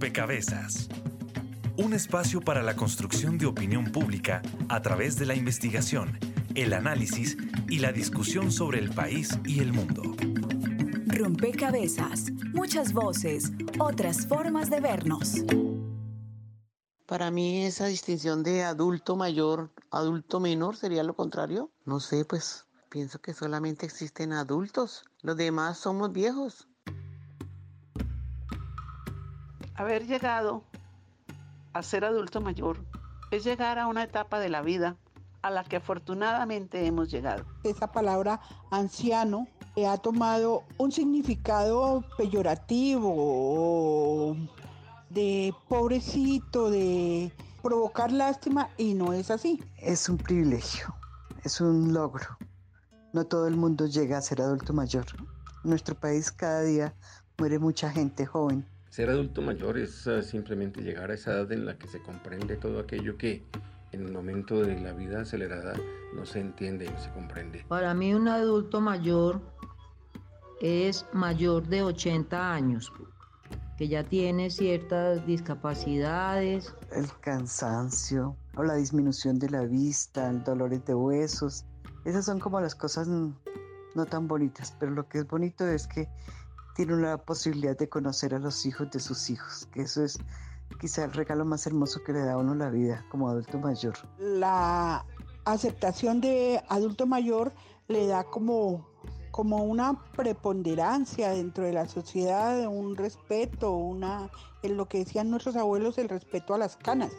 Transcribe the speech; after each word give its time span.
Rompecabezas. 0.00 0.88
Un 1.76 1.92
espacio 1.92 2.40
para 2.40 2.62
la 2.62 2.76
construcción 2.76 3.36
de 3.36 3.46
opinión 3.46 3.86
pública 3.86 4.42
a 4.68 4.80
través 4.80 5.16
de 5.16 5.26
la 5.26 5.34
investigación, 5.34 6.20
el 6.54 6.72
análisis 6.72 7.36
y 7.68 7.80
la 7.80 7.90
discusión 7.90 8.52
sobre 8.52 8.78
el 8.78 8.90
país 8.90 9.36
y 9.44 9.58
el 9.58 9.72
mundo. 9.72 10.04
Rompecabezas, 11.08 12.30
muchas 12.54 12.92
voces, 12.92 13.50
otras 13.80 14.24
formas 14.28 14.70
de 14.70 14.80
vernos. 14.80 15.42
Para 17.04 17.32
mí 17.32 17.64
esa 17.64 17.86
distinción 17.86 18.44
de 18.44 18.62
adulto 18.62 19.16
mayor, 19.16 19.72
adulto 19.90 20.38
menor 20.38 20.76
sería 20.76 21.02
lo 21.02 21.16
contrario. 21.16 21.72
No 21.84 21.98
sé, 21.98 22.24
pues 22.24 22.66
pienso 22.88 23.20
que 23.20 23.34
solamente 23.34 23.84
existen 23.84 24.32
adultos. 24.32 25.02
Los 25.22 25.36
demás 25.36 25.78
somos 25.78 26.12
viejos. 26.12 26.67
Haber 29.78 30.06
llegado 30.08 30.64
a 31.72 31.84
ser 31.84 32.04
adulto 32.04 32.40
mayor 32.40 32.84
es 33.30 33.44
llegar 33.44 33.78
a 33.78 33.86
una 33.86 34.02
etapa 34.02 34.40
de 34.40 34.48
la 34.48 34.60
vida 34.60 34.96
a 35.40 35.50
la 35.50 35.62
que 35.62 35.76
afortunadamente 35.76 36.84
hemos 36.84 37.12
llegado. 37.12 37.44
Esa 37.62 37.92
palabra 37.92 38.40
anciano 38.72 39.46
ha 39.86 39.96
tomado 39.98 40.64
un 40.78 40.90
significado 40.90 42.02
peyorativo, 42.16 43.06
de 45.10 45.54
pobrecito, 45.68 46.70
de 46.70 47.32
provocar 47.62 48.10
lástima 48.10 48.70
y 48.76 48.94
no 48.94 49.12
es 49.12 49.30
así. 49.30 49.62
Es 49.76 50.08
un 50.08 50.18
privilegio, 50.18 50.92
es 51.44 51.60
un 51.60 51.94
logro. 51.94 52.26
No 53.12 53.26
todo 53.26 53.46
el 53.46 53.56
mundo 53.56 53.86
llega 53.86 54.18
a 54.18 54.22
ser 54.22 54.42
adulto 54.42 54.72
mayor. 54.72 55.06
En 55.62 55.70
nuestro 55.70 55.94
país 55.94 56.32
cada 56.32 56.62
día 56.62 56.96
muere 57.38 57.60
mucha 57.60 57.90
gente 57.90 58.26
joven 58.26 58.66
ser 58.98 59.10
adulto 59.10 59.42
mayor 59.42 59.78
es 59.78 60.08
eh, 60.08 60.24
simplemente 60.24 60.82
llegar 60.82 61.12
a 61.12 61.14
esa 61.14 61.30
edad 61.30 61.52
en 61.52 61.66
la 61.66 61.78
que 61.78 61.86
se 61.86 62.02
comprende 62.02 62.56
todo 62.56 62.80
aquello 62.80 63.16
que 63.16 63.44
en 63.92 64.04
el 64.04 64.10
momento 64.10 64.60
de 64.60 64.80
la 64.80 64.92
vida 64.92 65.20
acelerada 65.20 65.74
no 66.16 66.26
se 66.26 66.40
entiende 66.40 66.86
y 66.86 66.88
no 66.88 66.98
se 66.98 67.08
comprende. 67.12 67.64
Para 67.68 67.94
mí 67.94 68.12
un 68.12 68.26
adulto 68.26 68.80
mayor 68.80 69.40
es 70.60 71.06
mayor 71.12 71.68
de 71.68 71.84
80 71.84 72.52
años, 72.52 72.92
que 73.76 73.86
ya 73.86 74.02
tiene 74.02 74.50
ciertas 74.50 75.24
discapacidades. 75.24 76.74
El 76.90 77.06
cansancio 77.20 78.34
o 78.56 78.64
la 78.64 78.74
disminución 78.74 79.38
de 79.38 79.48
la 79.48 79.62
vista, 79.62 80.32
dolores 80.32 80.84
de 80.86 80.96
huesos, 80.96 81.64
esas 82.04 82.24
son 82.24 82.40
como 82.40 82.60
las 82.60 82.74
cosas 82.74 83.06
no 83.06 84.06
tan 84.06 84.26
bonitas, 84.26 84.74
pero 84.80 84.90
lo 84.90 85.08
que 85.08 85.18
es 85.18 85.28
bonito 85.28 85.64
es 85.68 85.86
que 85.86 86.08
tiene 86.78 86.96
la 86.96 87.18
posibilidad 87.18 87.76
de 87.76 87.88
conocer 87.88 88.36
a 88.36 88.38
los 88.38 88.64
hijos 88.64 88.88
de 88.92 89.00
sus 89.00 89.30
hijos, 89.30 89.66
que 89.72 89.82
eso 89.82 90.04
es 90.04 90.16
quizá 90.78 91.06
el 91.06 91.12
regalo 91.12 91.44
más 91.44 91.66
hermoso 91.66 92.04
que 92.04 92.12
le 92.12 92.20
da 92.20 92.34
a 92.34 92.38
uno 92.38 92.54
la 92.54 92.70
vida 92.70 93.04
como 93.10 93.28
adulto 93.28 93.58
mayor. 93.58 93.94
La 94.20 95.04
aceptación 95.44 96.20
de 96.20 96.62
adulto 96.68 97.04
mayor 97.04 97.52
le 97.88 98.06
da 98.06 98.22
como, 98.22 98.88
como 99.32 99.64
una 99.64 100.00
preponderancia 100.12 101.30
dentro 101.30 101.64
de 101.64 101.72
la 101.72 101.88
sociedad, 101.88 102.68
un 102.68 102.94
respeto, 102.94 103.72
una, 103.72 104.30
en 104.62 104.76
lo 104.76 104.86
que 104.88 104.98
decían 104.98 105.30
nuestros 105.30 105.56
abuelos, 105.56 105.98
el 105.98 106.08
respeto 106.08 106.54
a 106.54 106.58
las 106.58 106.76
canas. 106.76 107.10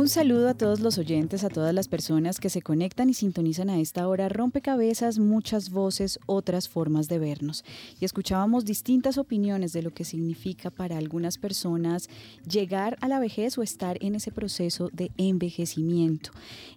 Un 0.00 0.08
saludo 0.08 0.48
a 0.48 0.54
todos 0.54 0.80
los 0.80 0.96
oyentes, 0.96 1.44
a 1.44 1.50
todas 1.50 1.74
las 1.74 1.86
personas 1.86 2.40
que 2.40 2.48
se 2.48 2.62
conectan 2.62 3.10
y 3.10 3.12
sintonizan 3.12 3.68
a 3.68 3.78
esta 3.78 4.08
hora. 4.08 4.30
Rompecabezas, 4.30 5.18
muchas 5.18 5.68
voces, 5.68 6.18
otras 6.24 6.70
formas 6.70 7.06
de 7.06 7.18
vernos. 7.18 7.66
Y 8.00 8.06
escuchábamos 8.06 8.64
distintas 8.64 9.18
opiniones 9.18 9.74
de 9.74 9.82
lo 9.82 9.90
que 9.90 10.04
significa 10.04 10.70
para 10.70 10.96
algunas 10.96 11.36
personas 11.36 12.08
llegar 12.50 12.96
a 13.02 13.08
la 13.08 13.20
vejez 13.20 13.58
o 13.58 13.62
estar 13.62 13.98
en 14.00 14.14
ese 14.14 14.32
proceso 14.32 14.88
de 14.90 15.10
envejecimiento. 15.18 16.30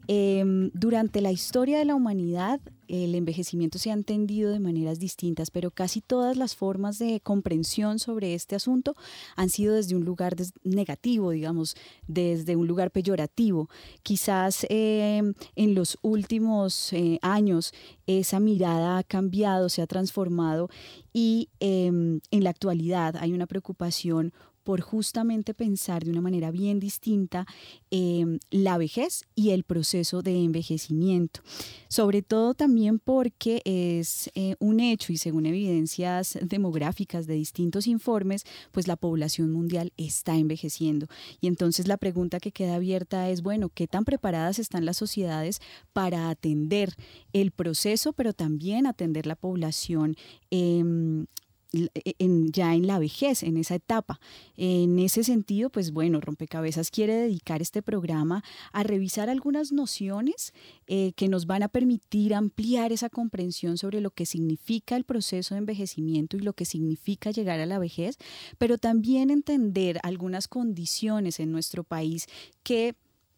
Em, 0.09 0.69
durante 0.73 1.21
la 1.21 1.31
historia 1.31 1.79
de 1.79 1.85
la 1.85 1.95
humanidad, 1.95 2.59
el 2.87 3.15
envejecimiento 3.15 3.79
se 3.79 3.89
ha 3.89 3.93
entendido 3.93 4.51
de 4.51 4.59
maneras 4.59 4.99
distintas, 4.99 5.51
pero 5.51 5.71
casi 5.71 6.01
todas 6.01 6.37
las 6.37 6.55
formas 6.55 6.99
de 6.99 7.19
comprensión 7.21 7.99
sobre 7.99 8.33
este 8.33 8.55
asunto 8.55 8.95
han 9.35 9.49
sido 9.49 9.75
desde 9.75 9.95
un 9.95 10.05
lugar 10.05 10.35
negativo, 10.63 11.31
digamos, 11.31 11.75
desde 12.07 12.55
un 12.55 12.67
lugar 12.67 12.91
peyorativo. 12.91 13.69
Quizás 14.03 14.65
em, 14.69 15.33
en 15.55 15.75
los 15.75 15.97
últimos 16.01 16.93
eh, 16.93 17.19
años 17.21 17.73
esa 18.07 18.39
mirada 18.39 18.97
ha 18.97 19.03
cambiado, 19.03 19.69
se 19.69 19.81
ha 19.81 19.87
transformado 19.87 20.69
y 21.13 21.49
em, 21.59 22.19
en 22.31 22.43
la 22.43 22.49
actualidad 22.49 23.15
hay 23.17 23.33
una 23.33 23.47
preocupación 23.47 24.33
por 24.63 24.81
justamente 24.81 25.53
pensar 25.53 26.03
de 26.03 26.11
una 26.11 26.21
manera 26.21 26.51
bien 26.51 26.79
distinta 26.79 27.45
em, 27.91 28.39
la 28.49 28.77
vejez 28.77 29.25
y 29.35 29.51
el 29.51 29.63
proceso 29.63 30.21
de 30.21 30.43
envejecimiento. 30.43 31.41
Sobre 31.87 32.21
todo 32.21 32.53
también 32.53 32.99
porque 32.99 33.61
es 33.65 34.31
eh, 34.35 34.55
un 34.59 34.79
hecho 34.79 35.13
y 35.13 35.17
según 35.17 35.45
evidencias 35.45 36.37
demográficas 36.41 37.27
de 37.27 37.35
distintos 37.35 37.87
informes, 37.87 38.45
pues 38.71 38.87
la 38.87 38.95
población 38.95 39.51
mundial 39.51 39.93
está 39.97 40.35
envejeciendo. 40.35 41.07
Y 41.41 41.47
entonces 41.47 41.87
la 41.87 41.97
pregunta 41.97 42.39
que 42.39 42.51
queda 42.51 42.75
abierta 42.75 43.29
es, 43.29 43.41
bueno, 43.41 43.69
¿qué 43.69 43.87
tan 43.87 44.05
preparadas 44.05 44.59
están 44.59 44.85
las 44.85 44.97
sociedades 44.97 45.59
para 45.91 46.29
atender 46.29 46.93
el 47.33 47.51
proceso, 47.51 48.13
pero 48.13 48.33
también 48.33 48.87
atender 48.87 49.25
la 49.25 49.35
población 49.35 50.15
em, 50.51 51.25
en, 51.73 52.51
ya 52.51 52.73
en 52.75 52.87
la 52.87 52.99
vejez, 52.99 53.43
en 53.43 53.57
esa 53.57 53.75
etapa. 53.75 54.19
En 54.55 54.99
ese 54.99 55.23
sentido, 55.23 55.69
pues 55.69 55.91
bueno, 55.91 56.21
Rompecabezas 56.21 56.91
quiere 56.91 57.15
dedicar 57.15 57.61
este 57.61 57.81
programa 57.81 58.43
a 58.71 58.83
revisar 58.83 59.29
algunas 59.29 59.71
nociones 59.71 60.53
eh, 60.87 61.13
que 61.15 61.27
nos 61.27 61.45
van 61.45 61.63
a 61.63 61.67
permitir 61.67 62.33
ampliar 62.33 62.91
esa 62.91 63.09
comprensión 63.09 63.77
sobre 63.77 64.01
lo 64.01 64.11
que 64.11 64.25
significa 64.25 64.95
el 64.95 65.03
proceso 65.03 65.55
de 65.55 65.59
envejecimiento 65.59 66.37
y 66.37 66.41
lo 66.41 66.53
que 66.53 66.65
significa 66.65 67.31
llegar 67.31 67.59
a 67.59 67.65
la 67.65 67.79
vejez, 67.79 68.17
pero 68.57 68.77
también 68.77 69.29
entender 69.29 69.99
algunas 70.03 70.47
condiciones 70.47 71.39
en 71.39 71.51
nuestro 71.51 71.83
país 71.83 72.27
que 72.63 72.95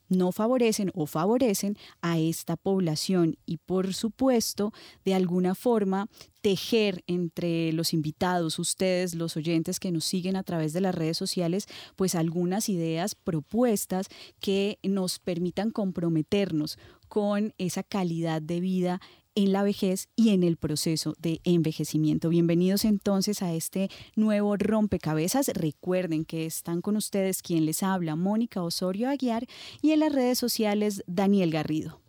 no 0.09 0.31
favorecen 0.31 0.91
o 0.93 1.05
favorecen 1.05 1.77
a 2.01 2.19
esta 2.19 2.55
población 2.55 3.37
y 3.45 3.57
por 3.57 3.93
supuesto 3.93 4.73
de 5.03 5.15
alguna 5.15 5.55
forma 5.55 6.07
tejer 6.41 7.03
entre 7.07 7.73
los 7.73 7.93
invitados, 7.93 8.59
ustedes, 8.59 9.15
los 9.15 9.35
oyentes 9.35 9.79
que 9.79 9.91
nos 9.91 10.05
siguen 10.05 10.35
a 10.35 10.43
través 10.43 10.73
de 10.73 10.81
las 10.81 10.93
redes 10.93 11.17
sociales, 11.17 11.67
pues 11.95 12.13
algunas 12.13 12.69
ideas, 12.69 13.15
propuestas 13.15 14.07
que 14.39 14.77
nos 14.83 15.17
permitan 15.17 15.71
comprometernos 15.71 16.77
con 17.07 17.53
esa 17.57 17.81
calidad 17.81 18.41
de 18.41 18.59
vida 18.59 19.01
en 19.35 19.51
la 19.51 19.63
vejez 19.63 20.07
y 20.15 20.29
en 20.29 20.43
el 20.43 20.57
proceso 20.57 21.13
de 21.19 21.41
envejecimiento. 21.43 22.29
Bienvenidos 22.29 22.85
entonces 22.85 23.41
a 23.41 23.53
este 23.53 23.89
nuevo 24.15 24.55
rompecabezas. 24.57 25.49
Recuerden 25.49 26.25
que 26.25 26.45
están 26.45 26.81
con 26.81 26.95
ustedes 26.95 27.41
quien 27.41 27.65
les 27.65 27.83
habla, 27.83 28.15
Mónica 28.15 28.63
Osorio 28.63 29.09
Aguiar, 29.09 29.45
y 29.81 29.91
en 29.91 29.99
las 29.99 30.13
redes 30.13 30.39
sociales, 30.39 31.03
Daniel 31.05 31.51
Garrido. 31.51 32.01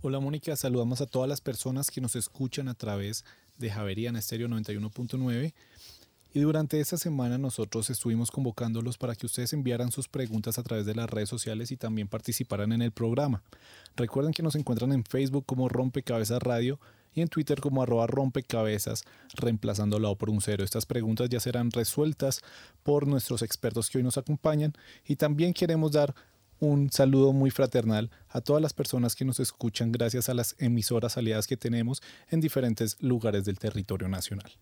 Hola 0.00 0.18
Mónica, 0.18 0.56
saludamos 0.56 1.00
a 1.00 1.06
todas 1.06 1.28
las 1.28 1.40
personas 1.40 1.88
que 1.88 2.00
nos 2.00 2.16
escuchan 2.16 2.66
a 2.66 2.74
través 2.74 3.24
de 3.56 3.70
Javeriana 3.70 4.18
Estéreo 4.18 4.48
91.9 4.48 5.54
y 6.34 6.40
durante 6.40 6.80
esta 6.80 6.96
semana 6.96 7.38
nosotros 7.38 7.90
estuvimos 7.90 8.30
convocándolos 8.30 8.96
para 8.96 9.14
que 9.14 9.26
ustedes 9.26 9.52
enviaran 9.52 9.92
sus 9.92 10.08
preguntas 10.08 10.58
a 10.58 10.62
través 10.62 10.86
de 10.86 10.94
las 10.94 11.10
redes 11.10 11.28
sociales 11.28 11.70
y 11.70 11.76
también 11.76 12.08
participaran 12.08 12.72
en 12.72 12.82
el 12.82 12.92
programa. 12.92 13.42
Recuerden 13.96 14.32
que 14.32 14.42
nos 14.42 14.54
encuentran 14.54 14.92
en 14.92 15.04
Facebook 15.04 15.44
como 15.46 15.68
Rompecabezas 15.68 16.42
Radio 16.42 16.80
y 17.14 17.20
en 17.20 17.28
Twitter 17.28 17.60
como 17.60 17.82
arroba 17.82 18.06
rompecabezas, 18.06 19.04
reemplazando 19.34 19.98
la 19.98 20.08
O 20.08 20.16
por 20.16 20.30
un 20.30 20.40
cero. 20.40 20.64
Estas 20.64 20.86
preguntas 20.86 21.28
ya 21.28 21.40
serán 21.40 21.70
resueltas 21.70 22.40
por 22.82 23.06
nuestros 23.06 23.42
expertos 23.42 23.90
que 23.90 23.98
hoy 23.98 24.04
nos 24.04 24.18
acompañan 24.18 24.72
y 25.06 25.16
también 25.16 25.52
queremos 25.52 25.92
dar 25.92 26.14
un 26.58 26.90
saludo 26.90 27.32
muy 27.32 27.50
fraternal 27.50 28.10
a 28.28 28.40
todas 28.40 28.62
las 28.62 28.72
personas 28.72 29.16
que 29.16 29.24
nos 29.24 29.40
escuchan 29.40 29.90
gracias 29.90 30.28
a 30.28 30.34
las 30.34 30.54
emisoras 30.58 31.16
aliadas 31.16 31.46
que 31.46 31.56
tenemos 31.56 32.00
en 32.30 32.40
diferentes 32.40 32.96
lugares 33.02 33.44
del 33.44 33.58
territorio 33.58 34.08
nacional. 34.08 34.52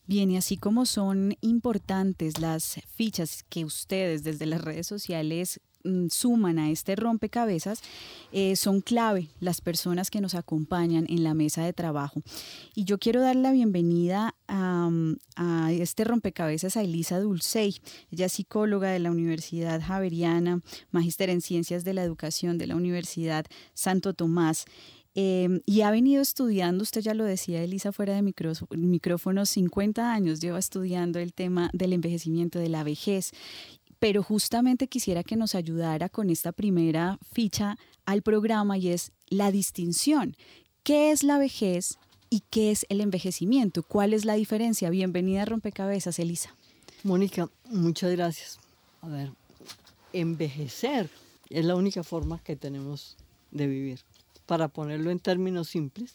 Bien, 0.06 0.30
y 0.30 0.38
así 0.38 0.58
como 0.58 0.86
son 0.86 1.36
importantes 1.42 2.40
las 2.40 2.80
fichas 2.96 3.44
que 3.50 3.66
ustedes 3.66 4.24
desde 4.24 4.46
las 4.46 4.62
redes 4.62 4.86
sociales 4.86 5.60
suman 6.10 6.60
a 6.60 6.72
este 6.72 6.96
rompecabezas, 6.96 7.82
eh, 8.32 8.56
son 8.56 8.82
clave 8.82 9.30
las 9.40 9.62
personas 9.62 10.10
que 10.10 10.22
nos 10.22 10.36
acompañan 10.36 11.06
en 11.10 11.24
la 11.24 11.34
mesa 11.34 11.64
de 11.64 11.74
trabajo. 11.74 12.22
Y 12.76 12.86
yo 12.86 12.98
quiero 12.98 13.22
dar 13.22 13.36
la 13.36 13.52
bienvenida 13.52 14.36
a, 14.48 14.90
mm, 14.90 15.18
a 15.36 15.72
este 15.72 16.04
rompecabezas 16.04 16.78
a 16.78 16.84
Elisa 16.84 17.20
Dulcey. 17.20 17.76
Ella 18.12 18.26
es 18.26 18.34
psicóloga 18.34 18.90
de 18.90 19.00
la 19.00 19.12
Universidad 19.12 19.82
Javeriana, 19.82 20.62
magíster 20.92 21.30
en 21.30 21.42
Ciencias 21.42 21.84
de 21.84 21.94
la 21.94 22.04
Educación 22.04 22.58
de 22.58 22.68
la 22.68 22.76
Universidad 22.76 23.46
Santo 23.74 24.14
Tomás. 24.14 24.66
Em, 25.16 25.62
y 25.66 25.82
ha 25.82 25.92
venido 25.92 26.22
estudiando, 26.22 26.84
usted 26.84 27.02
ya 27.02 27.14
lo 27.14 27.24
decía, 27.24 27.64
Elisa, 27.64 27.92
fuera 27.92 28.14
de 28.14 28.22
micrófono, 28.22 29.46
50 29.46 30.14
años 30.14 30.40
lleva 30.40 30.60
estudiando 30.60 31.20
el 31.20 31.34
tema 31.34 31.70
del 31.74 31.94
envejecimiento, 31.94 32.60
de 32.60 32.70
la 32.70 32.84
vejez. 32.84 33.32
Pero 34.00 34.24
justamente 34.24 34.88
quisiera 34.88 35.24
que 35.24 35.36
nos 35.36 35.56
ayudara 35.56 36.10
con 36.10 36.30
esta 36.30 36.52
primera 36.52 37.20
ficha 37.32 37.78
al 38.06 38.22
programa 38.22 38.78
y 38.78 38.90
es 38.90 39.12
la 39.28 39.52
distinción. 39.52 40.36
¿Qué 40.84 41.12
es 41.12 41.24
la 41.24 41.38
vejez 41.38 41.98
y 42.30 42.44
qué 42.50 42.72
es 42.72 42.86
el 42.90 43.02
envejecimiento? 43.02 43.84
¿Cuál 43.84 44.14
es 44.14 44.26
la 44.26 44.34
diferencia? 44.36 44.90
Bienvenida 44.90 45.44
a 45.44 45.46
Rompecabezas, 45.46 46.18
Elisa. 46.20 46.56
Mónica, 47.04 47.50
muchas 47.70 48.12
gracias. 48.12 48.60
A 49.02 49.08
ver, 49.08 49.32
envejecer 50.14 51.10
es 51.50 51.66
la 51.66 51.76
única 51.76 52.04
forma 52.04 52.40
que 52.44 52.56
tenemos 52.56 53.18
de 53.52 53.68
vivir 53.68 54.00
para 54.50 54.68
ponerlo 54.68 55.12
en 55.12 55.20
términos 55.20 55.70
simples, 55.70 56.12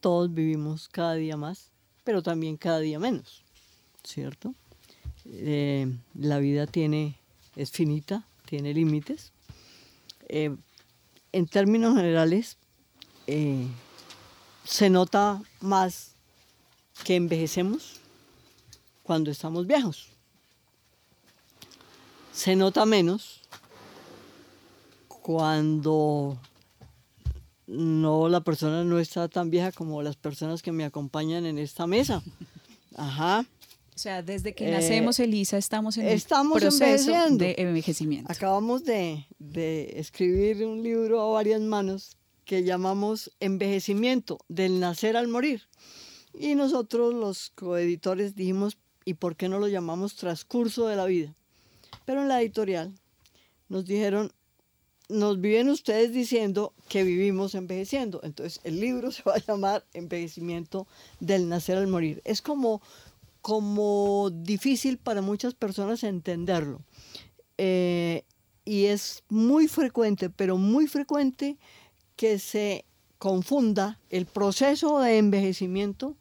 todos 0.00 0.34
vivimos 0.34 0.88
cada 0.88 1.14
día 1.14 1.36
más, 1.36 1.70
pero 2.02 2.20
también 2.20 2.56
cada 2.56 2.80
día 2.80 2.98
menos, 2.98 3.44
¿cierto? 4.02 4.52
Eh, 5.26 5.92
la 6.14 6.38
vida 6.38 6.66
tiene, 6.66 7.16
es 7.56 7.70
finita, 7.70 8.24
tiene 8.46 8.74
límites. 8.74 9.32
Eh, 10.28 10.54
en 11.32 11.46
términos 11.46 11.96
generales, 11.96 12.56
eh, 13.26 13.66
se 14.64 14.90
nota 14.90 15.42
más 15.60 16.12
que 17.04 17.16
envejecemos 17.16 18.00
cuando 19.02 19.30
estamos 19.30 19.66
viejos. 19.66 20.08
Se 22.32 22.56
nota 22.56 22.86
menos 22.86 23.40
cuando 25.08 26.38
no, 27.66 28.28
la 28.28 28.40
persona 28.40 28.84
no 28.84 28.98
está 28.98 29.28
tan 29.28 29.50
vieja 29.50 29.72
como 29.72 30.02
las 30.02 30.16
personas 30.16 30.62
que 30.62 30.72
me 30.72 30.84
acompañan 30.84 31.46
en 31.46 31.58
esta 31.58 31.86
mesa. 31.86 32.22
Ajá. 32.96 33.46
O 33.94 33.98
sea, 33.98 34.22
desde 34.22 34.54
que 34.54 34.70
nacemos, 34.70 35.20
eh, 35.20 35.24
Elisa, 35.24 35.58
estamos 35.58 35.98
en 35.98 36.06
estamos 36.08 36.58
proceso 36.58 37.12
de 37.30 37.54
envejecimiento. 37.58 38.32
Acabamos 38.32 38.84
de, 38.84 39.26
de 39.38 39.94
escribir 39.98 40.64
un 40.64 40.82
libro 40.82 41.20
a 41.20 41.30
varias 41.30 41.60
manos 41.60 42.16
que 42.44 42.64
llamamos 42.64 43.30
Envejecimiento, 43.40 44.38
del 44.48 44.80
nacer 44.80 45.16
al 45.16 45.28
morir. 45.28 45.68
Y 46.34 46.54
nosotros 46.54 47.12
los 47.12 47.50
coeditores 47.50 48.34
dijimos, 48.34 48.78
¿y 49.04 49.14
por 49.14 49.36
qué 49.36 49.48
no 49.48 49.58
lo 49.58 49.68
llamamos 49.68 50.16
transcurso 50.16 50.86
de 50.86 50.96
la 50.96 51.04
vida? 51.04 51.34
Pero 52.04 52.22
en 52.22 52.28
la 52.28 52.40
editorial 52.40 52.92
nos 53.68 53.84
dijeron, 53.84 54.32
nos 55.08 55.40
viven 55.40 55.68
ustedes 55.68 56.12
diciendo 56.12 56.72
que 56.88 57.04
vivimos 57.04 57.54
envejeciendo. 57.54 58.20
Entonces 58.22 58.60
el 58.64 58.80
libro 58.80 59.10
se 59.12 59.22
va 59.22 59.34
a 59.34 59.38
llamar 59.38 59.84
Envejecimiento 59.92 60.86
del 61.20 61.48
nacer 61.48 61.76
al 61.76 61.86
morir. 61.86 62.22
Es 62.24 62.42
como, 62.42 62.80
como 63.42 64.30
difícil 64.30 64.98
para 64.98 65.20
muchas 65.20 65.54
personas 65.54 66.04
entenderlo. 66.04 66.80
Eh, 67.58 68.24
y 68.64 68.86
es 68.86 69.24
muy 69.28 69.68
frecuente, 69.68 70.30
pero 70.30 70.56
muy 70.56 70.86
frecuente 70.86 71.58
que 72.16 72.38
se 72.38 72.84
confunda 73.18 73.98
el 74.10 74.26
proceso 74.26 75.00
de 75.00 75.18
envejecimiento 75.18 76.16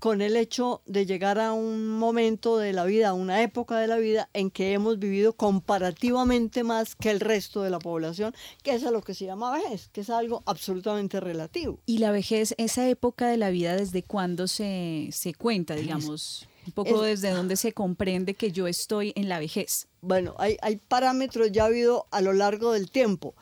con 0.00 0.20
el 0.20 0.36
hecho 0.36 0.82
de 0.84 1.06
llegar 1.06 1.40
a 1.40 1.52
un 1.52 1.88
momento 1.88 2.58
de 2.58 2.72
la 2.72 2.84
vida, 2.84 3.08
a 3.08 3.14
una 3.14 3.40
época 3.42 3.78
de 3.78 3.86
la 3.86 3.96
vida 3.96 4.28
en 4.34 4.50
que 4.50 4.72
hemos 4.74 4.98
vivido 4.98 5.32
comparativamente 5.32 6.62
más 6.62 6.94
que 6.94 7.10
el 7.10 7.20
resto 7.20 7.62
de 7.62 7.70
la 7.70 7.78
población, 7.78 8.34
que 8.62 8.74
es 8.74 8.84
a 8.84 8.90
lo 8.90 9.00
que 9.00 9.14
se 9.14 9.24
llama 9.24 9.52
vejez, 9.52 9.88
que 9.88 10.02
es 10.02 10.10
algo 10.10 10.42
absolutamente 10.44 11.20
relativo. 11.20 11.78
¿Y 11.86 11.98
la 11.98 12.10
vejez, 12.10 12.54
esa 12.58 12.86
época 12.86 13.28
de 13.28 13.38
la 13.38 13.48
vida, 13.48 13.76
desde 13.76 14.02
cuándo 14.02 14.46
se, 14.46 15.08
se 15.10 15.32
cuenta, 15.32 15.74
digamos? 15.74 16.46
Un 16.66 16.72
poco 16.72 17.02
desde 17.02 17.30
dónde 17.30 17.56
se 17.56 17.72
comprende 17.72 18.34
que 18.34 18.52
yo 18.52 18.66
estoy 18.66 19.12
en 19.16 19.28
la 19.28 19.38
vejez. 19.38 19.88
Bueno, 20.00 20.34
hay, 20.38 20.56
hay 20.62 20.76
parámetros 20.76 21.52
ya 21.52 21.66
habido 21.66 22.06
a 22.10 22.20
lo 22.20 22.32
largo 22.32 22.72
del 22.72 22.90
tiempo. 22.90 23.34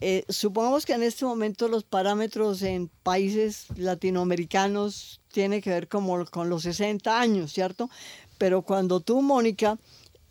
Eh, 0.00 0.24
supongamos 0.28 0.86
que 0.86 0.92
en 0.92 1.02
este 1.02 1.24
momento 1.24 1.66
los 1.66 1.82
parámetros 1.82 2.62
en 2.62 2.88
países 3.02 3.66
latinoamericanos 3.76 5.20
tienen 5.32 5.60
que 5.60 5.70
ver 5.70 5.88
como 5.88 6.24
con 6.26 6.48
los 6.48 6.62
60 6.62 7.20
años, 7.20 7.52
¿cierto? 7.52 7.90
Pero 8.38 8.62
cuando 8.62 9.00
tú, 9.00 9.22
Mónica, 9.22 9.76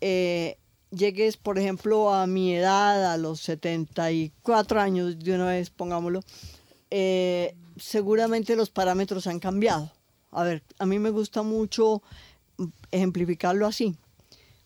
eh, 0.00 0.56
llegues, 0.90 1.36
por 1.36 1.58
ejemplo, 1.58 2.14
a 2.14 2.26
mi 2.26 2.54
edad, 2.54 3.12
a 3.12 3.18
los 3.18 3.40
74 3.40 4.80
años, 4.80 5.18
de 5.18 5.34
una 5.34 5.46
vez, 5.48 5.68
pongámoslo, 5.68 6.22
eh, 6.90 7.54
seguramente 7.76 8.56
los 8.56 8.70
parámetros 8.70 9.26
han 9.26 9.38
cambiado. 9.38 9.92
A 10.30 10.44
ver, 10.44 10.62
a 10.78 10.86
mí 10.86 10.98
me 10.98 11.10
gusta 11.10 11.42
mucho 11.42 12.02
ejemplificarlo 12.90 13.66
así. 13.66 13.96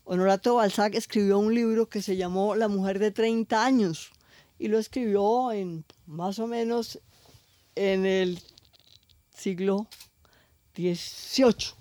Honorato 0.05 0.57
Balzac 0.57 0.95
escribió 0.95 1.39
un 1.39 1.55
libro 1.55 1.89
que 1.89 2.03
se 2.03 2.17
llamó 2.17 2.55
La 2.55 2.69
mujer 2.69 2.99
de 2.99 3.11
30 3.11 3.65
años 3.65 4.11
y 4.59 4.69
lo 4.69 4.79
escribió 4.79 5.53
en 5.53 5.85
más 6.07 6.39
o 6.39 6.47
menos 6.47 7.01
en 7.75 8.05
el 8.07 8.41
siglo 9.35 9.87
XVIII. 10.77 11.75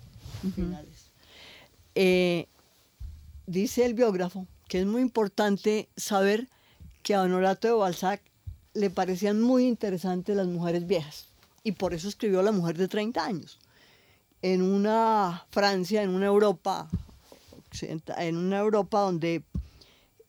Eh, 1.94 2.48
dice 3.46 3.84
el 3.84 3.94
biógrafo 3.94 4.46
que 4.68 4.80
es 4.80 4.86
muy 4.86 5.02
importante 5.02 5.90
saber 5.96 6.48
que 7.02 7.14
a 7.14 7.22
Honorato 7.22 7.68
de 7.68 7.74
Balzac 7.74 8.22
le 8.72 8.88
parecían 8.88 9.40
muy 9.42 9.66
interesantes 9.66 10.34
las 10.34 10.46
mujeres 10.46 10.86
viejas 10.86 11.26
y 11.62 11.72
por 11.72 11.92
eso 11.92 12.08
escribió 12.08 12.42
La 12.42 12.52
mujer 12.52 12.78
de 12.78 12.88
30 12.88 13.24
años. 13.24 13.58
En 14.42 14.60
una 14.62 15.46
Francia, 15.50 16.02
en 16.02 16.10
una 16.10 16.26
Europa, 16.26 16.88
en 18.18 18.36
una 18.36 18.58
Europa 18.58 19.00
donde 19.00 19.42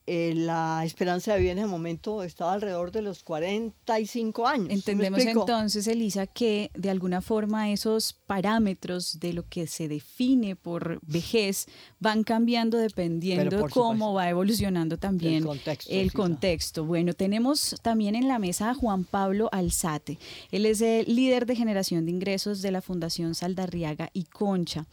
eh, 0.05 0.33
la 0.35 0.83
esperanza 0.83 1.33
de 1.33 1.39
vida 1.39 1.51
en 1.53 1.59
ese 1.59 1.67
momento 1.67 2.23
estaba 2.23 2.53
alrededor 2.53 2.91
de 2.91 3.01
los 3.01 3.23
45 3.23 4.47
años. 4.47 4.69
Entendemos 4.69 5.21
entonces, 5.21 5.87
Elisa, 5.87 6.27
que 6.27 6.71
de 6.73 6.89
alguna 6.89 7.21
forma 7.21 7.71
esos 7.71 8.13
parámetros 8.13 9.19
de 9.21 9.31
lo 9.31 9.47
que 9.47 9.65
se 9.65 9.87
define 9.87 10.57
por 10.57 10.99
vejez 11.05 11.67
van 11.99 12.23
cambiando 12.23 12.77
dependiendo 12.77 13.63
de 13.63 13.69
cómo 13.69 14.13
va 14.13 14.29
evolucionando 14.29 14.97
también 14.97 15.35
el 15.35 15.45
contexto. 15.45 15.91
El 15.93 16.11
contexto. 16.11 16.85
Bueno, 16.85 17.13
tenemos 17.13 17.75
también 17.81 18.15
en 18.15 18.27
la 18.27 18.39
mesa 18.39 18.71
a 18.71 18.73
Juan 18.73 19.05
Pablo 19.05 19.47
Alzate. 19.53 20.19
Él 20.51 20.65
es 20.65 20.81
el 20.81 21.05
líder 21.15 21.45
de 21.45 21.55
generación 21.55 22.05
de 22.05 22.11
ingresos 22.11 22.61
de 22.61 22.71
la 22.71 22.81
Fundación 22.81 23.35
Saldarriaga 23.35 24.09
y 24.11 24.25
Concha. 24.25 24.85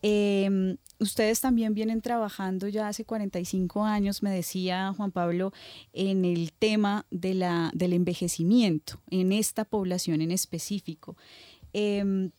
Eh, 0.00 0.76
ustedes 1.04 1.40
también 1.40 1.74
vienen 1.74 2.02
trabajando 2.02 2.68
ya 2.68 2.88
hace 2.88 3.04
45 3.04 3.84
años, 3.84 4.22
me 4.22 4.30
decía 4.30 4.92
Juan 4.96 5.12
Pablo, 5.12 5.52
en 5.92 6.24
el 6.24 6.52
tema 6.52 7.06
de 7.10 7.34
la, 7.34 7.70
del 7.74 7.92
envejecimiento, 7.92 9.00
en 9.10 9.32
esta 9.32 9.64
población 9.64 10.20
en 10.20 10.30
específico. 10.30 11.16
Em, 11.72 12.32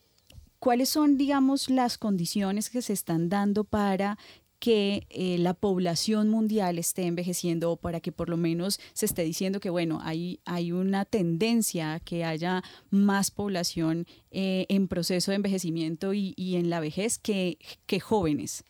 ¿Cuáles 0.59 0.89
son, 0.89 1.17
digamos, 1.17 1.69
las 1.69 1.97
condiciones 1.97 2.69
que 2.69 2.81
se 2.81 2.93
están 2.93 3.29
dando 3.29 3.65
para 3.65 4.17
que 4.65 5.05
eh, 5.11 5.37
la 5.37 5.53
población 5.53 6.27
mundial 6.27 6.79
esté 6.79 7.03
envejeciendo 7.03 7.69
o 7.69 7.77
para 7.77 7.99
que 7.99 8.11
por 8.11 8.29
lo 8.29 8.35
menos 8.35 8.79
se 8.93 9.05
esté 9.05 9.21
diciendo 9.21 9.59
que, 9.59 9.69
bueno, 9.69 9.99
hay, 10.01 10.39
hay 10.43 10.71
una 10.71 11.05
tendencia 11.05 11.93
a 11.93 11.99
que 11.99 12.25
haya 12.25 12.63
más 12.89 13.29
población 13.29 14.07
eh, 14.31 14.65
en 14.69 14.87
proceso 14.87 15.29
de 15.29 15.35
envejecimiento 15.35 16.15
y, 16.15 16.33
en 16.55 16.71
la 16.71 16.79
vejez 16.79 17.19
que, 17.19 17.59
que, 17.85 17.99
jóvenes. 17.99 18.63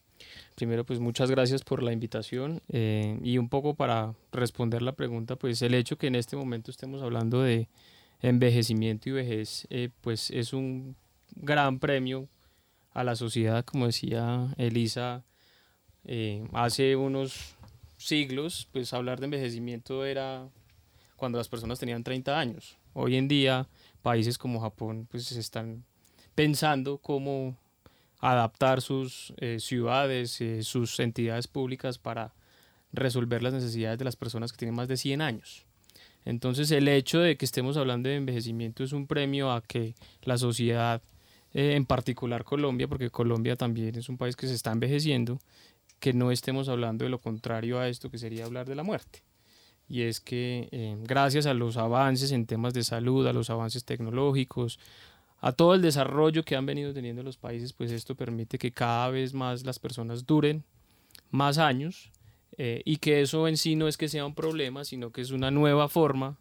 Primero, 0.56 0.86
pues 0.86 1.00
muchas 1.00 1.32
gracias 1.32 1.64
por 1.64 1.82
la 1.82 1.94
invitación 1.94 2.62
eh, 2.68 3.18
y 3.24 3.38
un 3.38 3.48
poco 3.48 3.76
para 3.76 4.16
responder 4.34 4.82
la 4.82 4.98
pregunta, 4.98 5.38
pues 5.38 5.62
el 5.62 5.74
hecho 5.74 5.98
que 5.98 6.08
en 6.08 6.16
este 6.16 6.36
momento 6.36 6.72
estemos 6.72 7.04
hablando 7.04 7.42
de 7.42 7.70
envejecimiento 8.20 9.08
y 9.08 9.14
vejez, 9.14 9.66
pues 10.02 10.30
es 10.30 10.52
un 10.52 10.98
gran 11.38 11.80
premio 11.80 12.28
a 12.92 13.06
la 13.06 13.16
sociedad, 13.16 13.64
como 13.64 13.86
decía 13.86 14.54
Elisa, 14.58 15.24
eh, 16.06 16.48
hace 16.54 16.96
unos 16.96 17.56
siglos, 17.98 18.68
pues 18.72 18.94
hablar 18.94 19.20
de 19.20 19.26
envejecimiento 19.26 20.06
era 20.06 20.48
cuando 21.16 21.38
las 21.38 21.48
personas 21.48 21.80
tenían 21.80 22.04
30 22.04 22.38
años. 22.38 22.78
Hoy 22.94 23.16
en 23.16 23.28
día, 23.28 23.68
países 24.02 24.38
como 24.38 24.62
Japón, 24.62 25.08
pues 25.10 25.32
están 25.32 25.84
pensando 26.36 26.98
cómo 26.98 27.56
adaptar 28.20 28.82
sus 28.82 29.34
eh, 29.38 29.60
ciudades, 29.60 30.42
sus 30.62 31.00
entidades 31.00 31.48
públicas 31.48 31.98
para 31.98 32.34
resolver 32.94 33.44
las 33.44 33.54
necesidades 33.54 34.00
de 34.00 34.06
las 34.06 34.16
personas 34.16 34.52
que 34.52 34.58
tienen 34.58 34.76
más 34.76 34.88
de 34.88 34.98
100 34.98 35.22
años. 35.22 35.66
Entonces 36.26 36.72
el 36.72 36.88
hecho 36.88 37.20
de 37.20 37.38
que 37.38 37.46
estemos 37.46 37.78
hablando 37.78 38.10
de 38.10 38.16
envejecimiento 38.16 38.84
es 38.84 38.94
un 38.94 39.06
premio 39.06 39.52
a 39.52 39.62
que 39.62 39.94
la 40.24 40.38
sociedad, 40.38 41.02
eh, 41.54 41.74
en 41.76 41.86
particular 41.86 42.44
Colombia, 42.44 42.88
porque 42.88 43.12
Colombia 43.12 43.56
también 43.56 43.96
es 43.96 44.10
un 44.10 44.18
país 44.18 44.36
que 44.36 44.48
se 44.48 44.56
está 44.56 44.72
envejeciendo, 44.72 45.40
que 46.06 46.14
no 46.14 46.30
estemos 46.30 46.70
hablando 46.70 47.04
de 47.04 47.10
lo 47.10 47.18
contrario 47.18 47.80
a 47.80 47.88
esto 47.88 48.12
que 48.12 48.20
sería 48.20 48.46
hablar 48.46 48.68
de 48.68 48.76
la 48.76 48.84
muerte. 48.84 49.24
Y 49.90 50.04
es 50.04 50.20
que 50.20 50.70
eh, 50.72 50.96
gracias 51.02 51.48
a 51.48 51.56
los 51.56 51.78
avances 51.78 52.32
en 52.32 52.46
temas 52.46 52.76
de 52.76 52.84
salud, 52.84 53.26
a 53.26 53.34
los 53.34 53.50
avances 53.50 53.86
tecnológicos, 53.86 54.78
a 55.42 55.52
todo 55.52 55.74
el 55.74 55.82
desarrollo 55.82 56.46
que 56.46 56.56
han 56.56 56.68
venido 56.68 56.94
teniendo 56.94 57.24
los 57.24 57.38
países, 57.38 57.74
pues 57.74 57.90
esto 57.90 58.14
permite 58.14 58.60
que 58.60 58.70
cada 58.70 59.10
vez 59.10 59.34
más 59.34 59.66
las 59.66 59.80
personas 59.80 60.28
duren 60.28 60.64
más 61.32 61.58
años 61.58 62.12
eh, 62.56 62.84
y 62.86 62.98
que 62.98 63.22
eso 63.22 63.48
en 63.48 63.58
sí 63.58 63.76
no 63.76 63.88
es 63.88 63.98
que 63.98 64.08
sea 64.08 64.28
un 64.28 64.36
problema, 64.36 64.86
sino 64.86 65.10
que 65.10 65.22
es 65.22 65.32
una 65.32 65.50
nueva 65.50 65.90
forma 65.90 66.38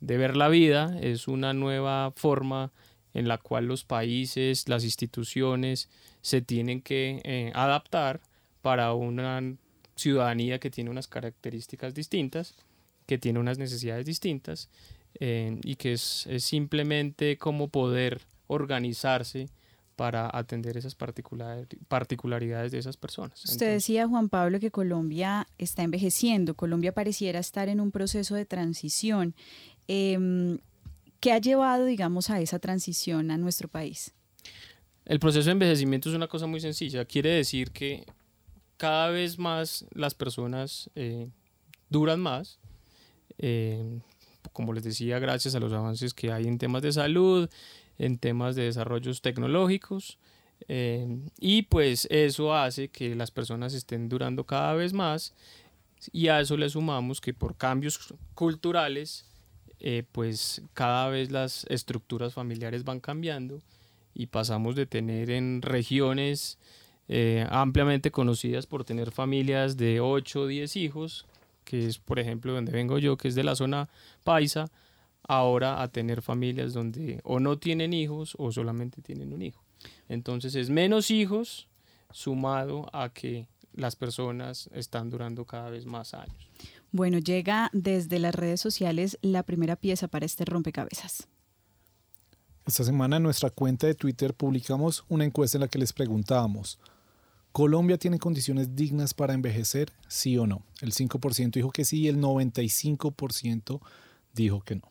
de 0.00 0.16
ver 0.16 0.36
la 0.36 0.48
vida, 0.48 0.98
es 1.00 1.28
una 1.28 1.52
nueva 1.52 2.12
forma 2.16 2.72
en 3.14 3.28
la 3.28 3.38
cual 3.38 3.66
los 3.66 3.84
países, 3.84 4.68
las 4.68 4.82
instituciones 4.82 5.88
se 6.22 6.42
tienen 6.42 6.82
que 6.82 7.20
eh, 7.22 7.52
adaptar 7.54 8.20
para 8.62 8.92
una 8.94 9.56
ciudadanía 9.96 10.58
que 10.58 10.70
tiene 10.70 10.90
unas 10.90 11.08
características 11.08 11.94
distintas, 11.94 12.54
que 13.06 13.18
tiene 13.18 13.38
unas 13.38 13.58
necesidades 13.58 14.06
distintas 14.06 14.68
eh, 15.18 15.58
y 15.64 15.76
que 15.76 15.92
es, 15.92 16.26
es 16.28 16.44
simplemente 16.44 17.36
cómo 17.38 17.68
poder 17.68 18.20
organizarse 18.46 19.48
para 20.00 20.30
atender 20.32 20.78
esas 20.78 20.94
particularidades 20.94 22.72
de 22.72 22.78
esas 22.78 22.96
personas. 22.96 23.44
Usted 23.44 23.70
decía, 23.70 24.08
Juan 24.08 24.30
Pablo, 24.30 24.58
que 24.58 24.70
Colombia 24.70 25.46
está 25.58 25.82
envejeciendo, 25.82 26.54
Colombia 26.54 26.92
pareciera 26.92 27.38
estar 27.38 27.68
en 27.68 27.80
un 27.80 27.90
proceso 27.90 28.34
de 28.34 28.46
transición. 28.46 29.34
Em, 29.88 30.56
¿Qué 31.20 31.32
ha 31.32 31.38
llevado, 31.38 31.84
digamos, 31.84 32.30
a 32.30 32.40
esa 32.40 32.58
transición 32.58 33.30
a 33.30 33.36
nuestro 33.36 33.68
país? 33.68 34.14
El 35.04 35.20
proceso 35.20 35.44
de 35.46 35.52
envejecimiento 35.52 36.08
es 36.08 36.14
una 36.14 36.28
cosa 36.28 36.46
muy 36.46 36.60
sencilla. 36.60 37.04
Quiere 37.04 37.34
decir 37.34 37.70
que 37.70 38.06
cada 38.80 39.10
vez 39.10 39.38
más 39.38 39.84
las 39.92 40.14
personas 40.14 40.88
eh, 40.94 41.28
duran 41.90 42.18
más. 42.18 42.58
Eh, 43.36 44.00
como 44.54 44.72
les 44.72 44.82
decía, 44.82 45.18
gracias 45.18 45.54
a 45.54 45.60
los 45.60 45.74
avances 45.74 46.14
que 46.14 46.32
hay 46.32 46.46
en 46.46 46.56
temas 46.56 46.80
de 46.80 46.90
salud, 46.90 47.50
en 47.98 48.16
temas 48.16 48.56
de 48.56 48.62
desarrollos 48.62 49.20
tecnológicos. 49.20 50.16
Eh, 50.66 51.06
y 51.38 51.62
pues 51.64 52.08
eso 52.10 52.54
hace 52.54 52.88
que 52.88 53.14
las 53.14 53.30
personas 53.30 53.74
estén 53.74 54.08
durando 54.08 54.44
cada 54.44 54.72
vez 54.72 54.94
más 54.94 55.34
y 56.10 56.28
a 56.28 56.40
eso 56.40 56.56
le 56.56 56.70
sumamos 56.70 57.20
que 57.20 57.34
por 57.34 57.56
cambios 57.56 58.14
culturales 58.34 59.26
pues 60.12 60.60
cada 60.74 61.08
vez 61.08 61.30
las 61.30 61.64
estructuras 61.70 62.34
familiares 62.34 62.84
van 62.84 63.00
cambiando 63.00 63.62
y 64.12 64.26
pasamos 64.26 64.74
de 64.74 64.84
tener 64.84 65.30
en 65.30 65.62
regiones 65.62 66.58
eh, 67.12 67.44
ampliamente 67.50 68.12
conocidas 68.12 68.68
por 68.68 68.84
tener 68.84 69.10
familias 69.10 69.76
de 69.76 69.98
8 69.98 70.42
o 70.42 70.46
10 70.46 70.76
hijos, 70.76 71.26
que 71.64 71.88
es 71.88 71.98
por 71.98 72.20
ejemplo 72.20 72.52
donde 72.52 72.70
vengo 72.70 72.98
yo, 72.98 73.16
que 73.16 73.26
es 73.26 73.34
de 73.34 73.42
la 73.42 73.56
zona 73.56 73.88
paisa, 74.22 74.70
ahora 75.24 75.82
a 75.82 75.88
tener 75.88 76.22
familias 76.22 76.72
donde 76.72 77.20
o 77.24 77.40
no 77.40 77.58
tienen 77.58 77.94
hijos 77.94 78.36
o 78.38 78.52
solamente 78.52 79.02
tienen 79.02 79.32
un 79.32 79.42
hijo. 79.42 79.60
Entonces 80.08 80.54
es 80.54 80.70
menos 80.70 81.10
hijos 81.10 81.66
sumado 82.12 82.88
a 82.92 83.08
que 83.08 83.48
las 83.74 83.96
personas 83.96 84.70
están 84.72 85.10
durando 85.10 85.44
cada 85.44 85.68
vez 85.68 85.86
más 85.86 86.14
años. 86.14 86.48
Bueno, 86.92 87.18
llega 87.18 87.70
desde 87.72 88.20
las 88.20 88.36
redes 88.36 88.60
sociales 88.60 89.18
la 89.20 89.42
primera 89.42 89.74
pieza 89.74 90.06
para 90.06 90.26
este 90.26 90.44
rompecabezas. 90.44 91.26
Esta 92.64 92.84
semana 92.84 93.16
en 93.16 93.24
nuestra 93.24 93.50
cuenta 93.50 93.88
de 93.88 93.96
Twitter 93.96 94.32
publicamos 94.32 95.04
una 95.08 95.24
encuesta 95.24 95.58
en 95.58 95.62
la 95.62 95.68
que 95.68 95.80
les 95.80 95.92
preguntábamos, 95.92 96.78
¿Colombia 97.52 97.98
tiene 97.98 98.18
condiciones 98.18 98.76
dignas 98.76 99.12
para 99.12 99.34
envejecer? 99.34 99.90
Sí 100.06 100.38
o 100.38 100.46
no. 100.46 100.62
El 100.80 100.92
5% 100.92 101.50
dijo 101.50 101.70
que 101.72 101.84
sí 101.84 102.02
y 102.02 102.08
el 102.08 102.18
95% 102.18 103.80
dijo 104.32 104.60
que 104.60 104.76
no. 104.76 104.82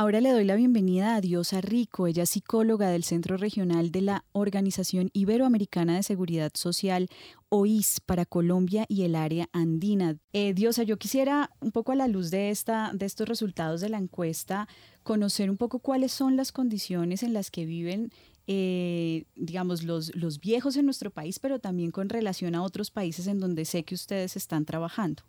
Ahora 0.00 0.22
le 0.22 0.32
doy 0.32 0.44
la 0.44 0.56
bienvenida 0.56 1.14
a 1.14 1.20
Diosa 1.20 1.60
Rico, 1.60 2.06
ella 2.06 2.22
es 2.22 2.30
psicóloga 2.30 2.88
del 2.88 3.04
Centro 3.04 3.36
Regional 3.36 3.92
de 3.92 4.00
la 4.00 4.24
Organización 4.32 5.10
Iberoamericana 5.12 5.94
de 5.94 6.02
Seguridad 6.02 6.52
Social, 6.54 7.10
OIS, 7.50 8.00
para 8.00 8.24
Colombia 8.24 8.86
y 8.88 9.02
el 9.02 9.14
área 9.14 9.50
andina. 9.52 10.16
Eh, 10.32 10.54
Diosa, 10.54 10.84
yo 10.84 10.96
quisiera, 10.96 11.50
un 11.60 11.70
poco 11.70 11.92
a 11.92 11.96
la 11.96 12.08
luz 12.08 12.30
de, 12.30 12.48
esta, 12.48 12.92
de 12.94 13.04
estos 13.04 13.28
resultados 13.28 13.82
de 13.82 13.90
la 13.90 13.98
encuesta, 13.98 14.68
conocer 15.02 15.50
un 15.50 15.58
poco 15.58 15.80
cuáles 15.80 16.12
son 16.12 16.34
las 16.34 16.50
condiciones 16.50 17.22
en 17.22 17.34
las 17.34 17.50
que 17.50 17.66
viven 17.66 18.10
eh, 18.46 19.24
digamos, 19.36 19.82
los, 19.82 20.14
los 20.14 20.40
viejos 20.40 20.76
en 20.76 20.84
nuestro 20.84 21.10
país, 21.10 21.38
pero 21.38 21.58
también 21.58 21.90
con 21.90 22.08
relación 22.08 22.54
a 22.54 22.62
otros 22.62 22.90
países 22.90 23.26
en 23.26 23.40
donde 23.40 23.64
sé 23.64 23.84
que 23.84 23.94
ustedes 23.94 24.36
están 24.36 24.64
trabajando. 24.64 25.22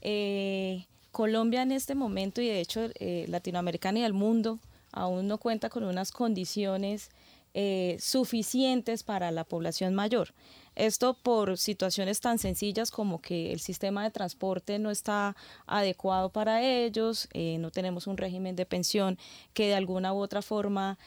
Eh, 0.00 0.86
Colombia 1.10 1.62
en 1.62 1.72
este 1.72 1.94
momento 1.94 2.40
y 2.40 2.48
de 2.48 2.60
hecho 2.60 2.90
eh, 2.98 3.24
Latinoamericana 3.28 4.00
y 4.00 4.02
el 4.02 4.12
mundo 4.12 4.58
aún 4.92 5.28
no 5.28 5.38
cuenta 5.38 5.70
con 5.70 5.84
unas 5.84 6.10
condiciones 6.10 7.10
eh, 7.54 7.96
suficientes 8.00 9.02
para 9.02 9.30
la 9.30 9.44
población 9.44 9.94
mayor. 9.94 10.34
Esto 10.74 11.14
por 11.14 11.56
situaciones 11.56 12.20
tan 12.20 12.38
sencillas 12.38 12.90
como 12.90 13.20
que 13.20 13.52
el 13.52 13.60
sistema 13.60 14.02
de 14.02 14.10
transporte 14.10 14.78
no 14.78 14.90
está 14.90 15.36
adecuado 15.66 16.30
para 16.30 16.62
ellos, 16.62 17.28
eh, 17.32 17.58
no 17.58 17.70
tenemos 17.70 18.06
un 18.06 18.16
régimen 18.16 18.56
de 18.56 18.66
pensión 18.66 19.18
que 19.52 19.68
de 19.68 19.74
alguna 19.74 20.12
u 20.12 20.18
otra 20.18 20.42
forma 20.42 20.98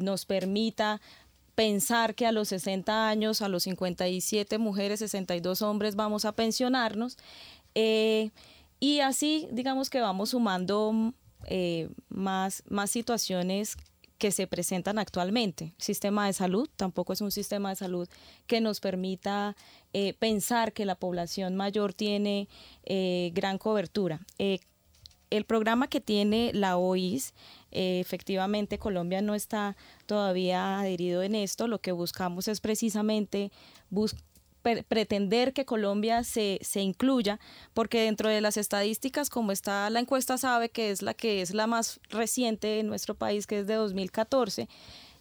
nos 0.00 0.26
permita 0.26 1.00
pensar 1.54 2.14
que 2.14 2.26
a 2.26 2.32
los 2.32 2.48
60 2.48 3.08
años, 3.08 3.40
a 3.42 3.48
los 3.48 3.62
57 3.62 4.58
mujeres, 4.58 4.98
62 4.98 5.62
hombres 5.62 5.94
vamos 5.94 6.24
a 6.24 6.32
pensionarnos. 6.32 7.16
Y 8.78 9.00
así, 9.00 9.48
digamos 9.50 9.90
que 9.90 10.00
vamos 10.00 10.30
sumando 10.30 11.12
eh, 11.46 11.88
más, 12.08 12.62
más 12.68 12.90
situaciones 12.90 13.76
que 14.18 14.30
se 14.30 14.46
presentan 14.46 14.98
actualmente. 14.98 15.72
Sistema 15.78 16.26
de 16.26 16.32
salud 16.32 16.68
tampoco 16.76 17.12
es 17.12 17.20
un 17.20 17.30
sistema 17.30 17.70
de 17.70 17.76
salud 17.76 18.08
que 18.46 18.60
nos 18.60 18.80
permita 18.80 19.56
eh, 19.92 20.14
pensar 20.14 20.72
que 20.72 20.86
la 20.86 20.94
población 20.94 21.56
mayor 21.56 21.92
tiene 21.92 22.48
eh, 22.84 23.30
gran 23.34 23.58
cobertura. 23.58 24.20
el 24.38 25.44
programa 25.44 25.88
que 25.88 26.00
tiene 26.00 26.52
la 26.54 26.76
OIS, 26.76 27.34
efectivamente 27.72 28.78
Colombia 28.78 29.20
no 29.22 29.34
está 29.34 29.76
todavía 30.06 30.78
adherido 30.78 31.22
en 31.22 31.34
esto. 31.34 31.66
Lo 31.66 31.80
que 31.80 31.92
buscamos 31.92 32.46
es 32.46 32.60
precisamente 32.60 33.50
buscar 34.66 34.84
pretender 34.84 35.52
que 35.52 35.64
Colombia 35.64 36.24
se, 36.24 36.58
se, 36.62 36.80
incluya, 36.80 37.38
porque 37.74 38.02
dentro 38.02 38.28
de 38.28 38.40
las 38.40 38.56
estadísticas, 38.56 39.30
como 39.30 39.52
está 39.52 39.88
la 39.90 40.00
encuesta 40.00 40.38
sabe 40.38 40.68
que 40.68 40.90
es 40.90 41.02
la 41.02 41.14
que 41.14 41.42
es 41.42 41.54
la 41.54 41.66
más 41.66 42.00
reciente 42.10 42.80
en 42.80 42.88
nuestro 42.88 43.14
país, 43.14 43.46
que 43.46 43.60
es 43.60 43.66
de 43.66 43.74
2014, 43.74 44.68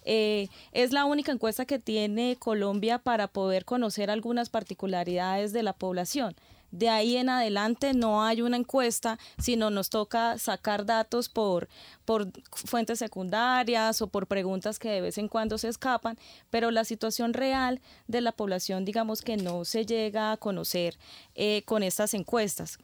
eh, 0.03 0.47
es 0.71 0.91
la 0.91 1.05
única 1.05 1.31
encuesta 1.31 1.65
que 1.65 1.79
tiene 1.79 2.37
Colombia 2.37 2.99
para 2.99 3.27
poder 3.27 3.65
conocer 3.65 4.09
algunas 4.11 4.49
particularidades 4.49 5.51
de 5.51 5.63
la 5.63 5.73
población. 5.73 6.35
De 6.75 6.89
ahí 6.89 7.15
en 7.15 7.29
adelante 7.29 7.93
no 7.93 8.21
hay 8.21 8.41
una 8.41 8.57
encuesta, 8.57 9.17
sino 9.37 9.69
nos 9.69 9.89
toca 9.89 10.37
sacar 10.37 10.85
datos 10.85 11.29
por, 11.29 11.69
por 12.03 12.29
fuentes 12.51 12.99
secundarias 12.99 14.01
o 14.01 14.07
por 14.07 14.27
preguntas 14.27 14.77
que 14.77 14.89
de 14.89 14.99
vez 14.99 15.17
en 15.17 15.29
cuando 15.29 15.57
se 15.57 15.69
escapan, 15.69 16.17
pero 16.49 16.71
la 16.71 16.83
situación 16.83 17.33
real 17.33 17.79
de 18.07 18.19
la 18.19 18.33
población, 18.33 18.83
digamos 18.83 19.21
que 19.21 19.37
no 19.37 19.63
se 19.63 19.85
llega 19.85 20.33
a 20.33 20.37
conocer 20.37 20.97
eh, 21.33 21.63
con 21.65 21.81
estas 21.81 22.13
encuestas. 22.13 22.77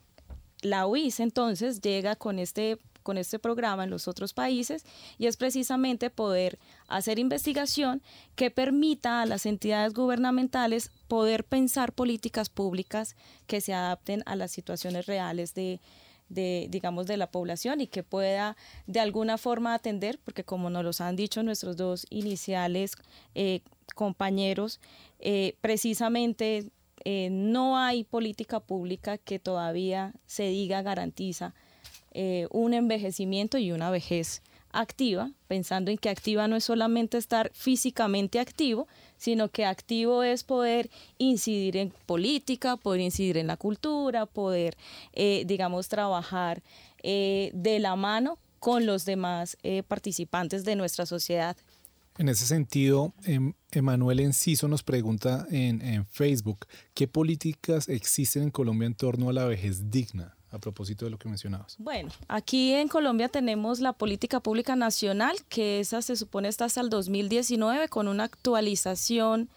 La 0.61 0.87
UIS 0.87 1.19
entonces 1.19 1.81
llega 1.81 2.15
con 2.15 2.39
este 2.39 2.79
con 3.03 3.17
este 3.17 3.39
programa 3.39 3.83
en 3.83 3.89
los 3.89 4.07
otros 4.07 4.33
países 4.33 4.85
y 5.17 5.27
es 5.27 5.37
precisamente 5.37 6.09
poder 6.09 6.59
hacer 6.87 7.19
investigación 7.19 8.01
que 8.35 8.51
permita 8.51 9.21
a 9.21 9.25
las 9.25 9.45
entidades 9.45 9.93
gubernamentales 9.93 10.91
poder 11.07 11.43
pensar 11.43 11.93
políticas 11.93 12.49
públicas 12.49 13.15
que 13.47 13.61
se 13.61 13.73
adapten 13.73 14.23
a 14.25 14.35
las 14.35 14.51
situaciones 14.51 15.05
reales 15.05 15.53
de, 15.53 15.79
digamos, 16.29 17.07
de 17.07 17.17
la 17.17 17.31
población 17.31 17.81
y 17.81 17.87
que 17.87 18.03
pueda 18.03 18.55
de 18.87 18.99
alguna 18.99 19.37
forma 19.37 19.73
atender, 19.73 20.19
porque 20.23 20.43
como 20.43 20.69
nos 20.69 20.83
los 20.83 21.01
han 21.01 21.15
dicho 21.15 21.43
nuestros 21.43 21.77
dos 21.77 22.05
iniciales 22.09 22.93
eh, 23.35 23.61
compañeros, 23.95 24.79
eh, 25.19 25.55
precisamente 25.61 26.71
eh, 27.03 27.29
no 27.31 27.77
hay 27.77 28.03
política 28.03 28.59
pública 28.59 29.17
que 29.17 29.39
todavía 29.39 30.13
se 30.25 30.43
diga 30.43 30.81
garantiza 30.81 31.55
un 32.13 32.73
envejecimiento 32.73 33.57
y 33.57 33.71
una 33.71 33.89
vejez 33.89 34.41
activa, 34.73 35.31
pensando 35.47 35.91
en 35.91 35.97
que 35.97 36.09
activa 36.09 36.47
no 36.47 36.55
es 36.55 36.63
solamente 36.63 37.17
estar 37.17 37.51
físicamente 37.53 38.39
activo, 38.39 38.87
sino 39.17 39.49
que 39.49 39.65
activo 39.65 40.23
es 40.23 40.43
poder 40.43 40.89
incidir 41.17 41.77
en 41.77 41.93
política, 42.05 42.77
poder 42.77 43.01
incidir 43.01 43.37
en 43.37 43.47
la 43.47 43.57
cultura, 43.57 44.25
poder, 44.25 44.77
eh, 45.13 45.43
digamos, 45.45 45.89
trabajar 45.89 46.63
eh, 47.03 47.51
de 47.53 47.79
la 47.79 47.95
mano 47.95 48.37
con 48.59 48.85
los 48.85 49.05
demás 49.05 49.57
eh, 49.63 49.83
participantes 49.83 50.63
de 50.63 50.75
nuestra 50.75 51.05
sociedad. 51.05 51.57
En 52.17 52.29
ese 52.29 52.45
sentido, 52.45 53.13
em, 53.23 53.53
Emanuel 53.71 54.19
Enciso 54.19 54.67
nos 54.67 54.83
pregunta 54.83 55.47
en 55.49 56.05
Facebook, 56.07 56.67
¿qué 56.93 57.07
políticas 57.07 57.87
existen 57.87 58.43
en 58.43 58.51
Colombia 58.51 58.85
en 58.85 58.95
torno 58.95 59.29
a 59.29 59.33
la 59.33 59.45
vejez 59.45 59.89
digna? 59.89 60.35
A 60.51 60.59
propósito 60.59 61.05
de 61.05 61.11
lo 61.11 61.17
que 61.17 61.29
mencionabas? 61.29 61.75
Bueno, 61.79 62.11
aquí 62.27 62.73
en 62.73 62.87
Colombia 62.87 63.29
tenemos 63.29 63.79
la 63.79 63.93
política 63.93 64.39
pública 64.39 64.75
nacional, 64.75 65.35
que 65.49 65.79
esa 65.79 66.01
se 66.01 66.15
supone 66.15 66.49
está 66.49 66.65
hasta 66.65 66.81
el 66.81 66.89
2019 66.89 67.87
con 67.87 68.07
una 68.07 68.25
actualización 68.25 69.49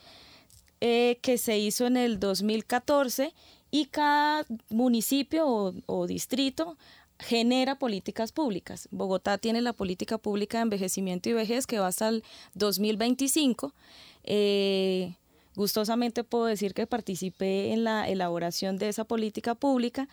eh, 0.81 1.19
que 1.23 1.39
se 1.39 1.59
hizo 1.59 1.87
en 1.87 1.97
el 1.97 2.21
2014 2.21 3.33
y 3.71 3.87
cada 3.87 4.47
municipio 4.71 5.73
o, 5.87 6.07
distrito 6.07 6.77
genera 7.19 7.77
políticas 7.77 8.33
públicas. 8.33 8.89
Bogotá 8.91 9.39
tiene 9.39 9.63
la 9.63 9.73
política 9.73 10.19
pública 10.19 10.59
de 10.59 10.63
envejecimiento 10.63 11.29
y 11.29 11.33
vejez 11.33 11.67
que 11.67 11.79
va 11.79 11.89
hasta 11.89 12.09
el 12.09 12.23
2025. 12.55 13.73
Eh, 14.25 15.17
gustosamente 15.57 16.23
puedo 16.23 16.45
decir 16.45 16.75
que 16.75 16.87
participé 16.87 17.73
en 17.73 17.85
la 17.85 18.09
elaboración 18.09 18.77
de 18.77 18.89
esa 18.89 19.05
política 19.05 19.55
pública 19.55 20.09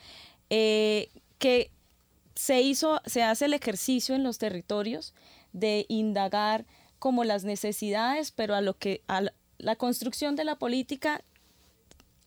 eh, 0.52 1.10
que 1.40 1.72
se 2.36 2.62
hizo, 2.62 3.02
se 3.06 3.24
hace 3.24 3.46
el 3.46 3.54
ejercicio 3.54 4.16
en 4.16 4.24
los 4.24 4.38
territorios 4.38 5.14
de 5.54 5.86
indagar 5.88 6.66
como 7.00 7.24
las 7.24 7.46
necesidades, 7.46 8.32
pero 8.32 8.54
a 8.54 8.62
lo 8.62 8.78
que 8.78 9.02
a 9.08 9.24
la 9.58 9.76
construcción 9.78 10.36
de 10.36 10.44
la 10.44 10.58
política 10.58 11.24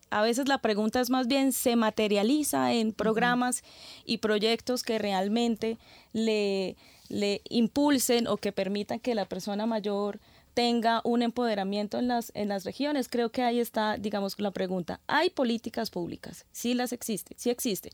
a 0.09 0.23
veces 0.23 0.49
la 0.49 0.59
pregunta 0.59 1.01
es 1.01 1.11
más 1.11 1.27
bien, 1.27 1.53
¿se 1.53 1.77
materializa 1.77 2.73
en 2.73 2.93
programas 2.93 3.63
y 4.07 4.19
proyectos 4.19 4.83
que 4.83 4.99
realmente 4.99 5.77
le, 6.13 6.77
le, 7.09 7.43
impulsen 7.51 8.27
o 8.27 8.37
que 8.39 8.53
permitan 8.53 9.01
que 9.01 9.15
la 9.15 9.27
persona 9.27 9.67
mayor 9.67 10.21
tenga 10.55 11.01
un 11.05 11.23
empoderamiento 11.23 11.99
en 11.99 12.09
las, 12.09 12.33
en 12.35 12.49
las 12.49 12.65
regiones? 12.65 13.09
Creo 13.09 13.31
que 13.31 13.43
ahí 13.43 13.61
está, 13.61 13.97
digamos, 13.99 14.39
la 14.41 14.53
pregunta. 14.53 15.01
¿Hay 15.07 15.31
políticas 15.31 15.91
públicas? 15.91 16.47
Sí 16.53 16.75
las 16.75 16.93
existen, 16.93 17.37
sí 17.39 17.51
existen 17.51 17.93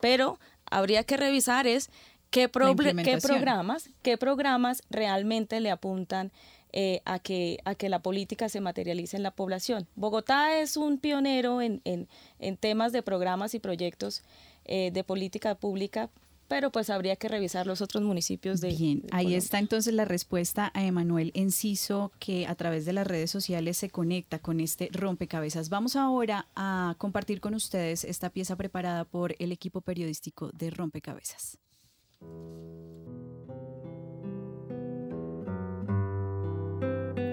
pero 0.00 0.38
habría 0.70 1.04
que 1.04 1.16
revisar 1.16 1.66
es 1.66 1.90
qué, 2.30 2.50
qué 2.50 3.18
programas, 3.18 3.90
qué 4.02 4.18
programas 4.18 4.82
realmente 4.90 5.60
le 5.60 5.70
apuntan 5.70 6.32
eh, 6.72 7.00
a, 7.04 7.18
que, 7.18 7.58
a 7.64 7.74
que 7.74 7.88
la 7.88 8.00
política 8.00 8.48
se 8.48 8.60
materialice 8.60 9.16
en 9.16 9.22
la 9.22 9.30
población. 9.30 9.86
Bogotá 9.94 10.58
es 10.58 10.76
un 10.76 10.98
pionero 10.98 11.62
en, 11.62 11.80
en, 11.84 12.08
en 12.38 12.56
temas 12.56 12.92
de 12.92 13.02
programas 13.02 13.54
y 13.54 13.60
proyectos 13.60 14.22
eh, 14.64 14.90
de 14.92 15.04
política 15.04 15.54
pública 15.54 16.10
pero 16.48 16.70
pues 16.70 16.90
habría 16.90 17.16
que 17.16 17.28
revisar 17.28 17.66
los 17.66 17.80
otros 17.80 18.02
municipios 18.02 18.60
de. 18.60 18.68
Bien, 18.68 19.02
ahí 19.10 19.34
está 19.34 19.58
entonces 19.58 19.94
la 19.94 20.04
respuesta 20.04 20.70
a 20.74 20.84
Emanuel 20.84 21.30
Enciso, 21.34 22.12
que 22.18 22.46
a 22.46 22.54
través 22.54 22.84
de 22.84 22.92
las 22.92 23.06
redes 23.06 23.30
sociales 23.30 23.76
se 23.76 23.90
conecta 23.90 24.38
con 24.38 24.60
este 24.60 24.88
rompecabezas. 24.92 25.68
Vamos 25.68 25.96
ahora 25.96 26.46
a 26.54 26.94
compartir 26.98 27.40
con 27.40 27.54
ustedes 27.54 28.04
esta 28.04 28.30
pieza 28.30 28.56
preparada 28.56 29.04
por 29.04 29.34
el 29.38 29.52
equipo 29.52 29.80
periodístico 29.80 30.50
de 30.52 30.70
Rompecabezas. 30.70 31.58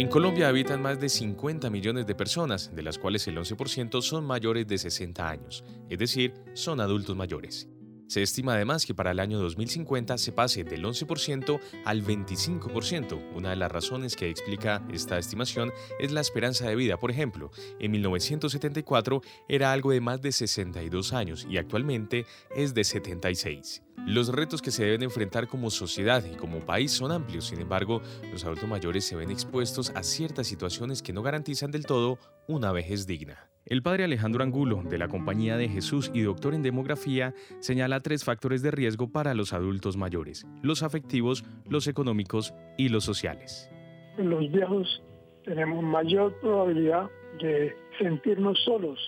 En 0.02 0.08
Colombia 0.08 0.48
habitan 0.48 0.82
más 0.82 1.00
de 1.00 1.10
50 1.10 1.70
millones 1.70 2.08
de 2.08 2.16
personas, 2.16 2.76
de 2.76 2.82
las 2.82 2.98
cuales 2.98 3.28
el 3.28 3.38
11% 3.38 4.02
son 4.02 4.26
mayores 4.26 4.68
de 4.68 4.80
60 4.80 5.30
años, 5.30 5.64
es 5.90 6.00
decir, 6.00 6.34
son 6.56 6.82
adultos 6.82 7.16
mayores. 7.16 7.70
Se 8.12 8.22
estima 8.22 8.56
además 8.56 8.86
que 8.86 8.94
para 8.94 9.12
el 9.12 9.22
año 9.22 9.40
2050 9.40 10.18
se 10.18 10.34
pase 10.34 10.66
del 10.66 10.84
11% 10.84 11.62
al 11.86 12.04
25%. 12.04 13.32
Una 13.34 13.52
de 13.52 13.56
las 13.56 13.72
razones 13.72 14.18
que 14.18 14.30
explica 14.30 14.86
esta 14.92 15.18
estimación 15.18 15.72
es 15.98 16.12
la 16.12 16.20
esperanza 16.20 16.68
de 16.68 16.76
vida. 16.76 16.98
Por 16.98 17.10
ejemplo, 17.10 17.52
en 17.80 17.90
1974 17.92 19.22
era 19.48 19.72
algo 19.72 19.92
de 19.92 20.02
más 20.02 20.22
de 20.22 20.34
62 20.34 21.14
años 21.14 21.48
y 21.50 21.58
actualmente 21.58 22.26
es 22.54 22.74
de 22.74 22.84
76. 22.84 23.82
Los 24.06 24.28
retos 24.28 24.62
que 24.62 24.72
se 24.72 24.84
deben 24.84 25.04
enfrentar 25.04 25.48
como 25.48 25.70
sociedad 25.70 26.22
y 26.26 26.36
como 26.36 26.60
país 26.60 26.92
son 26.92 27.14
amplios, 27.14 27.46
sin 27.46 27.62
embargo, 27.62 28.02
los 28.30 28.44
adultos 28.44 28.68
mayores 28.68 29.06
se 29.06 29.16
ven 29.16 29.32
expuestos 29.32 29.90
a 29.92 30.04
ciertas 30.04 30.48
situaciones 30.48 31.02
que 31.02 31.14
no 31.14 31.24
garantizan 31.24 31.72
del 31.72 31.86
todo 31.86 32.20
una 32.50 32.74
vejez 32.74 33.08
digna. 33.08 33.48
El 33.72 33.84
padre 33.84 34.04
Alejandro 34.04 34.44
Angulo, 34.44 34.84
de 34.84 34.98
la 34.98 35.08
Compañía 35.08 35.56
de 35.56 35.70
Jesús 35.70 36.12
y 36.14 36.24
doctor 36.24 36.54
en 36.54 36.62
demografía, 36.62 37.34
señala 37.62 38.02
tres 38.02 38.26
factores 38.26 38.62
de 38.62 38.70
riesgo 38.70 39.14
para 39.14 39.34
los 39.34 39.54
adultos 39.54 39.96
mayores, 39.96 40.46
los 40.62 40.84
afectivos, 40.84 41.46
los 41.70 41.88
económicos 41.88 42.54
y 42.78 42.90
los 42.90 43.06
sociales. 43.06 43.72
Los 44.18 44.52
viejos 44.52 45.02
tenemos 45.46 45.82
mayor 45.86 46.38
probabilidad 46.42 47.10
de 47.40 47.74
sentirnos 47.98 48.60
solos 48.66 49.00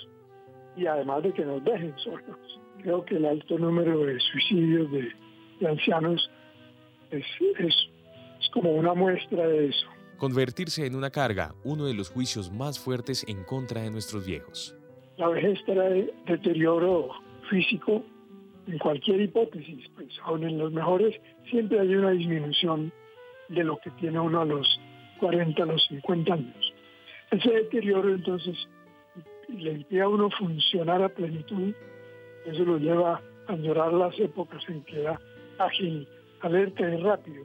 y 0.77 0.85
además 0.85 1.23
de 1.23 1.33
que 1.33 1.43
nos 1.43 1.61
dejen 1.65 1.93
solos. 1.97 2.61
Creo 2.83 3.03
que 3.03 3.17
el 3.17 3.25
alto 3.25 3.59
número 3.59 4.05
de 4.05 4.17
suicidios 4.17 4.89
de, 4.93 5.67
ancianos 5.67 6.31
es 7.11 7.25
como 8.53 8.71
una 8.71 8.93
muestra 8.93 9.45
de 9.45 9.67
eso 9.67 9.92
convertirse 10.23 10.85
en 10.85 10.95
una 10.95 11.09
carga, 11.09 11.53
uno 11.65 11.83
de 11.83 11.93
los 11.93 12.09
juicios 12.09 12.49
más 12.49 12.79
fuertes 12.79 13.25
en 13.27 13.43
contra 13.43 13.81
de 13.81 13.91
nuestros 13.91 14.25
viejos. 14.25 14.73
La 15.17 15.27
vejez 15.27 15.59
trae 15.65 16.13
deterioro 16.25 17.09
físico 17.49 18.01
en 18.65 18.77
cualquier 18.77 19.19
hipótesis, 19.19 19.85
pues 19.93 20.07
aún 20.23 20.45
en 20.45 20.57
los 20.57 20.71
mejores 20.71 21.13
siempre 21.49 21.77
hay 21.77 21.93
una 21.93 22.11
disminución 22.11 22.93
de 23.49 23.65
lo 23.65 23.77
que 23.79 23.89
tiene 23.99 24.17
uno 24.17 24.39
a 24.39 24.45
los 24.45 24.65
40, 25.19 25.61
a 25.61 25.65
los 25.65 25.85
50 25.87 26.33
años. 26.33 26.73
Ese 27.29 27.49
deterioro 27.49 28.15
entonces 28.15 28.55
le 29.49 29.73
impide 29.73 30.03
a 30.03 30.07
uno 30.07 30.29
funcionar 30.29 31.03
a 31.03 31.09
plenitud, 31.09 31.73
eso 32.45 32.63
lo 32.63 32.77
lleva 32.77 33.21
a 33.47 33.55
llorar 33.57 33.91
las 33.91 34.17
épocas 34.17 34.63
en 34.69 34.85
que 34.85 35.01
era 35.01 35.19
ágil, 35.59 36.07
alerta 36.39 36.89
y 36.89 36.95
rápido 37.01 37.43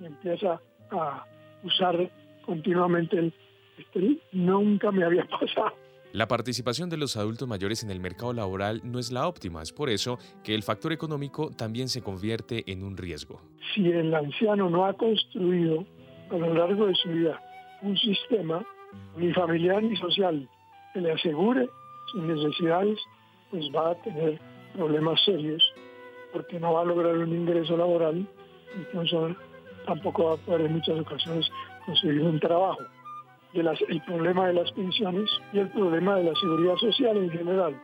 y 0.00 0.06
empieza 0.06 0.60
a 0.90 1.24
usar 1.62 2.10
continuamente 2.44 3.18
el 3.18 3.32
este, 3.78 4.18
nunca 4.32 4.90
me 4.90 5.04
había 5.04 5.24
pasado. 5.40 5.72
La 6.12 6.26
participación 6.26 6.88
de 6.88 6.96
los 6.96 7.16
adultos 7.16 7.46
mayores 7.46 7.84
en 7.84 7.90
el 7.90 8.00
mercado 8.00 8.32
laboral 8.32 8.80
no 8.82 8.98
es 8.98 9.12
la 9.12 9.28
óptima, 9.28 9.62
es 9.62 9.72
por 9.72 9.90
eso 9.90 10.18
que 10.42 10.54
el 10.54 10.62
factor 10.62 10.92
económico 10.92 11.50
también 11.50 11.88
se 11.88 12.02
convierte 12.02 12.70
en 12.72 12.82
un 12.82 12.96
riesgo. 12.96 13.42
Si 13.74 13.86
el 13.90 14.14
anciano 14.14 14.70
no 14.70 14.86
ha 14.86 14.94
construido 14.94 15.84
a 16.30 16.36
lo 16.36 16.54
largo 16.54 16.86
de 16.86 16.94
su 16.94 17.10
vida 17.10 17.40
un 17.82 17.96
sistema, 17.98 18.64
ni 19.16 19.32
familiar 19.34 19.82
ni 19.82 19.96
social, 19.96 20.48
que 20.94 21.00
le 21.00 21.12
asegure 21.12 21.68
sus 22.10 22.22
necesidades, 22.22 22.98
pues 23.50 23.66
va 23.74 23.90
a 23.90 24.02
tener 24.02 24.40
problemas 24.74 25.22
serios, 25.24 25.62
porque 26.32 26.58
no 26.58 26.72
va 26.72 26.82
a 26.82 26.84
lograr 26.86 27.18
un 27.18 27.34
ingreso 27.34 27.76
laboral, 27.76 28.26
entonces 28.74 29.36
tampoco 29.88 30.24
va 30.26 30.34
a 30.34 30.36
poder 30.36 30.66
en 30.66 30.74
muchas 30.74 31.00
ocasiones 31.00 31.50
conseguir 31.86 32.22
un 32.22 32.38
trabajo. 32.38 32.82
De 33.54 33.62
las, 33.62 33.80
el 33.88 34.00
problema 34.02 34.46
de 34.48 34.52
las 34.52 34.70
pensiones 34.72 35.28
y 35.54 35.58
el 35.58 35.70
problema 35.70 36.16
de 36.16 36.24
la 36.24 36.34
seguridad 36.34 36.76
social 36.76 37.16
en 37.16 37.30
general. 37.30 37.80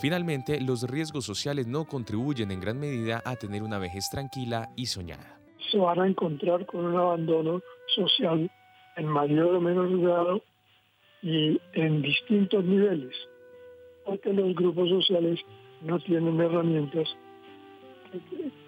Finalmente, 0.00 0.60
los 0.60 0.82
riesgos 0.82 1.24
sociales 1.24 1.68
no 1.68 1.84
contribuyen 1.84 2.50
en 2.50 2.60
gran 2.60 2.78
medida 2.78 3.22
a 3.24 3.36
tener 3.36 3.62
una 3.62 3.78
vejez 3.78 4.10
tranquila 4.10 4.68
y 4.76 4.86
soñada. 4.86 5.38
Se 5.70 5.78
van 5.78 6.00
a 6.00 6.06
encontrar 6.06 6.66
con 6.66 6.84
un 6.84 6.96
abandono 6.96 7.60
social 7.94 8.50
en 8.96 9.06
mayor 9.06 9.54
o 9.54 9.60
menor 9.60 9.98
grado 10.00 10.42
y 11.22 11.60
en 11.72 12.02
distintos 12.02 12.64
niveles, 12.64 13.14
porque 14.04 14.32
los 14.32 14.54
grupos 14.54 14.88
sociales 14.90 15.40
no 15.86 16.00
tienen 16.00 16.40
herramientas, 16.40 17.08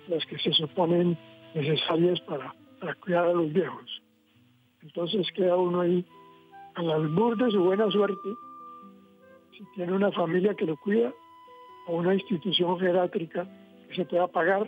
las 0.07 0.24
que 0.26 0.38
se 0.38 0.52
suponen 0.52 1.18
necesarias 1.54 2.20
para, 2.20 2.54
cuidar 3.00 3.26
a 3.26 3.33
los 3.33 3.52
viejos. 3.52 4.02
Entonces 4.83 5.26
queda 5.35 5.57
uno 5.57 5.81
ahí 5.81 6.07
al 6.76 6.90
albur 6.90 7.37
de 7.37 7.50
su 7.50 7.62
buena 7.62 7.90
suerte, 7.90 8.28
si 9.57 9.64
tiene 9.74 9.92
una 9.92 10.12
familia 10.12 10.54
que 10.54 10.64
lo 10.64 10.76
cuida 10.76 11.12
o 11.88 11.96
una 11.96 12.14
institución 12.14 12.78
geriátrica 12.78 13.48
que 13.88 13.96
se 13.96 14.04
pueda 14.04 14.28
pagar. 14.28 14.66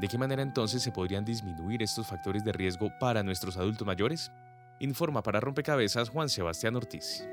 ¿De 0.00 0.08
qué 0.08 0.18
manera 0.18 0.42
entonces 0.42 0.82
se 0.82 0.90
podrían 0.90 1.24
disminuir 1.24 1.80
estos 1.80 2.08
factores 2.08 2.44
de 2.44 2.52
riesgo 2.52 2.88
para 2.98 3.22
nuestros 3.22 3.56
adultos 3.56 3.86
mayores? 3.86 4.32
Informa 4.80 5.22
para 5.22 5.38
Rompecabezas 5.38 6.08
Juan 6.08 6.28
Sebastián 6.28 6.74
Ortiz. 6.74 7.24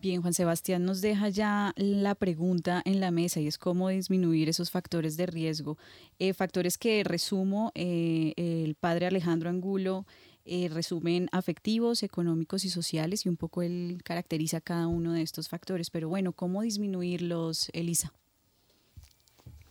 Bien, 0.00 0.22
Juan 0.22 0.32
Sebastián 0.32 0.86
nos 0.86 1.02
deja 1.02 1.28
ya 1.28 1.74
la 1.76 2.14
pregunta 2.14 2.80
en 2.86 3.00
la 3.00 3.10
mesa 3.10 3.40
y 3.40 3.46
es 3.46 3.58
cómo 3.58 3.90
disminuir 3.90 4.48
esos 4.48 4.70
factores 4.70 5.18
de 5.18 5.26
riesgo. 5.26 5.76
Eh, 6.18 6.32
factores 6.32 6.78
que 6.78 7.04
resumo, 7.04 7.70
eh, 7.74 8.32
el 8.36 8.76
padre 8.76 9.06
Alejandro 9.06 9.50
Angulo 9.50 10.06
eh, 10.46 10.70
resumen 10.70 11.28
afectivos, 11.32 12.02
económicos 12.02 12.64
y 12.64 12.70
sociales 12.70 13.26
y 13.26 13.28
un 13.28 13.36
poco 13.36 13.60
él 13.60 14.00
caracteriza 14.02 14.62
cada 14.62 14.86
uno 14.86 15.12
de 15.12 15.20
estos 15.20 15.50
factores. 15.50 15.90
Pero 15.90 16.08
bueno, 16.08 16.32
¿cómo 16.32 16.62
disminuirlos, 16.62 17.68
Elisa? 17.74 18.12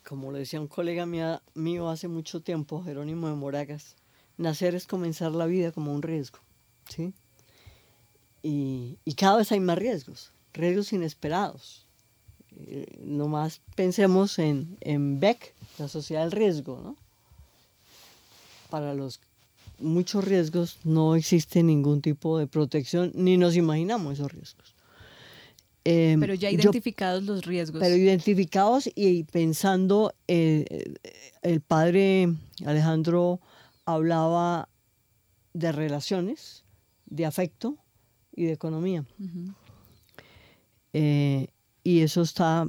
Como 0.07 0.31
lo 0.31 0.37
decía 0.37 0.61
un 0.61 0.67
colega 0.67 1.07
mío 1.07 1.89
hace 1.89 2.07
mucho 2.07 2.41
tiempo, 2.41 2.83
Jerónimo 2.83 3.27
de 3.29 3.33
Moragas, 3.33 3.95
nacer 4.37 4.75
es 4.75 4.85
comenzar 4.85 5.31
la 5.31 5.47
vida 5.47 5.71
como 5.71 5.91
un 5.91 6.03
riesgo, 6.03 6.37
¿sí? 6.87 7.13
Y, 8.41 8.97
cada 9.15 9.37
vez 9.37 9.51
hay 9.51 9.59
más 9.59 9.77
riesgos, 9.77 10.31
riesgos 10.53 10.93
inesperados. 10.93 11.85
Eh, 12.67 12.97
nomás 12.99 13.61
pensemos 13.75 14.39
en, 14.39 14.77
en 14.81 15.19
Beck, 15.19 15.53
la 15.77 15.87
sociedad 15.87 16.21
del 16.21 16.31
riesgo, 16.31 16.81
¿no? 16.83 16.95
Para 18.69 18.93
los 18.93 19.19
muchos 19.79 20.25
riesgos 20.25 20.77
no 20.83 21.15
existe 21.15 21.63
ningún 21.63 22.01
tipo 22.01 22.37
de 22.37 22.47
protección, 22.47 23.11
ni 23.15 23.37
nos 23.37 23.55
imaginamos 23.55 24.13
esos 24.13 24.31
riesgos. 24.31 24.75
Em, 25.85 26.19
pero 26.19 26.33
ya 26.33 26.51
identificados 26.51 27.23
los 27.23 27.45
riesgos. 27.45 27.79
Pero 27.79 27.95
identificados 27.95 28.89
y 28.93 29.23
pensando, 29.23 30.13
eh, 30.27 30.93
el 31.41 31.61
padre 31.61 32.33
Alejandro 32.65 33.39
hablaba 33.85 34.67
de 35.53 35.71
relaciones, 35.71 36.63
de 37.05 37.25
afecto, 37.25 37.77
y 38.35 38.45
de 38.45 38.53
economía. 38.53 39.05
Eh, 40.93 41.47
y 41.83 42.01
eso 42.01 42.21
está, 42.21 42.67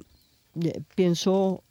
eh, 0.63 0.83
pienso 0.95 1.63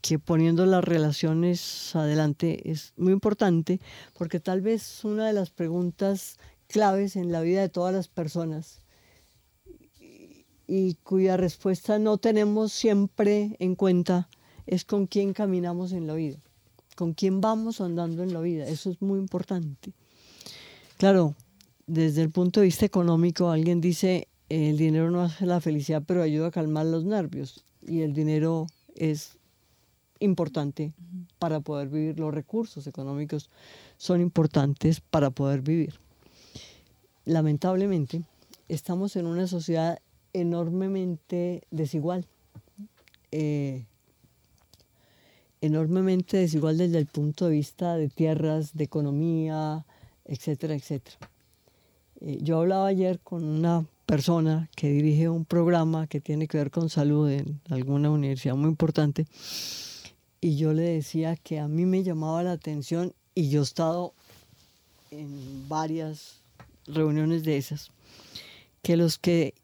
que 0.00 0.18
poniendo 0.18 0.66
las 0.66 0.82
relaciones 0.82 1.94
adelante 1.94 2.70
es 2.70 2.92
muy 2.96 3.12
importante 3.12 3.80
porque 4.18 4.40
tal 4.40 4.60
vez 4.60 5.04
una 5.04 5.26
de 5.26 5.32
las 5.32 5.50
preguntas 5.50 6.38
claves 6.66 7.14
en 7.16 7.30
la 7.30 7.40
vida 7.40 7.60
de 7.60 7.68
todas 7.68 7.94
las 7.94 8.08
personas 8.08 8.80
y 10.66 10.94
cuya 11.02 11.36
respuesta 11.36 11.98
no 11.98 12.18
tenemos 12.18 12.72
siempre 12.72 13.56
en 13.58 13.76
cuenta 13.76 14.28
es 14.66 14.84
con 14.84 15.06
quién 15.06 15.34
caminamos 15.34 15.92
en 15.92 16.06
la 16.06 16.14
vida, 16.14 16.38
con 16.96 17.14
quién 17.14 17.40
vamos 17.40 17.80
andando 17.80 18.22
en 18.22 18.32
la 18.32 18.40
vida. 18.40 18.66
Eso 18.66 18.90
es 18.90 19.02
muy 19.02 19.18
importante. 19.18 19.92
Claro, 20.96 21.34
desde 21.86 22.22
el 22.22 22.30
punto 22.30 22.60
de 22.60 22.66
vista 22.66 22.86
económico, 22.86 23.50
alguien 23.50 23.80
dice, 23.80 24.28
el 24.48 24.76
dinero 24.76 25.10
no 25.10 25.22
hace 25.22 25.46
la 25.46 25.60
felicidad, 25.60 26.02
pero 26.06 26.22
ayuda 26.22 26.48
a 26.48 26.50
calmar 26.50 26.86
los 26.86 27.04
nervios. 27.04 27.64
Y 27.86 28.02
el 28.02 28.12
dinero 28.12 28.66
es 28.94 29.38
importante 30.20 30.92
para 31.38 31.60
poder 31.60 31.88
vivir. 31.88 32.18
Los 32.18 32.32
recursos 32.32 32.86
económicos 32.86 33.50
son 33.96 34.20
importantes 34.20 35.00
para 35.00 35.30
poder 35.30 35.62
vivir. 35.62 35.94
Lamentablemente, 37.24 38.22
estamos 38.68 39.16
en 39.16 39.26
una 39.26 39.46
sociedad 39.46 39.98
enormemente 40.32 41.62
desigual. 41.70 42.26
Eh, 43.30 43.86
enormemente 45.60 46.36
desigual 46.36 46.76
desde 46.76 46.98
el 46.98 47.06
punto 47.06 47.46
de 47.46 47.52
vista 47.52 47.96
de 47.96 48.08
tierras, 48.08 48.74
de 48.74 48.84
economía, 48.84 49.86
etcétera, 50.24 50.74
etcétera. 50.74 51.31
Eh, 52.24 52.38
yo 52.40 52.60
hablaba 52.60 52.86
ayer 52.86 53.18
con 53.20 53.44
una 53.44 53.84
persona 54.06 54.68
que 54.76 54.90
dirige 54.90 55.28
un 55.28 55.44
programa 55.44 56.06
que 56.06 56.20
tiene 56.20 56.46
que 56.46 56.58
ver 56.58 56.70
con 56.70 56.88
salud 56.88 57.28
en 57.30 57.60
alguna 57.68 58.10
universidad 58.10 58.54
muy 58.54 58.68
importante 58.68 59.26
y 60.40 60.56
yo 60.56 60.72
le 60.72 60.82
decía 60.82 61.36
que 61.36 61.58
a 61.58 61.68
mí 61.68 61.86
me 61.86 62.02
llamaba 62.02 62.42
la 62.42 62.52
atención 62.52 63.12
y 63.34 63.48
yo 63.48 63.60
he 63.60 63.64
estado 63.64 64.12
en 65.10 65.68
varias 65.68 66.40
reuniones 66.86 67.44
de 67.44 67.56
esas, 67.56 67.90
que 68.82 68.96
los 68.96 69.18
que 69.18 69.54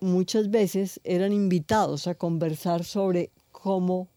muchas 0.00 0.50
veces 0.50 1.00
eran 1.04 1.32
invitados 1.32 2.06
a 2.06 2.14
conversar 2.14 2.84
sobre 2.84 3.30
cómo 3.52 4.08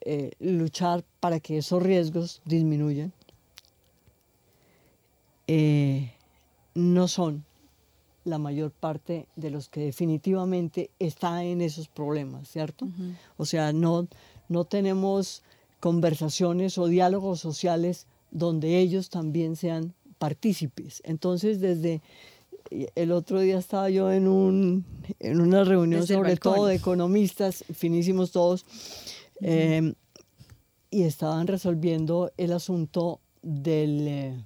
eh, 0.00 0.32
luchar 0.38 1.04
para 1.20 1.40
que 1.40 1.58
esos 1.58 1.82
riesgos 1.82 2.40
disminuyan, 2.44 3.12
eh, 5.46 6.13
no 6.74 7.08
son 7.08 7.44
la 8.24 8.38
mayor 8.38 8.70
parte 8.70 9.26
de 9.36 9.50
los 9.50 9.68
que 9.68 9.80
definitivamente 9.80 10.90
están 10.98 11.42
en 11.42 11.60
esos 11.60 11.88
problemas, 11.88 12.48
¿cierto? 12.48 12.88
O 13.36 13.44
sea, 13.44 13.72
no, 13.72 14.08
no 14.48 14.64
tenemos 14.64 15.42
conversaciones 15.80 16.78
o 16.78 16.86
diálogos 16.86 17.40
sociales 17.40 18.06
donde 18.30 18.78
ellos 18.78 19.10
también 19.10 19.56
sean 19.56 19.94
partícipes. 20.18 21.02
Entonces, 21.04 21.60
desde 21.60 22.00
el 22.70 23.12
otro 23.12 23.40
día 23.40 23.58
estaba 23.58 23.90
yo 23.90 24.10
en, 24.10 24.26
un, 24.26 24.86
en 25.20 25.40
una 25.40 25.64
reunión 25.64 26.06
sobre 26.06 26.36
todo 26.36 26.66
de 26.66 26.76
economistas, 26.76 27.64
finísimos 27.74 28.32
todos, 28.32 28.64
eh, 29.42 29.92
y 30.90 31.02
estaban 31.02 31.46
resolviendo 31.46 32.32
el 32.38 32.52
asunto 32.52 33.20
del... 33.42 34.08
Eh, 34.08 34.44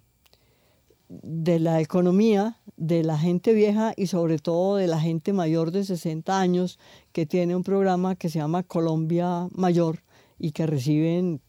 de 1.09 1.59
la 1.59 1.81
economía 1.81 2.59
de 2.77 3.03
la 3.03 3.19
gente 3.19 3.55
vieja 3.55 3.93
y 3.97 4.07
sobre 4.07 4.39
todo 4.39 4.77
de 4.77 4.87
la 4.87 5.01
gente 5.01 5.33
mayor 5.33 5.71
de 5.71 5.85
60 5.85 6.39
años 6.39 6.79
que 7.13 7.27
tiene 7.27 7.57
un 7.57 7.63
programa 7.63 8.15
que 8.15 8.29
se 8.29 8.39
llama 8.39 8.63
Colombia 8.63 9.49
Mayor 9.53 10.01
y 10.39 10.53
que 10.53 10.67
reciben, 10.67 11.41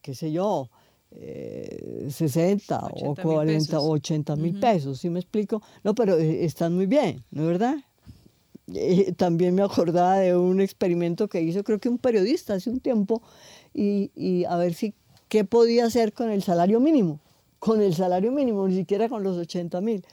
qué 0.00 0.14
sé 0.14 0.32
yo, 0.32 0.70
60 1.10 2.74
eh, 2.74 3.02
o 3.04 3.14
40 3.14 3.78
o 3.78 3.90
80 3.90 4.36
mil 4.36 4.58
pesos, 4.58 4.98
¿sí 4.98 5.08
me 5.08 5.20
explico? 5.20 5.62
No, 5.84 5.94
pero 5.94 6.18
eh, 6.18 6.44
están 6.44 6.74
muy 6.74 6.86
bien, 6.86 7.24
¿no 7.30 7.42
es 7.42 7.48
verdad? 7.48 7.76
Eh, 8.74 9.12
también 9.12 9.54
me 9.54 9.62
acordaba 9.62 10.18
de 10.18 10.36
un 10.36 10.60
experimento 10.60 11.28
que 11.28 11.40
hizo 11.40 11.62
creo 11.62 11.78
que 11.78 11.88
un 11.88 11.98
periodista 11.98 12.54
hace 12.54 12.70
un 12.70 12.80
tiempo 12.80 13.22
y, 13.72 14.10
y 14.16 14.44
a 14.44 14.56
ver 14.56 14.74
si 14.74 14.94
qué 15.28 15.44
podía 15.44 15.86
hacer 15.86 16.12
con 16.12 16.30
el 16.30 16.42
salario 16.42 16.80
mínimo 16.80 17.20
con 17.58 17.80
el 17.80 17.94
salario 17.94 18.32
mínimo, 18.32 18.66
ni 18.68 18.76
siquiera 18.76 19.08
con 19.08 19.22
los 19.22 19.36
80 19.36 19.80
mil. 19.80 20.04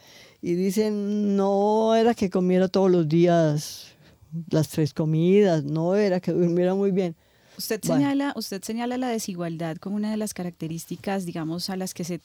Y 0.42 0.56
dicen, 0.56 1.36
no 1.36 1.96
era 1.96 2.14
que 2.14 2.30
comiera 2.30 2.68
todos 2.68 2.92
los 2.92 3.08
días 3.08 3.94
las 4.50 4.70
tres 4.70 4.94
comidas, 4.94 5.64
no 5.64 5.96
era 5.96 6.20
que 6.20 6.32
durmiera 6.32 6.74
muy 6.74 6.92
bien. 6.92 7.16
Usted 7.58 7.80
señala, 7.84 8.34
usted 8.36 8.64
señala 8.64 8.98
la 8.98 9.10
desigualdad 9.10 9.78
como 9.78 9.96
una 9.96 10.10
de 10.10 10.18
las 10.18 10.34
características, 10.34 11.26
digamos, 11.26 11.70
a 11.70 11.76
las 11.76 11.94
que 11.94 12.04
se, 12.04 12.20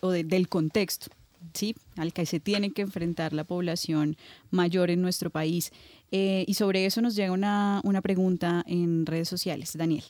o 0.00 0.10
del 0.10 0.48
contexto, 0.48 1.08
¿sí? 1.52 1.74
al 1.96 2.12
que 2.12 2.26
se 2.26 2.38
tiene 2.38 2.70
que 2.70 2.82
enfrentar 2.82 3.32
la 3.32 3.44
población 3.44 4.16
mayor 4.50 4.90
en 4.90 5.02
nuestro 5.02 5.30
país. 5.30 5.72
Eh, 6.12 6.44
y 6.46 6.54
sobre 6.54 6.86
eso 6.86 7.02
nos 7.02 7.16
llega 7.16 7.32
una, 7.32 7.80
una 7.82 8.00
pregunta 8.00 8.62
en 8.66 9.04
redes 9.04 9.28
sociales. 9.28 9.76
Daniel. 9.76 10.04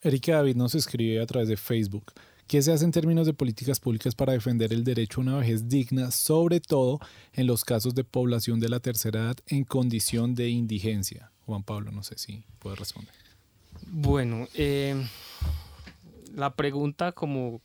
Erika 0.00 0.36
David 0.36 0.56
nos 0.56 0.74
escribe 0.74 1.20
a 1.20 1.26
través 1.26 1.48
de 1.48 1.56
Facebook. 1.56 2.12
¿Qué 2.46 2.60
se 2.60 2.72
hace 2.72 2.84
en 2.84 2.92
términos 2.92 3.26
de 3.26 3.32
políticas 3.32 3.80
públicas 3.80 4.14
para 4.14 4.32
defender 4.32 4.72
el 4.72 4.84
derecho 4.84 5.20
a 5.20 5.24
una 5.24 5.38
vejez 5.38 5.68
digna, 5.68 6.10
sobre 6.10 6.60
todo 6.60 7.00
en 7.32 7.46
los 7.46 7.64
casos 7.64 7.94
de 7.94 8.04
población 8.04 8.60
de 8.60 8.68
la 8.68 8.80
tercera 8.80 9.20
edad 9.20 9.36
en 9.46 9.64
condición 9.64 10.34
de 10.34 10.50
indigencia? 10.50 11.30
Juan 11.46 11.62
Pablo, 11.62 11.90
no 11.90 12.02
sé 12.02 12.18
si 12.18 12.44
puede 12.58 12.76
responder. 12.76 13.14
Bueno, 13.86 14.46
eh, 14.54 14.94
la 16.34 16.54
pregunta 16.54 17.12
como 17.12 17.60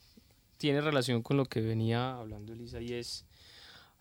tiene 0.57 0.81
relación 0.81 1.23
con 1.23 1.37
lo 1.37 1.45
que 1.45 1.61
venía 1.61 2.15
hablando 2.15 2.53
Elisa 2.53 2.81
y 2.81 2.93
es, 2.93 3.25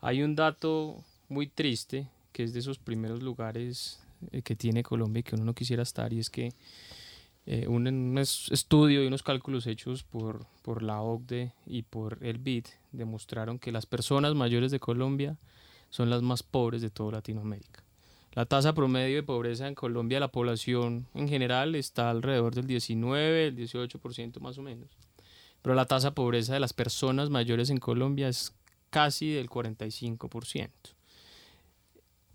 hay 0.00 0.22
un 0.22 0.34
dato 0.34 1.04
muy 1.28 1.46
triste 1.46 2.08
que 2.32 2.44
es 2.44 2.52
de 2.52 2.60
esos 2.60 2.78
primeros 2.78 3.22
lugares 3.22 4.00
eh, 4.32 4.42
que 4.42 4.56
tiene 4.56 4.82
Colombia 4.82 5.20
y 5.20 5.22
que 5.22 5.36
uno 5.36 5.44
no 5.44 5.54
quisiera 5.54 5.82
estar 5.82 6.12
y 6.12 6.18
es 6.18 6.30
que 6.30 6.52
eh, 7.50 7.66
un, 7.66 8.18
estudio 8.18 9.02
y 9.02 9.06
unos 9.06 9.22
cálculos 9.22 9.66
hechos 9.66 10.02
por, 10.02 10.44
por 10.60 10.82
la 10.82 11.00
OCDE 11.00 11.54
y 11.64 11.80
por 11.80 12.18
el 12.20 12.36
BID 12.36 12.66
demostraron 12.92 13.58
que 13.58 13.72
las 13.72 13.86
personas 13.86 14.34
mayores 14.34 14.70
de 14.70 14.78
Colombia 14.78 15.38
son 15.88 16.10
las 16.10 16.20
más 16.20 16.42
pobres 16.42 16.82
de 16.82 16.90
toda 16.90 17.12
Latinoamérica. 17.12 17.82
La 18.34 18.44
tasa 18.44 18.74
promedio 18.74 19.16
de 19.16 19.22
pobreza 19.22 19.66
en 19.66 19.74
Colombia, 19.74 20.20
la 20.20 20.28
población 20.28 21.06
en 21.14 21.26
general 21.26 21.74
está 21.74 22.10
alrededor 22.10 22.54
del 22.54 22.66
19, 22.66 23.46
el 23.46 23.56
18% 23.56 24.40
más 24.40 24.58
o 24.58 24.62
menos. 24.62 24.90
pero 25.62 25.74
la 25.74 25.86
tasa 25.86 26.08
de 26.08 26.16
pobreza 26.16 26.52
de 26.52 26.60
las 26.60 26.74
personas 26.74 27.30
mayores 27.30 27.70
en 27.70 27.78
Colombia 27.78 28.28
es 28.28 28.52
casi 28.90 29.32
del 29.32 29.48
45%. 29.48 30.68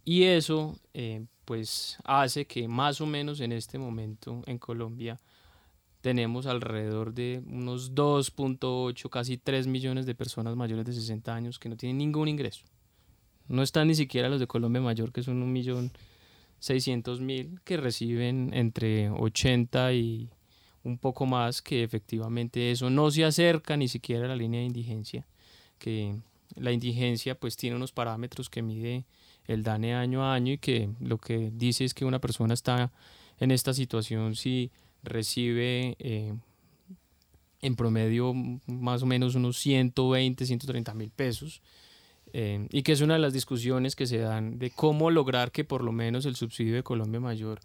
Y 0.06 0.24
eso 0.24 0.78
eh, 0.94 1.26
pues 1.46 1.98
hace 2.04 2.46
que 2.46 2.68
más 2.68 3.02
o 3.02 3.06
menos 3.06 3.40
en 3.40 3.52
este 3.52 3.78
momento 3.78 4.42
en 4.46 4.58
Colombia 4.58 5.20
tenemos 6.02 6.46
alrededor 6.48 7.14
de 7.14 7.42
unos 7.46 7.96
2.8, 7.96 9.10
casi 9.10 9.38
3 9.38 9.68
millones 9.68 10.06
de 10.06 10.16
personas 10.16 10.56
mayores 10.56 10.86
de 10.86 10.94
60 10.94 11.34
años 11.34 11.60
que 11.60 11.70
no 11.70 11.78
tienen 11.78 11.98
ningún 11.98 12.28
ingreso. 12.28 12.66
No 13.48 13.64
están 13.64 13.88
ni 13.88 13.96
siquiera 13.96 14.30
los 14.30 14.40
de 14.40 14.48
Colombia 14.48 14.82
Mayor, 14.82 15.14
que 15.14 15.24
son 15.24 15.42
un 15.42 15.54
millón 15.54 15.92
mil, 17.20 17.60
que 17.64 17.78
reciben 17.78 18.52
entre 18.54 19.10
80 19.10 19.94
y 19.94 20.30
un 20.84 20.98
poco 20.98 21.26
más, 21.26 21.62
que 21.62 21.84
efectivamente 21.84 22.72
eso 22.72 22.90
no 22.90 23.10
se 23.12 23.24
acerca 23.24 23.78
ni 23.78 23.88
siquiera 23.88 24.26
a 24.26 24.30
la 24.30 24.36
línea 24.36 24.60
de 24.60 24.66
indigencia, 24.66 25.26
que 25.78 26.16
la 26.56 26.72
indigencia 26.72 27.36
pues 27.36 27.56
tiene 27.56 27.76
unos 27.76 27.92
parámetros 27.92 28.50
que 28.50 28.62
mide 28.62 29.06
el 29.48 29.64
DANE 29.64 29.96
año 29.96 30.24
a 30.24 30.34
año 30.34 30.54
y 30.54 30.58
que 30.58 30.90
lo 31.00 31.18
que 31.18 31.52
dice 31.54 31.86
es 31.86 31.94
que 31.94 32.06
una 32.06 32.20
persona 32.20 32.54
está 32.54 32.92
en 33.40 33.52
esta 33.52 33.74
situación 33.74 34.36
si 34.36 34.72
recibe 35.04 35.96
eh, 36.00 36.34
en 37.62 37.76
promedio 37.76 38.34
más 38.68 39.04
o 39.04 39.06
menos 39.06 39.36
unos 39.36 39.58
120, 39.58 40.46
130 40.46 40.94
mil 40.94 41.10
pesos. 41.10 41.62
Eh, 42.36 42.68
y 42.72 42.82
que 42.82 42.94
es 42.94 43.02
una 43.02 43.14
de 43.14 43.20
las 43.20 43.34
discusiones 43.34 43.96
que 43.96 44.08
se 44.08 44.18
dan 44.18 44.58
de 44.58 44.72
cómo 44.72 45.12
lograr 45.12 45.52
que 45.52 45.64
por 45.64 45.84
lo 45.84 45.92
menos 45.92 46.26
el 46.26 46.36
subsidio 46.36 46.74
de 46.74 46.82
Colombia 46.82 47.20
Mayor 47.20 47.60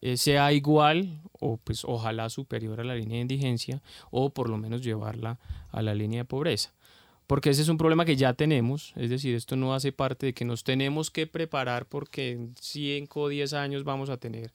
eh, 0.00 0.16
sea 0.16 0.52
igual 0.52 1.20
o 1.32 1.58
pues 1.58 1.84
ojalá 1.84 2.30
superior 2.30 2.80
a 2.80 2.84
la 2.84 2.94
línea 2.94 3.16
de 3.16 3.22
indigencia 3.22 3.82
o 4.10 4.30
por 4.30 4.48
lo 4.48 4.56
menos 4.56 4.82
llevarla 4.82 5.38
a 5.70 5.82
la 5.82 5.94
línea 5.94 6.20
de 6.20 6.24
pobreza. 6.24 6.72
Porque 7.28 7.50
ese 7.50 7.60
es 7.60 7.68
un 7.68 7.76
problema 7.76 8.06
que 8.06 8.16
ya 8.16 8.32
tenemos, 8.32 8.94
es 8.96 9.10
decir, 9.10 9.34
esto 9.34 9.54
no 9.54 9.74
hace 9.74 9.92
parte 9.92 10.24
de 10.24 10.32
que 10.32 10.46
nos 10.46 10.64
tenemos 10.64 11.10
que 11.10 11.26
preparar 11.26 11.84
porque 11.84 12.32
en 12.32 12.54
5 12.58 13.20
o 13.20 13.28
10 13.28 13.52
años 13.52 13.84
vamos 13.84 14.08
a 14.08 14.16
tener 14.16 14.50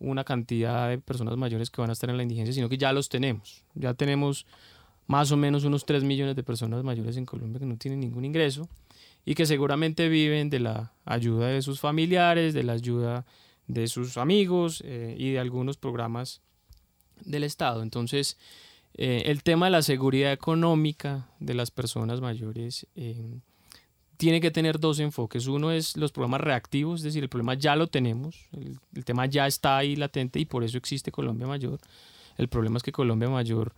una 0.00 0.24
cantidad 0.24 0.88
de 0.88 0.98
personas 0.98 1.36
mayores 1.36 1.70
que 1.70 1.80
van 1.80 1.90
a 1.90 1.92
estar 1.92 2.10
en 2.10 2.16
la 2.16 2.24
indigencia, 2.24 2.52
sino 2.52 2.68
que 2.68 2.76
ya 2.76 2.92
los 2.92 3.08
tenemos. 3.08 3.62
Ya 3.74 3.94
tenemos 3.94 4.46
más 5.06 5.30
o 5.30 5.36
menos 5.36 5.62
unos 5.62 5.86
3 5.86 6.02
millones 6.02 6.34
de 6.34 6.42
personas 6.42 6.82
mayores 6.82 7.16
en 7.16 7.24
Colombia 7.24 7.60
que 7.60 7.66
no 7.66 7.76
tienen 7.76 8.00
ningún 8.00 8.24
ingreso 8.24 8.68
y 9.24 9.36
que 9.36 9.46
seguramente 9.46 10.08
viven 10.08 10.50
de 10.50 10.58
la 10.58 10.92
ayuda 11.04 11.46
de 11.46 11.62
sus 11.62 11.78
familiares, 11.78 12.52
de 12.52 12.64
la 12.64 12.72
ayuda 12.72 13.26
de 13.68 13.86
sus 13.86 14.16
amigos 14.16 14.82
eh, 14.84 15.14
y 15.16 15.30
de 15.30 15.38
algunos 15.38 15.76
programas 15.76 16.42
del 17.24 17.44
Estado. 17.44 17.84
Entonces, 17.84 18.38
eh, 18.94 19.24
el 19.26 19.42
tema 19.42 19.66
de 19.66 19.72
la 19.72 19.82
seguridad 19.82 20.32
económica 20.32 21.28
de 21.38 21.54
las 21.54 21.70
personas 21.70 22.20
mayores 22.20 22.86
eh, 22.96 23.38
tiene 24.16 24.40
que 24.40 24.50
tener 24.50 24.80
dos 24.80 24.98
enfoques. 24.98 25.46
Uno 25.46 25.70
es 25.70 25.96
los 25.96 26.12
programas 26.12 26.40
reactivos, 26.40 27.00
es 27.00 27.04
decir, 27.04 27.22
el 27.22 27.28
problema 27.28 27.54
ya 27.54 27.76
lo 27.76 27.86
tenemos, 27.86 28.48
el, 28.52 28.78
tema 29.04 29.26
ya 29.26 29.46
está 29.46 29.76
ahí 29.76 29.94
latente 29.94 30.40
y 30.40 30.44
por 30.44 30.64
eso 30.64 30.78
existe 30.78 31.12
Colombia 31.12 31.46
Mayor. 31.46 31.78
El 32.36 32.48
problema 32.48 32.78
es 32.78 32.82
que 32.82 32.92
Colombia 32.92 33.28
Mayor, 33.28 33.72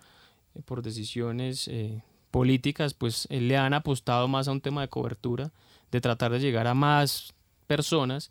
eh, 0.55 0.62
por 0.64 0.83
decisiones 0.83 1.70
políticas, 2.31 2.94
pues 2.94 3.27
le 3.31 3.57
han 3.57 3.75
apostado 3.75 4.29
más 4.29 4.49
a 4.49 4.53
un 4.53 4.61
tema 4.61 4.83
de 4.83 4.88
cobertura, 4.88 5.53
de 5.90 6.01
tratar 6.01 6.33
de 6.33 6.40
llegar 6.40 6.66
a 6.66 6.75
más 6.75 7.35
personas, 7.66 8.31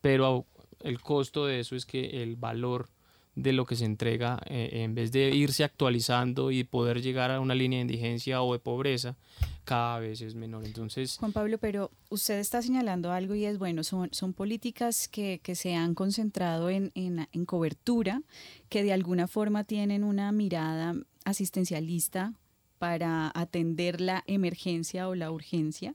pero 0.00 0.46
el 0.80 1.00
costo 1.00 1.46
de 1.46 1.60
eso 1.60 1.74
es 1.74 1.84
que 1.86 2.22
el 2.22 2.36
valor 2.36 2.88
de 3.38 3.52
lo 3.52 3.66
que 3.66 3.76
se 3.76 3.84
entrega, 3.84 4.40
eh, 4.46 4.82
en 4.82 4.96
vez 4.96 5.12
de 5.12 5.30
irse 5.30 5.62
actualizando 5.62 6.50
y 6.50 6.64
poder 6.64 7.00
llegar 7.00 7.30
a 7.30 7.38
una 7.38 7.54
línea 7.54 7.78
de 7.78 7.82
indigencia 7.82 8.42
o 8.42 8.52
de 8.52 8.58
pobreza, 8.58 9.16
cada 9.64 10.00
vez 10.00 10.20
es 10.22 10.34
menor. 10.34 10.64
Entonces, 10.64 11.16
Juan 11.18 11.32
Pablo, 11.32 11.58
pero 11.58 11.92
usted 12.08 12.40
está 12.40 12.62
señalando 12.62 13.12
algo 13.12 13.36
y 13.36 13.44
es 13.44 13.56
bueno, 13.56 13.84
son, 13.84 14.08
son 14.12 14.32
políticas 14.32 15.06
que, 15.06 15.40
que 15.40 15.54
se 15.54 15.76
han 15.76 15.94
concentrado 15.94 16.68
en, 16.68 16.90
en, 16.96 17.28
en, 17.30 17.44
cobertura, 17.44 18.22
que 18.68 18.82
de 18.82 18.92
alguna 18.92 19.28
forma 19.28 19.62
tienen 19.62 20.02
una 20.02 20.32
mirada 20.32 20.96
asistencialista 21.24 22.34
para 22.80 23.30
atender 23.36 24.00
la 24.00 24.24
emergencia 24.26 25.08
o 25.08 25.14
la 25.14 25.30
urgencia, 25.30 25.94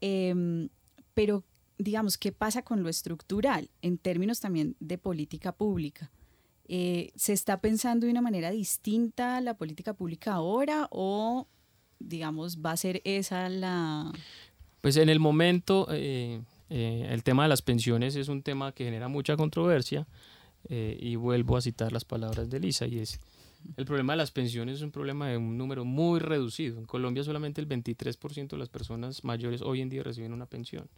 eh, 0.00 0.68
pero 1.12 1.42
digamos, 1.76 2.18
¿qué 2.18 2.30
pasa 2.30 2.62
con 2.62 2.84
lo 2.84 2.88
estructural 2.88 3.68
en 3.82 3.98
términos 3.98 4.38
también 4.38 4.76
de 4.78 4.96
política 4.96 5.50
pública? 5.50 6.12
Eh, 6.68 7.12
¿Se 7.16 7.32
está 7.32 7.60
pensando 7.60 8.04
de 8.04 8.12
una 8.12 8.20
manera 8.20 8.50
distinta 8.50 9.40
la 9.40 9.54
política 9.54 9.94
pública 9.94 10.34
ahora 10.34 10.86
o, 10.90 11.48
digamos, 11.98 12.58
va 12.58 12.72
a 12.72 12.76
ser 12.76 13.00
esa 13.04 13.48
la... 13.48 14.12
Pues 14.82 14.98
en 14.98 15.08
el 15.08 15.18
momento, 15.18 15.88
eh, 15.90 16.42
eh, 16.68 17.08
el 17.10 17.24
tema 17.24 17.44
de 17.44 17.48
las 17.48 17.62
pensiones 17.62 18.16
es 18.16 18.28
un 18.28 18.42
tema 18.42 18.72
que 18.72 18.84
genera 18.84 19.08
mucha 19.08 19.36
controversia 19.36 20.06
y 20.70 21.16
vuelvo 21.16 21.56
a 21.56 21.62
citar 21.62 21.92
las 21.92 22.04
palabras 22.04 22.50
de 22.50 22.60
Lisa 22.60 22.86
y 22.86 22.98
es... 22.98 23.20
El 23.76 23.86
problema 23.86 24.12
de 24.12 24.18
las 24.18 24.30
pensiones 24.30 24.76
es 24.76 24.82
un 24.82 24.90
problema 24.90 25.28
de 25.28 25.36
un 25.36 25.56
número 25.56 25.84
muy 25.84 26.20
reducido. 26.20 26.78
En 26.78 26.84
Colombia 26.84 27.24
solamente 27.24 27.60
el 27.60 27.68
23% 27.68 28.48
de 28.48 28.58
las 28.58 28.68
personas 28.68 29.24
mayores 29.24 29.62
hoy 29.62 29.80
en 29.80 29.88
día 29.88 30.02
reciben 30.02 30.32
una 30.32 30.46
pensión. 30.46 30.88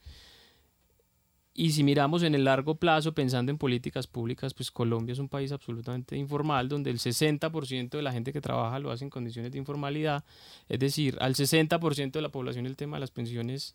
Y 1.52 1.72
si 1.72 1.82
miramos 1.82 2.22
en 2.22 2.34
el 2.34 2.44
largo 2.44 2.76
plazo, 2.76 3.12
pensando 3.12 3.50
en 3.50 3.58
políticas 3.58 4.06
públicas, 4.06 4.54
pues 4.54 4.70
Colombia 4.70 5.12
es 5.12 5.18
un 5.18 5.28
país 5.28 5.50
absolutamente 5.50 6.16
informal, 6.16 6.68
donde 6.68 6.90
el 6.90 6.98
60% 6.98 7.90
de 7.90 8.02
la 8.02 8.12
gente 8.12 8.32
que 8.32 8.40
trabaja 8.40 8.78
lo 8.78 8.92
hace 8.92 9.04
en 9.04 9.10
condiciones 9.10 9.50
de 9.50 9.58
informalidad. 9.58 10.24
Es 10.68 10.78
decir, 10.78 11.18
al 11.20 11.34
60% 11.34 12.12
de 12.12 12.22
la 12.22 12.28
población 12.28 12.66
el 12.66 12.76
tema 12.76 12.96
de 12.96 13.00
las 13.00 13.10
pensiones 13.10 13.74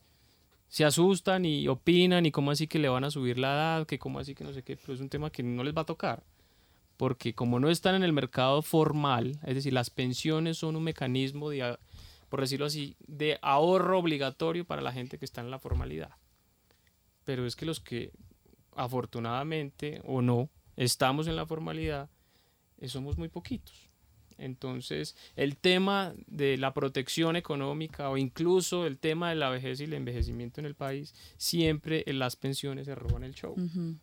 se 0.69 0.85
asustan 0.85 1.45
y 1.45 1.67
opinan 1.67 2.25
y 2.25 2.31
cómo 2.31 2.51
así 2.51 2.65
que 2.67 2.79
le 2.79 2.89
van 2.89 3.03
a 3.03 3.11
subir 3.11 3.37
la 3.37 3.53
edad, 3.53 3.87
que 3.87 3.99
cómo 3.99 4.19
así 4.19 4.35
que 4.35 4.45
no 4.45 4.53
sé 4.53 4.63
qué, 4.63 4.77
pero 4.77 4.93
es 4.93 5.01
un 5.01 5.09
tema 5.09 5.29
que 5.29 5.43
no 5.43 5.63
les 5.63 5.75
va 5.75 5.81
a 5.81 5.85
tocar. 5.85 6.23
Porque 6.95 7.35
como 7.35 7.59
no 7.59 7.69
están 7.69 7.95
en 7.95 8.03
el 8.03 8.13
mercado 8.13 8.61
formal, 8.61 9.37
es 9.43 9.55
decir, 9.55 9.73
las 9.73 9.89
pensiones 9.89 10.57
son 10.57 10.77
un 10.77 10.83
mecanismo 10.83 11.49
de, 11.49 11.77
por 12.29 12.39
decirlo 12.39 12.67
así, 12.67 12.95
de 13.05 13.37
ahorro 13.41 13.99
obligatorio 13.99 14.65
para 14.65 14.81
la 14.81 14.93
gente 14.93 15.19
que 15.19 15.25
está 15.25 15.41
en 15.41 15.51
la 15.51 15.59
formalidad 15.59 16.11
pero 17.25 17.45
es 17.45 17.55
que 17.55 17.65
los 17.65 17.79
que 17.79 18.11
afortunadamente 18.75 20.01
o 20.05 20.21
no 20.21 20.49
estamos 20.75 21.27
en 21.27 21.35
la 21.35 21.45
formalidad, 21.45 22.09
eh, 22.77 22.87
somos 22.87 23.17
muy 23.17 23.29
poquitos. 23.29 23.89
Entonces, 24.37 25.15
el 25.35 25.55
tema 25.55 26.13
de 26.27 26.57
la 26.57 26.73
protección 26.73 27.37
económica 27.37 28.09
o 28.09 28.17
incluso 28.17 28.85
el 28.85 28.97
tema 28.97 29.29
de 29.29 29.35
la 29.35 29.49
vejez 29.49 29.79
y 29.79 29.85
el 29.85 29.93
envejecimiento 29.93 30.59
en 30.59 30.65
el 30.65 30.75
país, 30.75 31.15
siempre 31.37 32.03
en 32.05 32.19
las 32.19 32.35
pensiones 32.35 32.85
se 32.85 32.95
roban 32.95 33.23
el 33.23 33.33
show. 33.33 33.55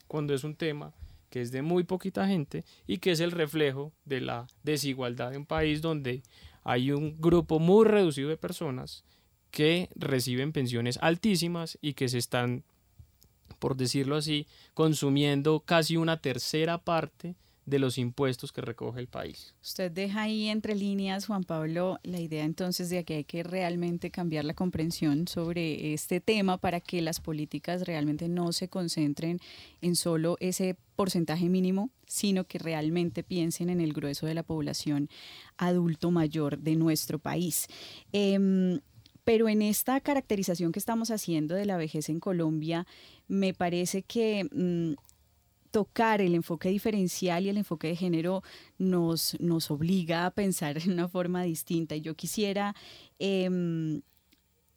Cuando 0.07 0.35
es 0.35 0.43
un 0.45 0.57
tema 0.57 0.95
que 1.29 1.43
es 1.43 1.51
de 1.51 1.63
muy 1.63 1.85
poquita 1.85 2.27
gente 2.27 2.65
y 2.87 2.99
que 2.99 3.11
es 3.11 3.21
el 3.21 3.31
reflejo 3.31 3.93
de 4.05 4.21
la 4.23 4.47
desigualdad 4.63 5.33
de 5.33 5.39
un 5.39 5.47
país 5.47 5.83
donde 5.83 6.23
hay 6.65 6.93
un 6.93 7.21
grupo 7.21 7.59
muy 7.59 7.87
reducido 7.87 8.29
de 8.29 8.37
personas 8.37 9.05
que 9.51 9.91
reciben 9.95 10.53
pensiones 10.53 10.99
altísimas 11.03 11.79
y 11.83 11.93
que 11.93 12.09
se 12.09 12.19
están 12.19 12.65
por 13.63 13.77
decirlo 13.77 14.17
así, 14.17 14.49
consumiendo 14.75 15.61
casi 15.61 15.97
una 15.97 16.21
tercera 16.21 16.79
parte 16.79 17.37
de 17.65 17.79
los 17.79 17.97
impuestos 17.97 18.51
que 18.51 18.61
recoge 18.61 18.99
el 18.99 19.07
país. 19.07 19.55
Usted 19.63 19.93
deja 19.93 20.23
ahí 20.23 20.49
entre 20.49 20.75
líneas, 20.75 21.27
Juan 21.27 21.45
Pablo, 21.45 22.01
la 22.03 22.19
idea 22.19 22.43
entonces 22.43 22.91
de 22.91 23.05
que 23.05 23.15
hay 23.19 23.25
que 23.25 23.45
realmente 23.45 24.11
cambiar 24.11 24.45
la 24.45 24.55
comprensión 24.55 25.29
sobre 25.29 25.95
este 25.95 26.21
tema 26.21 26.59
para 26.59 26.81
que 26.81 27.01
las 27.03 27.21
políticas 27.21 27.87
realmente 27.87 28.29
no 28.29 28.51
se 28.51 28.67
concentren 28.67 29.39
en 29.81 29.95
solo 29.95 30.37
ese 30.41 30.77
porcentaje 30.97 31.49
mínimo, 31.49 31.91
sino 32.09 32.49
que 32.49 32.59
realmente 32.59 33.23
piensen 33.23 33.71
en 33.71 33.81
el 33.81 33.93
grueso 33.93 34.27
de 34.27 34.35
la 34.35 34.43
población 34.43 35.09
adulto 35.57 36.11
mayor 36.11 36.59
de 36.59 36.75
nuestro 36.75 37.21
país. 37.21 37.69
Eh, 38.13 38.81
pero 39.25 39.49
en 39.49 39.63
esta 39.63 40.01
caracterización 40.01 40.73
que 40.73 40.79
estamos 40.79 41.11
haciendo 41.11 41.55
de 41.55 41.67
la 41.67 41.77
vejez 41.77 42.09
en 42.09 42.21
Colombia, 42.21 42.87
me 43.29 43.55
parece 43.55 44.03
que 44.03 44.49
mm, 44.51 44.95
tocar 45.71 46.21
el 46.21 46.35
enfoque 46.35 46.69
diferencial 46.69 47.45
y 47.45 47.49
el 47.49 47.57
enfoque 47.57 47.89
de 47.89 47.97
género 47.97 48.43
nos, 48.79 49.37
nos 49.41 49.71
obliga 49.71 50.27
a 50.27 50.31
pensar 50.31 50.79
en 50.85 50.93
una 50.93 51.09
forma 51.09 51.43
distinta. 51.43 51.97
Y 51.97 52.03
yo 52.03 52.15
quisiera, 52.15 52.75
em, 53.19 54.03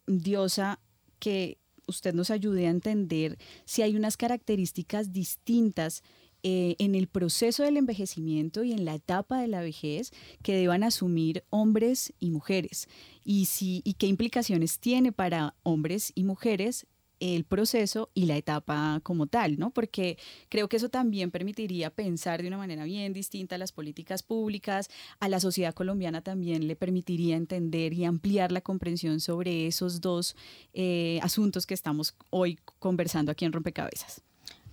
Diosa, 0.06 0.80
que 1.18 1.58
usted 1.86 2.14
nos 2.14 2.30
ayude 2.30 2.66
a 2.66 2.70
entender 2.70 3.38
si 3.64 3.82
hay 3.82 3.96
unas 3.96 4.16
características 4.16 5.12
distintas 5.12 6.02
eh, 6.48 6.76
en 6.78 6.94
el 6.94 7.08
proceso 7.08 7.64
del 7.64 7.76
envejecimiento 7.76 8.62
y 8.62 8.70
en 8.70 8.84
la 8.84 8.94
etapa 8.94 9.40
de 9.40 9.48
la 9.48 9.62
vejez 9.62 10.12
que 10.44 10.54
deban 10.54 10.84
asumir 10.84 11.42
hombres 11.50 12.12
y 12.20 12.30
mujeres 12.30 12.86
y, 13.24 13.46
si, 13.46 13.82
y 13.84 13.94
qué 13.94 14.06
implicaciones 14.06 14.78
tiene 14.78 15.10
para 15.10 15.56
hombres 15.64 16.12
y 16.14 16.22
mujeres 16.22 16.86
el 17.18 17.42
proceso 17.42 18.10
y 18.14 18.26
la 18.26 18.36
etapa 18.36 19.00
como 19.02 19.26
tal, 19.26 19.58
¿no? 19.58 19.70
Porque 19.70 20.18
creo 20.48 20.68
que 20.68 20.76
eso 20.76 20.88
también 20.88 21.32
permitiría 21.32 21.90
pensar 21.90 22.42
de 22.42 22.46
una 22.46 22.58
manera 22.58 22.84
bien 22.84 23.12
distinta 23.12 23.58
las 23.58 23.72
políticas 23.72 24.22
públicas, 24.22 24.88
a 25.18 25.28
la 25.28 25.40
sociedad 25.40 25.74
colombiana 25.74 26.20
también 26.20 26.68
le 26.68 26.76
permitiría 26.76 27.34
entender 27.34 27.92
y 27.92 28.04
ampliar 28.04 28.52
la 28.52 28.60
comprensión 28.60 29.18
sobre 29.18 29.66
esos 29.66 30.00
dos 30.00 30.36
eh, 30.74 31.18
asuntos 31.22 31.66
que 31.66 31.74
estamos 31.74 32.14
hoy 32.30 32.60
conversando 32.78 33.32
aquí 33.32 33.44
en 33.46 33.52
Rompecabezas. 33.52 34.22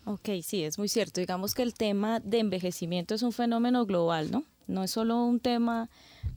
Ok, 0.05 0.29
sí, 0.41 0.63
es 0.63 0.77
muy 0.77 0.89
cierto. 0.89 1.21
Digamos 1.21 1.53
que 1.53 1.63
el 1.63 1.73
tema 1.73 2.19
de 2.19 2.39
envejecimiento 2.39 3.15
es 3.15 3.23
un 3.23 3.31
fenómeno 3.31 3.85
global, 3.85 4.31
¿no? 4.31 4.43
No 4.67 4.83
es 4.83 4.91
solo 4.91 5.23
un 5.23 5.39
tema 5.39 5.89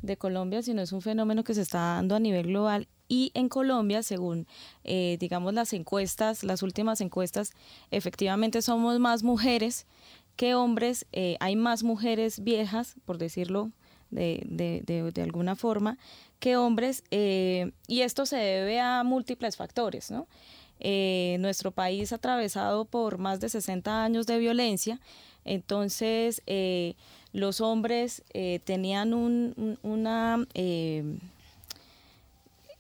de 0.02 0.16
Colombia, 0.16 0.62
sino 0.62 0.82
es 0.82 0.92
un 0.92 1.02
fenómeno 1.02 1.44
que 1.44 1.54
se 1.54 1.62
está 1.62 1.78
dando 1.78 2.16
a 2.16 2.20
nivel 2.20 2.46
global 2.46 2.88
y 3.08 3.30
en 3.34 3.48
Colombia, 3.48 4.02
según, 4.02 4.46
eh, 4.84 5.16
digamos, 5.20 5.54
las 5.54 5.72
encuestas, 5.72 6.42
las 6.42 6.62
últimas 6.62 7.00
encuestas, 7.00 7.52
efectivamente 7.90 8.62
somos 8.62 8.98
más 8.98 9.22
mujeres 9.22 9.86
que 10.34 10.54
hombres. 10.54 11.06
Eh, 11.12 11.36
hay 11.40 11.56
más 11.56 11.82
mujeres 11.84 12.42
viejas, 12.42 12.96
por 13.04 13.18
decirlo 13.18 13.70
de, 14.10 14.42
de, 14.46 14.82
de, 15.12 15.22
alguna 15.22 15.54
forma, 15.54 15.98
que 16.40 16.56
hombres. 16.56 17.04
Eh, 17.10 17.72
y 17.86 18.00
esto 18.00 18.26
se 18.26 18.36
debe 18.36 18.80
a 18.80 19.04
múltiples 19.04 19.56
factores, 19.56 20.10
¿no? 20.10 20.26
Nuestro 20.80 21.70
país 21.70 22.12
atravesado 22.12 22.84
por 22.84 23.18
más 23.18 23.40
de 23.40 23.48
60 23.48 24.04
años 24.04 24.26
de 24.26 24.38
violencia. 24.38 25.00
Entonces, 25.44 26.42
los 27.32 27.60
hombres 27.60 28.22
tenían 28.64 29.14
un, 29.14 29.78
una 29.82 30.46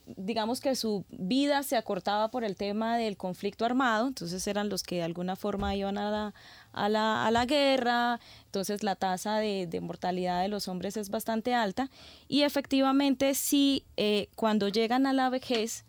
digamos 0.06 0.60
que 0.60 0.76
su 0.76 1.04
vida 1.10 1.62
se 1.62 1.76
acortaba 1.76 2.30
por 2.30 2.44
el 2.44 2.54
tema 2.56 2.96
del 2.96 3.16
conflicto 3.16 3.64
armado, 3.64 4.06
entonces 4.06 4.46
eran 4.46 4.68
los 4.68 4.82
que 4.82 4.96
de 4.96 5.02
alguna 5.02 5.34
forma 5.34 5.74
iban 5.74 5.98
a 5.98 6.10
la, 6.10 6.34
a 6.72 6.88
la, 6.88 7.26
a 7.26 7.30
la 7.32 7.44
guerra, 7.44 8.20
entonces 8.44 8.82
la 8.84 8.94
tasa 8.94 9.38
de, 9.38 9.66
de, 9.66 9.80
mortalidad 9.80 10.42
de 10.42 10.48
los 10.48 10.68
hombres 10.68 10.96
es 10.96 11.10
bastante 11.10 11.54
alta 11.54 11.90
y 12.28 12.42
efectivamente 12.42 13.34
sí, 13.34 13.84
eh, 13.96 14.28
cuando 14.36 14.68
llegan 14.68 15.06
a 15.06 15.12
la 15.12 15.28
vejez, 15.28 15.84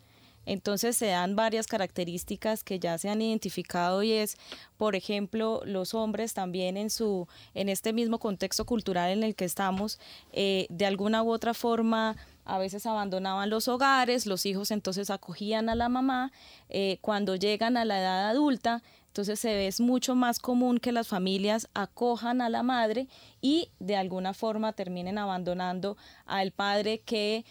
entonces 0.48 0.96
se 0.96 1.08
dan 1.08 1.36
varias 1.36 1.68
características 1.68 2.64
que 2.64 2.80
ya 2.80 2.98
se 2.98 3.10
han 3.10 3.22
identificado 3.22 4.02
y 4.02 4.14
es, 4.14 4.38
por 4.78 4.96
ejemplo, 4.96 5.62
los 5.66 5.94
hombres 5.94 6.34
también 6.34 6.78
en 6.78 6.90
su, 6.90 7.28
en 7.54 7.68
este 7.68 7.92
mismo 7.92 8.18
contexto 8.18 8.66
cultural 8.66 9.12
en 9.12 9.24
el 9.24 9.36
que 9.36 9.46
estamos, 9.46 10.00
eh, 10.32 10.66
de 10.70 10.86
alguna 10.86 11.22
u 11.22 11.32
otra 11.32 11.54
forma 11.54 12.16
a 12.46 12.58
veces 12.58 12.86
abandonaban 12.86 13.50
los 13.50 13.68
hogares, 13.68 14.26
los 14.26 14.46
hijos 14.46 14.72
entonces 14.72 15.10
acogían 15.10 15.68
a 15.68 15.76
la 15.76 15.90
mamá, 15.90 16.32
eh, 16.70 16.98
cuando 17.02 17.36
llegan 17.36 17.76
a 17.76 17.84
la 17.84 18.00
edad 18.00 18.30
adulta, 18.30 18.82
entonces 19.08 19.40
se 19.40 19.54
ve 19.54 19.68
es 19.68 19.82
mucho 19.82 20.16
más 20.16 20.40
común 20.40 20.78
que 20.78 20.92
las 20.92 21.08
familias 21.08 21.68
acojan 21.74 22.40
a 22.40 22.50
la 22.50 22.64
madre 22.64 23.08
y 23.42 23.72
de 23.80 23.96
alguna 23.96 24.34
forma 24.34 24.74
terminen 24.74 25.18
abandonando 25.18 25.98
al 26.26 26.52
padre 26.52 27.00
que 27.00 27.44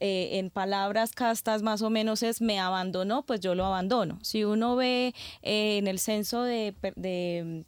eh, 0.00 0.38
en 0.38 0.50
palabras 0.50 1.12
castas 1.12 1.62
más 1.62 1.82
o 1.82 1.90
menos 1.90 2.22
es 2.22 2.40
me 2.40 2.58
abandonó, 2.58 3.24
pues 3.24 3.40
yo 3.40 3.54
lo 3.54 3.64
abandono. 3.64 4.18
Si 4.22 4.44
uno 4.44 4.76
ve 4.76 5.14
eh, 5.42 5.78
en 5.78 5.86
el 5.86 5.98
censo 5.98 6.42
de, 6.42 6.74
de 6.96 7.64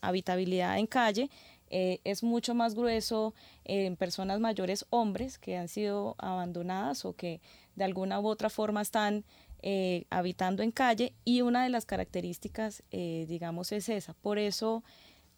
habitabilidad 0.00 0.78
en 0.78 0.86
calle, 0.86 1.30
eh, 1.70 2.00
es 2.04 2.22
mucho 2.22 2.54
más 2.54 2.74
grueso 2.74 3.34
en 3.64 3.96
personas 3.96 4.40
mayores 4.40 4.86
hombres 4.90 5.38
que 5.38 5.56
han 5.56 5.68
sido 5.68 6.14
abandonadas 6.18 7.04
o 7.04 7.14
que 7.14 7.40
de 7.76 7.84
alguna 7.84 8.20
u 8.20 8.26
otra 8.26 8.48
forma 8.48 8.80
están 8.80 9.24
eh, 9.60 10.06
habitando 10.08 10.62
en 10.62 10.70
calle 10.70 11.14
y 11.24 11.42
una 11.42 11.64
de 11.64 11.68
las 11.68 11.84
características, 11.84 12.82
eh, 12.90 13.26
digamos, 13.28 13.72
es 13.72 13.88
esa. 13.88 14.14
Por 14.14 14.38
eso 14.38 14.82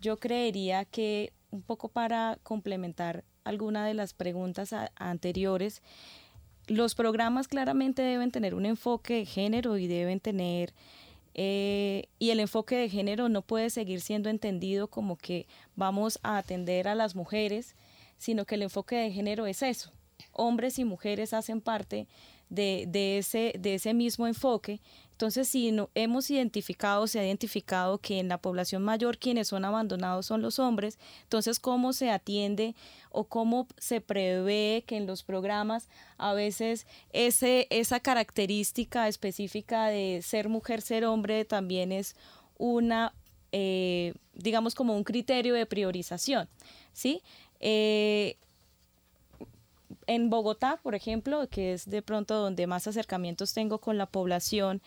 yo 0.01 0.19
creería 0.19 0.85
que 0.85 1.33
un 1.51 1.63
poco 1.63 1.89
para 1.89 2.39
complementar 2.43 3.25
alguna 3.45 3.87
de 3.87 3.95
las 3.95 4.15
preguntas 4.15 4.75
anteriores, 4.97 5.83
los 6.67 6.95
programas 6.95 7.49
claramente 7.49 8.03
deben 8.03 8.31
tener 8.31 8.55
un 8.55 8.67
enfoque 8.67 9.15
de 9.15 9.27
género 9.27 9.77
y 9.77 9.87
deben 9.87 10.21
tener 10.21 10.73
eh, 11.35 12.09
y 12.19 12.31
el 12.31 12.41
enfoque 12.41 12.77
de 12.77 12.89
género 12.89 13.29
no 13.29 13.43
puede 13.43 13.71
seguir 13.71 14.01
siendo 14.01 14.29
entendido 14.29 14.89
como 14.89 15.17
que 15.17 15.47
vamos 15.77 16.19
a 16.23 16.39
atender 16.39 16.89
a 16.89 16.95
las 16.95 17.15
mujeres, 17.15 17.77
sino 18.19 18.45
que 18.45 18.57
el 18.57 18.63
enfoque 18.63 18.97
de 18.97 19.13
género 19.13 19.47
es 19.47 19.63
eso. 19.63 19.93
Hombres 20.33 20.79
y 20.79 20.85
mujeres 20.85 21.33
hacen 21.33 21.61
parte 21.61 22.09
de, 22.51 23.19
ese, 23.19 23.55
de 23.59 23.75
ese 23.75 23.95
mismo 23.95 24.27
enfoque. 24.27 24.81
Entonces, 25.13 25.49
si 25.49 25.71
no, 25.71 25.91
hemos 25.95 26.31
identificado, 26.31 27.07
se 27.07 27.21
ha 27.21 27.25
identificado 27.25 27.99
que 27.99 28.19
en 28.19 28.29
la 28.29 28.39
población 28.39 28.83
mayor 28.83 29.19
quienes 29.19 29.49
son 29.49 29.65
abandonados 29.65 30.27
son 30.27 30.41
los 30.41 30.59
hombres, 30.59 30.99
entonces, 31.23 31.61
¿cómo 31.61 31.93
se 31.93 32.11
atiende 32.11 32.75
o 33.11 33.25
cómo 33.25 33.69
se 33.77 34.01
prevé 34.01 34.83
que 34.87 34.97
en 34.97 35.07
los 35.07 35.23
programas 35.23 35.89
a 36.17 36.33
veces 36.33 36.87
ese, 37.13 37.67
esa 37.71 38.01
característica 38.01 39.09
específica 39.09 39.89
de 39.89 40.21
ser 40.23 40.49
mujer, 40.49 40.81
ser 40.81 41.05
hombre 41.05 41.45
también 41.45 41.93
es 41.93 42.17
una, 42.57 43.13
eh, 43.53 44.15
digamos, 44.33 44.75
como 44.75 44.97
un 44.97 45.05
criterio 45.05 45.53
de 45.55 45.67
priorización, 45.67 46.49
¿sí? 46.95 47.23
Eh, 47.61 48.39
en 50.11 50.29
Bogotá, 50.29 50.81
por 50.83 50.97
ejemplo, 50.97 51.49
que 51.49 51.73
es 51.73 51.89
de 51.89 52.03
pronto 52.03 52.35
donde 52.35 52.67
más 52.67 52.89
acercamientos 52.89 53.55
tengo 53.55 53.79
con 53.79 53.97
la 53.97 54.07
población, 54.07 54.83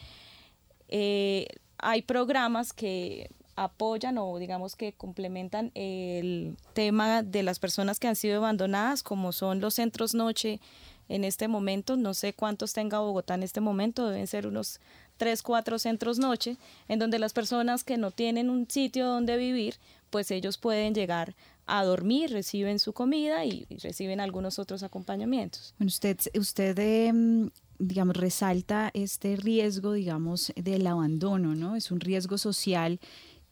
eh, 0.90 1.48
hay 1.78 2.02
programas 2.02 2.74
que 2.74 3.30
apoyan 3.56 4.18
o 4.18 4.38
digamos 4.38 4.76
que 4.76 4.92
complementan 4.92 5.72
el 5.76 6.58
tema 6.74 7.24
de 7.24 7.42
las 7.42 7.60
personas 7.60 8.02
que 8.02 8.10
han 8.10 8.18
sido 8.18 8.40
abandonadas, 8.40 9.02
como 9.02 9.32
son 9.32 9.62
los 9.62 9.76
centros 9.76 10.14
noche 10.14 10.60
en 11.08 11.24
este 11.24 11.48
momento. 11.48 11.96
No 11.96 12.14
sé 12.14 12.34
cuántos 12.34 12.74
tenga 12.74 13.00
Bogotá 13.00 13.36
en 13.36 13.44
este 13.44 13.62
momento, 13.62 14.10
deben 14.10 14.28
ser 14.28 14.46
unos 14.46 14.82
tres, 15.16 15.42
cuatro 15.42 15.80
centros 15.80 16.20
noche, 16.20 16.58
en 16.90 17.00
donde 17.00 17.18
las 17.18 17.32
personas 17.32 17.86
que 17.86 17.96
no 17.96 18.12
tienen 18.12 18.50
un 18.50 18.70
sitio 18.70 19.08
donde 19.08 19.38
vivir, 19.38 19.76
pues 20.10 20.32
ellos 20.32 20.58
pueden 20.58 20.94
llegar 20.94 21.34
a 21.66 21.84
dormir, 21.84 22.32
reciben 22.32 22.80
su 22.80 22.94
comida 22.94 23.46
y, 23.46 23.66
reciben 23.82 24.20
algunos 24.20 24.60
otros 24.60 24.84
acompañamientos. 24.84 25.74
usted, 25.80 26.18
usted 26.38 26.78
em, 26.80 27.50
digamos, 27.80 28.16
resalta 28.16 28.92
este 28.94 29.36
riesgo, 29.36 29.94
digamos, 29.94 30.52
del 30.56 30.86
abandono, 30.88 31.56
¿no? 31.56 31.76
Es 31.76 31.92
un 31.92 32.00
riesgo 32.00 32.38
social 32.38 33.00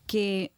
que 0.07 0.51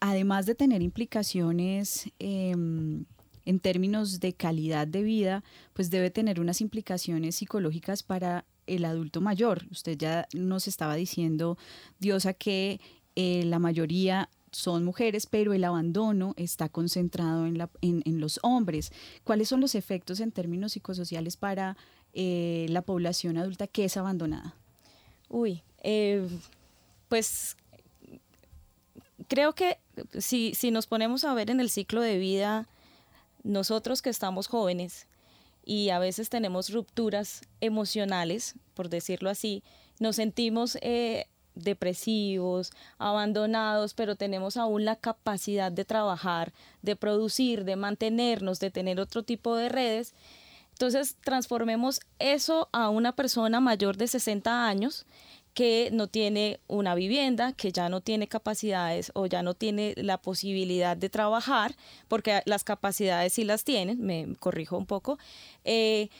además 0.00 0.46
de 0.46 0.54
tener 0.54 0.82
implicaciones 0.82 2.10
em, 2.18 3.04
en 3.44 3.60
términos 3.60 4.20
de 4.20 4.32
calidad 4.34 4.86
de 4.86 5.02
vida, 5.02 5.44
pues 5.72 5.90
debe 5.90 6.10
tener 6.10 6.40
unas 6.40 6.60
implicaciones 6.60 7.36
psicológicas 7.36 8.02
para 8.02 8.44
el 8.66 8.84
adulto 8.84 9.20
mayor. 9.20 9.64
Usted 9.70 9.96
ya 9.96 10.26
nos 10.34 10.66
estaba 10.66 10.96
diciendo, 10.96 11.56
Diosa, 12.00 12.34
que 12.34 12.80
eh, 13.14 13.44
la 13.44 13.58
mayoría 13.60 14.28
son 14.56 14.84
mujeres, 14.84 15.26
pero 15.26 15.52
el 15.52 15.64
abandono 15.64 16.32
está 16.38 16.70
concentrado 16.70 17.44
en, 17.44 17.58
la, 17.58 17.68
en, 17.82 18.20
los 18.20 18.40
hombres. 18.42 18.90
¿Cuáles 19.22 19.48
son 19.48 19.60
los 19.60 19.74
efectos 19.74 20.20
en 20.20 20.32
términos 20.32 20.72
psicosociales 20.72 21.36
para 21.36 21.76
eh, 22.14 22.64
la 22.70 22.80
población 22.80 23.36
adulta 23.36 23.66
que 23.66 23.84
es 23.84 23.98
abandonada? 23.98 24.54
Uy, 25.28 25.62
eh, 25.82 26.26
pues 27.10 27.58
creo 29.28 29.54
que 29.54 29.76
si, 30.18 30.54
si 30.54 30.70
nos 30.70 30.86
ponemos 30.86 31.24
a 31.24 31.34
ver 31.34 31.50
en 31.50 31.60
el 31.60 31.68
ciclo 31.68 32.00
de 32.00 32.16
vida, 32.16 32.66
nosotros 33.42 34.00
que 34.00 34.08
estamos 34.10 34.46
jóvenes 34.46 35.06
y 35.66 35.90
a 35.90 35.98
veces 35.98 36.30
tenemos 36.30 36.70
rupturas 36.70 37.42
emocionales, 37.60 38.54
por 38.72 38.88
decirlo 38.88 39.28
así, 39.28 39.62
nos 39.98 40.16
sentimos 40.16 40.78
eh, 40.80 41.26
depresivos, 41.56 42.70
abandonados, 42.98 43.94
pero 43.94 44.14
tenemos 44.14 44.56
aún 44.56 44.84
la 44.84 44.96
capacidad 44.96 45.72
de 45.72 45.84
trabajar, 45.84 46.52
de 46.82 46.94
producir, 46.94 47.64
de 47.64 47.76
mantenernos, 47.76 48.60
de 48.60 48.70
tener 48.70 49.00
otro 49.00 49.24
tipo 49.24 49.56
de 49.56 49.68
redes. 49.68 50.14
Entonces, 50.72 51.16
transformemos 51.22 52.00
eso 52.18 52.68
a 52.72 52.90
una 52.90 53.16
persona 53.16 53.60
mayor 53.60 53.96
de 53.96 54.06
60 54.06 54.68
años 54.68 55.06
que 55.56 55.88
no 55.90 56.06
tiene 56.06 56.60
una 56.68 56.94
vivienda, 56.94 57.54
que 57.54 57.72
ya 57.72 57.88
no 57.88 58.02
tiene 58.02 58.28
capacidades 58.28 59.10
o 59.14 59.24
ya 59.24 59.42
no 59.42 59.54
tiene 59.54 59.94
la 59.96 60.18
posibilidad 60.18 60.98
de 60.98 61.08
trabajar, 61.08 61.74
porque 62.08 62.42
las 62.44 62.62
capacidades 62.62 63.32
sí 63.32 63.42
las 63.42 63.64
tienen, 63.64 64.02
me 64.02 64.36
corrijo 64.38 64.76
un 64.76 64.84
poco. 64.84 65.18
Eh, 65.64 66.10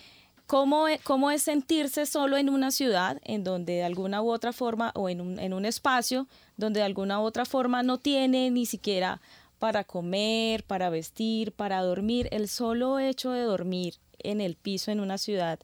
¿Cómo, 0.46 0.86
e, 0.86 1.00
¿Cómo, 1.00 1.32
es 1.32 1.42
sentirse 1.42 2.06
solo 2.06 2.36
en 2.36 2.48
una 2.48 2.70
ciudad 2.70 3.20
en 3.24 3.42
donde 3.42 3.74
de 3.74 3.84
alguna 3.84 4.22
u 4.22 4.30
otra 4.30 4.52
forma 4.52 4.92
o 4.94 5.08
en 5.08 5.20
un, 5.20 5.38
en 5.40 5.52
un 5.52 5.64
espacio 5.64 6.28
donde 6.56 6.80
de 6.80 6.86
alguna 6.86 7.20
u 7.20 7.24
otra 7.24 7.44
forma 7.44 7.82
no 7.82 7.98
tiene 7.98 8.50
ni 8.50 8.64
siquiera 8.64 9.20
para 9.58 9.82
comer, 9.82 10.62
para 10.62 10.88
vestir, 10.88 11.52
para 11.52 11.82
dormir? 11.82 12.28
El 12.30 12.48
solo 12.48 13.00
hecho 13.00 13.32
de 13.32 13.42
dormir 13.42 13.96
en 14.20 14.40
el 14.40 14.54
piso 14.54 14.92
en 14.92 15.00
una 15.00 15.18
ciudad 15.18 15.58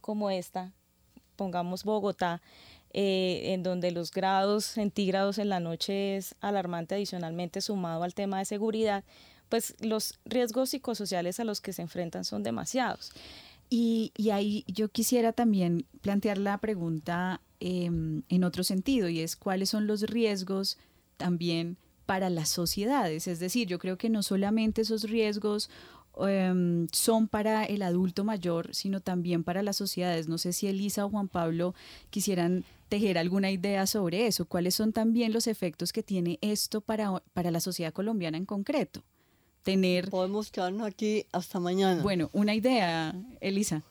como 0.00 0.30
esta, 0.30 0.72
pongamos 1.36 1.84
Bogotá, 1.84 2.40
eh, 2.94 3.52
en 3.52 3.62
donde 3.62 3.90
los 3.90 4.12
grados 4.12 4.64
centígrados 4.64 5.38
en 5.38 5.48
la 5.48 5.60
noche 5.60 6.16
es 6.16 6.34
alarmante 6.40 6.94
adicionalmente 6.94 7.60
sumado 7.60 8.02
al 8.02 8.14
tema 8.14 8.38
de 8.38 8.44
seguridad, 8.44 9.04
pues 9.48 9.74
los 9.80 10.18
riesgos 10.24 10.70
psicosociales 10.70 11.40
a 11.40 11.44
los 11.44 11.60
que 11.60 11.72
se 11.72 11.82
enfrentan 11.82 12.24
son 12.24 12.42
demasiados. 12.42 13.12
Y, 13.74 14.12
ahí 14.30 14.66
yo 14.68 14.90
quisiera 14.90 15.32
también 15.32 15.86
plantear 16.02 16.36
la 16.36 16.58
pregunta 16.58 17.40
em, 17.58 18.22
en 18.28 18.44
otro 18.44 18.64
sentido, 18.64 19.08
y 19.08 19.20
es 19.20 19.34
cuáles 19.34 19.70
son 19.70 19.86
los 19.86 20.02
riesgos 20.02 20.76
también 21.16 21.78
para 22.04 22.28
las 22.28 22.50
sociedades. 22.50 23.26
Es 23.26 23.40
decir, 23.40 23.66
yo 23.68 23.78
creo 23.78 23.96
que 23.96 24.10
no 24.10 24.22
solamente 24.22 24.82
esos 24.82 25.04
riesgos 25.04 25.70
em, 26.20 26.86
son 26.92 27.28
para 27.28 27.64
el 27.64 27.80
adulto 27.80 28.24
mayor, 28.24 28.74
sino 28.74 29.00
también 29.00 29.42
para 29.42 29.62
las 29.62 29.76
sociedades. 29.76 30.28
No 30.28 30.36
sé 30.36 30.52
si 30.52 30.66
Elisa 30.66 31.06
o 31.06 31.08
Juan 31.08 31.28
Pablo 31.28 31.74
quisieran 32.10 32.66
tejer 32.90 33.16
alguna 33.16 33.50
idea 33.50 33.86
sobre 33.86 34.26
eso. 34.26 34.44
¿Cuáles 34.44 34.74
son 34.74 34.92
también 34.92 35.32
los 35.32 35.46
efectos 35.46 35.94
que 35.94 36.02
tiene 36.02 36.38
esto 36.42 36.82
para, 36.82 37.22
para 37.32 37.50
la 37.50 37.60
sociedad 37.60 37.94
colombiana 37.94 38.36
en 38.36 38.44
concreto? 38.44 39.02
Tener... 39.62 40.10
Podemos 40.10 40.50
quedarnos 40.50 40.86
aquí 40.86 41.26
hasta 41.32 41.60
mañana. 41.60 42.02
Bueno, 42.02 42.30
una 42.32 42.54
idea, 42.54 43.14
Elisa. 43.40 43.82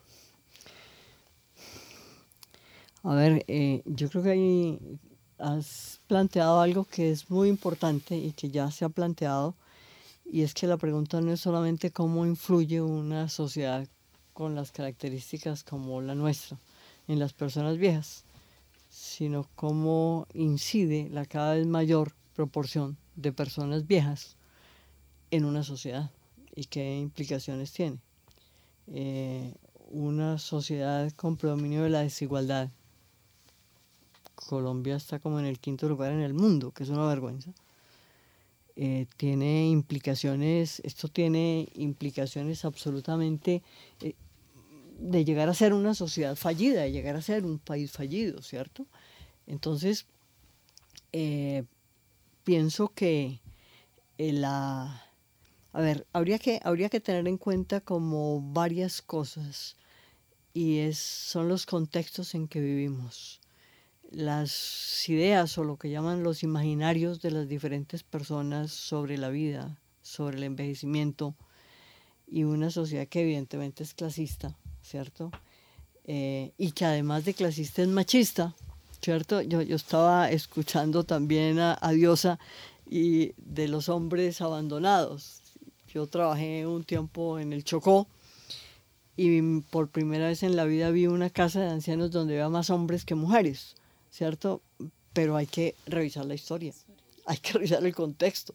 A 3.04 3.16
ver, 3.16 3.44
eh, 3.48 3.82
yo 3.86 4.10
creo 4.10 4.24
que 4.24 4.30
ahí 4.32 4.80
has 5.40 6.00
planteado 6.08 6.62
algo 6.62 6.86
que 6.86 7.12
es 7.12 7.30
muy 7.30 7.50
importante 7.50 8.16
y 8.16 8.32
que 8.34 8.52
ya 8.52 8.70
se 8.70 8.86
ha 8.86 8.90
planteado, 8.90 9.56
y 10.24 10.44
es 10.44 10.54
que 10.54 10.68
la 10.68 10.78
pregunta 10.78 11.20
no 11.20 11.32
es 11.32 11.42
solamente 11.42 11.92
cómo 11.92 12.26
influye 12.26 12.80
una 12.82 13.28
sociedad 13.28 13.88
con 14.34 14.56
las 14.56 14.72
características 14.72 15.64
como 15.64 16.02
la 16.02 16.16
nuestra 16.16 16.60
en 17.08 17.20
las 17.20 17.34
personas 17.34 17.78
viejas, 17.78 18.24
sino 18.90 19.48
cómo 19.56 20.28
incide 20.34 21.10
la 21.10 21.26
cada 21.26 21.56
vez 21.56 21.66
mayor 21.66 22.14
proporción 22.36 22.98
de 23.16 23.32
personas 23.32 23.88
viejas 23.88 24.38
en 25.32 25.46
una 25.46 25.64
sociedad 25.64 26.12
y 26.56 26.66
qué 26.66 26.98
implicaciones 27.00 27.72
tiene. 27.72 27.98
Eh, 28.88 29.54
una 29.90 30.38
sociedad 30.38 31.12
con 31.14 31.38
predominio 31.38 31.84
de 31.84 31.90
la 31.90 32.02
desigualdad 32.02 32.70
Colombia 34.36 34.96
está 34.96 35.20
como 35.20 35.40
en 35.40 35.46
el 35.46 35.60
quinto 35.60 35.88
lugar 35.88 36.12
en 36.12 36.22
el 36.22 36.34
mundo, 36.34 36.72
que 36.72 36.84
es 36.84 36.90
una 36.90 37.06
vergüenza. 37.08 37.52
Eh, 38.76 39.06
tiene 39.18 39.70
implicaciones, 39.70 40.82
esto 40.84 41.08
tiene 41.08 41.70
implicaciones 41.76 42.66
absolutamente 42.66 43.62
eh, 44.02 44.16
de 44.98 45.26
llegar 45.26 45.50
a 45.50 45.54
ser 45.54 45.74
una 45.74 45.94
sociedad 45.94 46.36
fallida, 46.36 46.82
de 46.82 46.92
llegar 46.92 47.16
a 47.16 47.22
ser 47.22 47.46
un 47.46 47.60
país 47.60 47.92
fallido, 47.92 48.42
¿cierto? 48.42 48.88
Entonces, 49.48 50.06
pienso 52.44 52.90
que 52.90 53.40
la... 54.18 55.11
A 55.74 55.82
ver, 55.82 56.06
habría 56.12 56.38
que, 56.38 56.60
habría 56.64 56.90
que 56.90 57.00
tener 57.00 57.28
en 57.28 57.38
cuenta 57.38 57.82
como 57.82 58.42
varias 58.42 59.02
cosas 59.02 59.78
y 60.54 60.80
es, 60.80 60.98
son 60.98 61.48
los 61.48 61.66
contextos 61.66 62.36
en 62.36 62.48
que 62.48 62.60
vivimos 62.60 63.40
las 64.12 65.08
ideas 65.08 65.58
o 65.58 65.64
lo 65.64 65.78
que 65.78 65.90
llaman 65.90 66.24
los 66.24 66.44
imaginarios 66.44 67.22
de 67.22 67.32
las 67.32 67.48
diferentes 67.48 68.04
personas 68.04 68.72
sobre 68.72 69.18
la 69.18 69.30
vida, 69.30 69.80
sobre 70.02 70.38
el 70.38 70.44
envejecimiento 70.44 71.36
y 72.28 72.44
una 72.44 72.70
sociedad 72.70 73.08
que 73.08 73.22
evidentemente 73.22 73.84
es 73.84 73.94
clasista, 73.94 74.58
¿cierto? 74.82 75.32
Eh, 76.04 76.52
y 76.58 76.72
que 76.72 76.84
además 76.84 77.24
de 77.24 77.34
clasista 77.34 77.82
es 77.82 77.88
machista, 77.88 78.54
¿cierto? 79.02 79.42
Yo, 79.42 79.62
yo 79.62 79.78
estaba 79.78 80.30
escuchando 80.30 81.06
también 81.06 81.60
a, 81.60 81.78
a, 81.80 81.92
Diosa 81.92 82.38
y 82.90 83.34
de 83.38 83.70
los 83.70 83.88
hombres 83.88 84.42
abandonados. 84.42 85.41
Yo 85.94 86.08
trabajé 86.08 86.66
un 86.66 86.84
tiempo 86.84 87.40
en 87.40 87.54
el 87.54 87.64
Chocó 87.64 88.08
y 89.18 89.62
por 89.62 89.90
primera 89.90 90.28
vez 90.28 90.44
en 90.44 90.56
la 90.56 90.66
vida 90.66 90.90
vi 90.90 91.08
una 91.08 91.30
casa 91.30 91.60
de 91.62 91.70
ancianos 91.70 92.12
donde 92.12 92.36
había 92.36 92.50
más 92.50 92.70
hombres 92.70 93.06
que 93.06 93.16
mujeres. 93.16 93.76
¿cierto? 94.12 94.62
Pero 95.14 95.36
hay 95.36 95.48
que 95.48 95.76
revisar 95.88 96.26
la 96.26 96.36
historia, 96.36 96.74
hay 97.26 97.38
que 97.38 97.54
revisar 97.54 97.84
el 97.84 97.96
contexto, 97.96 98.54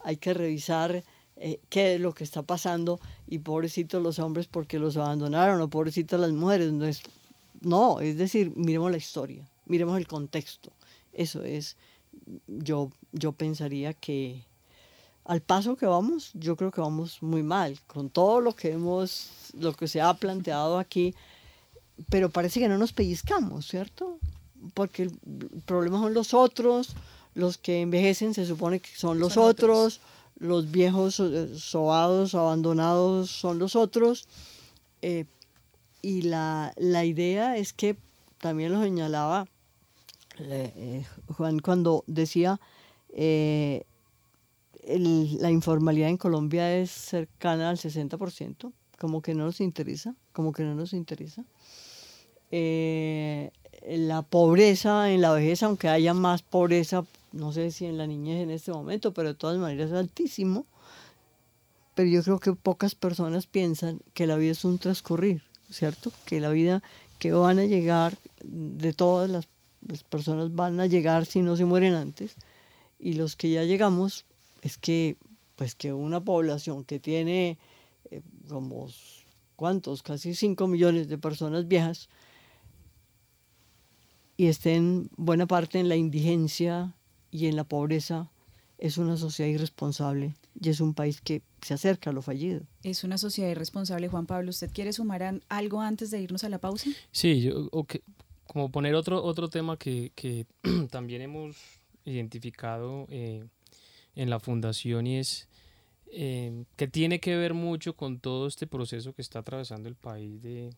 hay 0.00 0.16
que 0.16 0.32
revisar 0.32 1.04
eh, 1.36 1.60
qué 1.68 1.94
es 1.94 2.00
lo 2.00 2.14
que 2.14 2.24
está 2.24 2.42
pasando 2.42 3.00
y 3.26 3.40
pobrecitos 3.40 4.02
los 4.02 4.18
hombres 4.18 4.46
porque 4.46 4.78
los 4.78 4.96
abandonaron 4.96 5.60
o 5.60 5.68
pobrecitas 5.68 6.18
las 6.18 6.32
mujeres. 6.32 6.72
No 6.72 6.86
es, 6.86 7.02
no, 7.60 8.00
es 8.00 8.16
decir, 8.16 8.52
miremos 8.56 8.90
la 8.90 8.96
historia, 8.96 9.48
miremos 9.66 9.98
el 9.98 10.06
contexto. 10.06 10.72
Eso 11.12 11.44
es, 11.44 11.76
yo, 12.46 12.90
yo 13.12 13.32
pensaría 13.32 13.92
que 13.92 14.44
al 15.24 15.40
paso 15.40 15.76
que 15.76 15.86
vamos, 15.86 16.30
yo 16.34 16.56
creo 16.56 16.70
que 16.70 16.80
vamos 16.80 17.22
muy 17.22 17.42
mal, 17.42 17.78
con 17.86 18.10
todo 18.10 18.40
lo 18.40 18.54
que 18.54 18.72
hemos, 18.72 19.30
lo 19.58 19.72
que 19.72 19.88
se 19.88 20.00
ha 20.00 20.12
planteado 20.14 20.78
aquí, 20.78 21.14
pero 22.08 22.30
parece 22.30 22.58
que 22.60 22.68
no 22.68 22.78
nos 22.78 22.92
pellizcamos, 22.92 23.66
¿cierto? 23.68 24.18
porque 24.74 25.04
el 25.04 25.12
problema 25.66 25.98
son 25.98 26.14
los 26.14 26.34
otros, 26.34 26.94
los 27.34 27.58
que 27.58 27.80
envejecen 27.80 28.34
se 28.34 28.46
supone 28.46 28.80
que 28.80 28.90
son 28.94 29.18
los 29.18 29.36
otros, 29.36 30.00
los 30.38 30.70
viejos 30.70 31.20
eh, 31.20 31.48
sobados, 31.58 32.34
abandonados 32.34 33.30
son 33.30 33.58
los 33.58 33.76
otros. 33.76 34.26
Eh, 35.02 35.24
y 36.00 36.22
la, 36.22 36.72
idea 36.78 37.56
es 37.56 37.72
que 37.72 37.96
también 38.38 38.72
lo 38.72 38.82
señalaba 38.82 39.46
eh, 40.38 41.04
Juan 41.28 41.60
cuando 41.60 42.04
decía 42.06 42.60
la 44.86 45.50
informalidad 45.50 46.08
en 46.08 46.16
Colombia 46.16 46.76
es 46.76 46.90
cercana 46.90 47.70
al 47.70 47.78
60%, 47.78 48.72
como 48.98 49.22
que 49.22 49.34
no 49.34 49.44
nos 49.46 49.60
interesa, 49.60 50.14
como 50.32 50.52
que 50.52 50.64
no 50.64 50.74
nos 50.74 50.92
interesa 50.92 51.44
la 53.86 54.22
pobreza 54.22 55.10
en 55.10 55.20
la 55.20 55.32
vejez, 55.32 55.62
aunque 55.62 55.88
haya 55.88 56.14
más 56.14 56.42
pobreza, 56.42 57.04
no 57.32 57.52
sé 57.52 57.70
si 57.70 57.86
en 57.86 57.98
la 57.98 58.06
niñez 58.06 58.42
en 58.42 58.50
este 58.50 58.72
momento, 58.72 59.12
pero 59.12 59.28
de 59.28 59.34
todas 59.34 59.58
maneras 59.58 59.90
es 59.90 59.96
altísimo. 59.96 60.66
Pero 61.94 62.08
yo 62.08 62.22
creo 62.22 62.38
que 62.38 62.52
pocas 62.52 62.94
personas 62.94 63.46
piensan 63.46 64.00
que 64.14 64.26
la 64.26 64.36
vida 64.36 64.52
es 64.52 64.64
un 64.64 64.78
transcurrir, 64.78 65.42
¿cierto? 65.70 66.10
Que 66.24 66.40
la 66.40 66.50
vida 66.50 66.82
que 67.18 67.32
van 67.32 67.58
a 67.58 67.64
llegar, 67.64 68.16
de 68.42 68.92
todas 68.92 69.28
las, 69.28 69.48
personas 70.08 70.54
van 70.54 70.78
a 70.80 70.86
llegar 70.86 71.26
si 71.26 71.42
no 71.42 71.56
se 71.56 71.64
mueren 71.64 71.94
antes. 71.94 72.36
Y 72.98 73.14
los 73.14 73.36
que 73.36 73.50
ya 73.50 73.64
llegamos, 73.64 74.24
es 74.62 74.78
que, 74.78 75.16
pues 75.56 75.74
que 75.74 75.92
una 75.92 76.24
población 76.24 76.84
que 76.84 76.98
tiene 76.98 77.58
eh, 78.10 78.22
como, 78.48 78.88
¿cuántos? 79.56 80.02
Casi 80.02 80.34
5 80.34 80.66
millones 80.66 81.08
de 81.08 81.18
personas 81.18 81.68
viejas, 81.68 82.08
y 84.36 84.46
estén 84.46 85.10
buena 85.16 85.46
parte 85.46 85.78
en 85.78 85.88
la 85.88 85.96
indigencia 85.96 86.94
y 87.30 87.46
en 87.46 87.56
la 87.56 87.64
pobreza, 87.64 88.30
es 88.78 88.98
una 88.98 89.16
sociedad 89.16 89.50
irresponsable 89.50 90.34
y 90.60 90.68
es 90.68 90.80
un 90.80 90.94
país 90.94 91.20
que 91.20 91.42
se 91.60 91.74
acerca 91.74 92.10
a 92.10 92.12
lo 92.12 92.22
fallido. 92.22 92.62
Es 92.82 93.04
una 93.04 93.18
sociedad 93.18 93.50
irresponsable, 93.50 94.08
Juan 94.08 94.26
Pablo. 94.26 94.50
¿Usted 94.50 94.70
quiere 94.72 94.92
sumar 94.92 95.40
algo 95.48 95.80
antes 95.80 96.10
de 96.10 96.20
irnos 96.20 96.42
a 96.42 96.48
la 96.48 96.58
pausa? 96.58 96.90
Sí, 97.12 97.40
yo, 97.42 97.68
como 98.46 98.70
poner 98.70 98.94
otro, 98.94 99.22
otro 99.22 99.48
tema 99.48 99.76
que, 99.76 100.10
que 100.14 100.46
también 100.90 101.22
hemos 101.22 101.56
identificado 102.04 103.06
eh, 103.10 103.44
en 104.14 104.30
la 104.30 104.40
fundación 104.40 105.06
y 105.06 105.18
es 105.18 105.48
eh, 106.12 106.64
que 106.76 106.88
tiene 106.88 107.20
que 107.20 107.36
ver 107.36 107.54
mucho 107.54 107.96
con 107.96 108.20
todo 108.20 108.46
este 108.46 108.66
proceso 108.66 109.14
que 109.14 109.22
está 109.22 109.38
atravesando 109.40 109.88
el 109.88 109.94
país 109.94 110.42
de, 110.42 110.70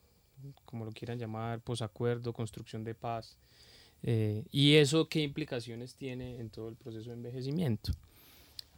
como 0.65 0.85
lo 0.85 0.93
quieran 0.93 1.19
llamar, 1.19 1.61
posacuerdo, 1.61 2.33
construcción 2.33 2.85
de 2.85 2.95
paz, 2.95 3.37
eh, 4.07 4.45
¿Y 4.53 4.75
eso 4.75 5.09
qué 5.09 5.23
implicaciones 5.23 5.95
tiene 5.95 6.39
en 6.39 6.51
todo 6.51 6.69
el 6.69 6.77
proceso 6.77 7.09
de 7.09 7.17
envejecimiento? 7.17 7.93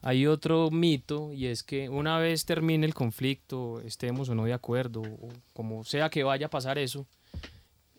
Hay 0.00 0.24
otro 0.28 0.70
mito 0.70 1.32
y 1.32 1.46
es 1.46 1.64
que 1.64 1.88
una 1.88 2.18
vez 2.20 2.44
termine 2.44 2.86
el 2.86 2.94
conflicto, 2.94 3.80
estemos 3.80 4.28
o 4.28 4.36
no 4.36 4.44
de 4.44 4.52
acuerdo, 4.52 5.02
o 5.02 5.28
como 5.52 5.82
sea 5.82 6.10
que 6.10 6.22
vaya 6.22 6.46
a 6.46 6.50
pasar 6.50 6.78
eso, 6.78 7.08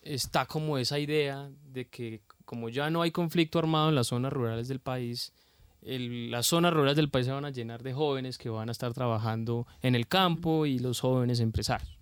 está 0.01 0.45
como 0.45 0.77
esa 0.77 0.99
idea 0.99 1.49
de 1.73 1.89
que 1.89 2.21
como 2.45 2.69
ya 2.69 2.89
no 2.89 3.01
hay 3.01 3.11
conflicto 3.11 3.59
armado 3.59 3.89
en 3.89 3.95
las 3.95 4.07
zonas 4.07 4.31
rurales 4.31 4.69
del 4.69 4.79
país, 4.79 5.33
las 5.81 6.47
zonas 6.47 6.73
rurales 6.73 6.95
del 6.95 7.09
país 7.09 7.25
se 7.25 7.31
van 7.31 7.45
a 7.45 7.49
llenar 7.49 7.83
de 7.83 7.93
jóvenes 7.93 8.37
que 8.37 8.49
van 8.49 8.69
a 8.69 8.71
estar 8.71 8.93
trabajando 8.93 9.67
en 9.81 9.95
el 9.95 10.07
campo 10.07 10.65
y 10.65 10.79
los 10.79 10.99
jóvenes 10.99 11.39
empresarios. 11.39 11.97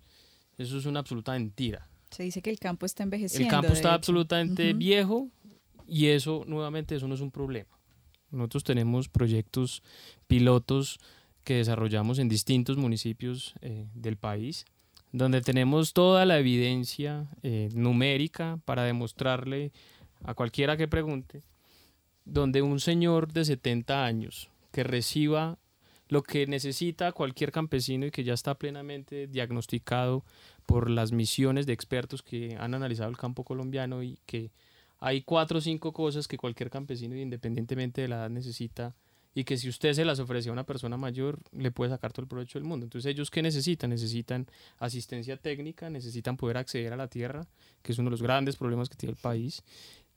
Eso 0.58 0.78
es 0.78 0.86
una 0.86 1.00
absoluta 1.00 1.32
mentira. 1.32 1.86
Se 2.10 2.22
dice 2.22 2.40
que 2.40 2.50
el 2.50 2.58
campo 2.58 2.86
está 2.86 3.02
envejeciendo. 3.02 3.44
El 3.44 3.50
campo 3.50 3.72
está 3.72 3.94
absolutamente 3.94 4.72
viejo 4.72 5.28
y 5.86 6.06
eso, 6.06 6.44
nuevamente, 6.46 6.96
eso 6.96 7.06
no 7.06 7.14
es 7.14 7.20
un 7.20 7.30
problema. 7.30 7.78
Nosotros 8.30 8.64
tenemos 8.64 9.08
proyectos 9.08 9.82
pilotos 10.26 10.98
que 11.44 11.54
desarrollamos 11.54 12.18
en 12.18 12.28
distintos 12.28 12.76
municipios 12.76 13.54
eh, 13.60 13.86
del 13.94 14.16
país, 14.16 14.64
donde 15.12 15.40
tenemos 15.40 15.92
toda 15.92 16.26
la 16.26 16.38
evidencia 16.38 17.28
eh, 17.42 17.68
numérica 17.72 18.58
para 18.64 18.82
demostrarle 18.82 19.72
a 20.24 20.34
cualquiera 20.34 20.76
que 20.76 20.88
pregunte, 20.88 21.42
donde 22.26 22.60
un 22.60 22.80
señor 22.80 23.32
de 23.32 23.44
70 23.44 24.04
años 24.04 24.50
que 24.72 24.84
reciba 24.84 25.58
lo 26.08 26.22
que 26.22 26.46
necesita 26.46 27.12
cualquier 27.12 27.50
campesino 27.50 28.06
y 28.06 28.10
que 28.10 28.24
ya 28.24 28.34
está 28.34 28.56
plenamente 28.56 29.26
diagnosticado 29.26 30.24
por 30.66 30.90
las 30.90 31.12
misiones 31.12 31.66
de 31.66 31.72
expertos 31.72 32.22
que 32.22 32.56
han 32.60 32.74
analizado 32.74 33.08
el 33.08 33.16
campo 33.16 33.44
colombiano 33.44 34.02
y 34.02 34.18
que 34.26 34.50
hay 34.98 35.22
cuatro 35.22 35.58
o 35.58 35.60
cinco 35.60 35.92
cosas 35.92 36.28
que 36.28 36.36
cualquier 36.36 36.70
campesino, 36.70 37.16
independientemente 37.16 38.02
de 38.02 38.08
la 38.08 38.16
edad, 38.16 38.30
necesita 38.30 38.94
y 39.34 39.44
que 39.44 39.58
si 39.58 39.68
usted 39.68 39.92
se 39.92 40.06
las 40.06 40.18
ofrece 40.18 40.48
a 40.48 40.52
una 40.52 40.64
persona 40.64 40.96
mayor, 40.96 41.38
le 41.52 41.70
puede 41.70 41.90
sacar 41.90 42.10
todo 42.10 42.22
el 42.22 42.28
provecho 42.28 42.58
del 42.58 42.66
mundo. 42.66 42.86
Entonces, 42.86 43.10
¿ellos 43.10 43.30
qué 43.30 43.42
necesitan? 43.42 43.90
Necesitan 43.90 44.46
asistencia 44.78 45.36
técnica, 45.36 45.90
necesitan 45.90 46.38
poder 46.38 46.56
acceder 46.56 46.94
a 46.94 46.96
la 46.96 47.08
tierra, 47.08 47.46
que 47.82 47.92
es 47.92 47.98
uno 47.98 48.06
de 48.06 48.12
los 48.12 48.22
grandes 48.22 48.56
problemas 48.56 48.88
que 48.88 48.96
tiene 48.96 49.10
el 49.10 49.20
país, 49.20 49.62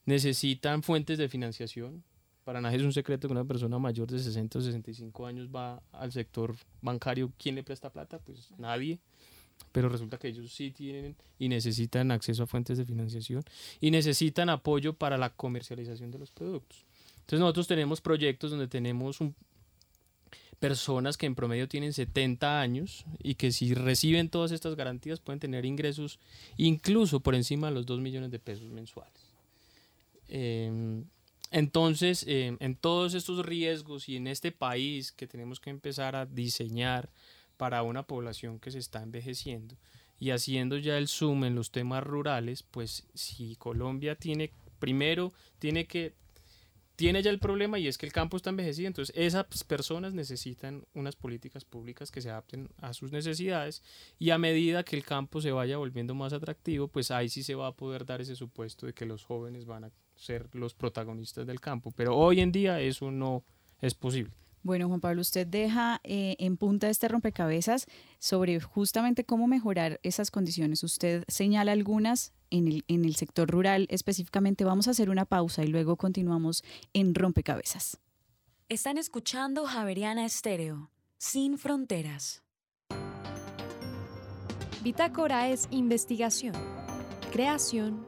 necesitan 0.09 0.81
fuentes 0.83 1.17
de 1.17 1.29
financiación, 1.29 2.03
para 2.43 2.61
nadie 2.61 2.77
es 2.77 2.83
un 2.83 2.93
secreto 2.93 3.27
que 3.27 3.31
una 3.31 3.45
persona 3.45 3.77
mayor 3.77 4.09
de 4.09 4.17
60 4.17 4.57
o 4.57 4.61
65 4.61 5.25
años 5.27 5.49
va 5.55 5.83
al 5.91 6.11
sector 6.11 6.55
bancario. 6.81 7.31
¿Quién 7.37 7.55
le 7.55 7.63
presta 7.63 7.91
plata? 7.91 8.17
Pues 8.17 8.49
nadie. 8.57 8.99
Pero 9.71 9.87
resulta 9.87 10.17
que 10.17 10.29
ellos 10.29 10.51
sí 10.51 10.71
tienen 10.71 11.15
y 11.37 11.47
necesitan 11.47 12.09
acceso 12.09 12.43
a 12.43 12.47
fuentes 12.47 12.77
de 12.77 12.85
financiación 12.85 13.43
y 13.79 13.91
necesitan 13.91 14.49
apoyo 14.49 14.93
para 14.93 15.17
la 15.17 15.29
comercialización 15.29 16.09
de 16.09 16.17
los 16.17 16.31
productos. 16.31 16.85
Entonces 17.19 17.41
nosotros 17.41 17.67
tenemos 17.67 18.01
proyectos 18.01 18.49
donde 18.49 18.67
tenemos 18.67 19.19
personas 20.59 21.17
que 21.17 21.27
en 21.27 21.35
promedio 21.35 21.67
tienen 21.67 21.93
70 21.93 22.59
años 22.59 23.05
y 23.21 23.35
que 23.35 23.51
si 23.51 23.75
reciben 23.75 24.29
todas 24.29 24.51
estas 24.51 24.75
garantías 24.75 25.19
pueden 25.19 25.39
tener 25.39 25.65
ingresos 25.65 26.19
incluso 26.57 27.19
por 27.19 27.35
encima 27.35 27.67
de 27.67 27.73
los 27.75 27.85
2 27.85 27.99
millones 27.99 28.31
de 28.31 28.39
pesos 28.39 28.71
mensuales. 28.71 29.18
Em, 30.29 31.05
entonces, 31.51 32.23
em, 32.27 32.57
en 32.59 32.75
todos 32.75 33.13
estos 33.13 33.45
riesgos 33.45 34.07
y 34.07 34.15
en 34.15 34.27
este 34.27 34.51
país 34.51 35.11
que 35.11 35.27
tenemos 35.27 35.59
que 35.59 35.71
empezar 35.71 36.15
a 36.15 36.25
diseñar 36.25 37.09
para 37.57 37.83
una 37.83 38.03
población 38.03 38.59
que 38.59 38.71
se 38.71 38.79
está 38.79 39.01
envejeciendo 39.03 39.75
y 40.19 40.31
haciendo 40.31 40.77
ya 40.77 40.97
el 40.97 41.07
zoom 41.07 41.45
en 41.45 41.55
los 41.55 41.71
temas 41.71 42.03
rurales, 42.03 42.63
pues 42.63 43.07
si 43.13 43.55
Colombia 43.55 44.15
tiene, 44.15 44.51
primero, 44.79 45.33
tiene 45.59 45.85
que 45.85 46.13
tiene 46.99 47.23
ya 47.23 47.29
el 47.31 47.39
problema 47.39 47.79
y 47.79 47.87
es 47.87 47.97
que 47.97 48.05
el 48.05 48.11
campo 48.11 48.35
está 48.35 48.49
envejecido, 48.49 48.87
entonces 48.87 49.15
esas 49.15 49.45
personas 49.63 50.13
necesitan 50.13 50.83
unas 50.93 51.15
políticas 51.15 51.63
públicas 51.63 52.11
que 52.11 52.21
se 52.21 52.29
adapten 52.29 52.67
a 52.81 52.93
sus 52.93 53.13
necesidades 53.13 53.81
y 54.19 54.31
a 54.31 54.37
medida 54.37 54.83
que 54.83 54.97
el 54.97 55.05
campo 55.05 55.39
se 55.39 55.53
vaya 55.53 55.77
volviendo 55.77 56.13
más 56.13 56.33
atractivo, 56.33 56.89
pues 56.89 57.09
ahí 57.09 57.29
sí 57.29 57.41
se 57.41 57.55
va 57.55 57.67
a 57.67 57.71
poder 57.71 58.05
dar 58.05 58.19
ese 58.19 58.35
supuesto 58.35 58.85
de 58.85 58.91
que 58.91 59.05
los 59.05 59.23
jóvenes 59.23 59.65
van 59.65 59.85
a 59.85 59.91
ser 60.19 60.47
los 60.53 60.73
protagonistas 60.73 61.47
del 61.47 61.59
campo, 61.59 61.91
pero 61.95 62.15
hoy 62.15 62.41
en 62.41 62.51
día 62.51 62.79
eso 62.81 63.09
no 63.11 63.43
es 63.81 63.95
posible. 63.95 64.33
Bueno, 64.61 64.89
Juan 64.89 64.99
Pablo, 64.99 65.21
usted 65.21 65.47
deja 65.47 66.01
eh, 66.03 66.35
en 66.37 66.57
punta 66.57 66.89
este 66.89 67.07
rompecabezas 67.07 67.85
sobre 68.19 68.59
justamente 68.59 69.23
cómo 69.23 69.47
mejorar 69.47 69.99
esas 70.03 70.31
condiciones. 70.31 70.83
Usted 70.83 71.23
señala 71.29 71.71
algunas 71.71 72.33
en 72.49 72.67
el, 72.67 72.83
en 72.89 73.05
el 73.05 73.15
sector 73.15 73.49
rural 73.49 73.87
específicamente. 73.89 74.65
Vamos 74.65 74.89
a 74.89 74.91
hacer 74.91 75.09
una 75.09 75.25
pausa 75.25 75.63
y 75.63 75.67
luego 75.67 75.95
continuamos 75.95 76.63
en 76.93 77.15
rompecabezas. 77.15 77.99
Están 78.67 78.97
escuchando 78.97 79.65
Javeriana 79.65 80.25
Estéreo, 80.25 80.91
sin 81.17 81.57
fronteras. 81.57 82.43
Bitácora 84.83 85.49
es 85.49 85.67
investigación, 85.71 86.53
creación 87.31 88.05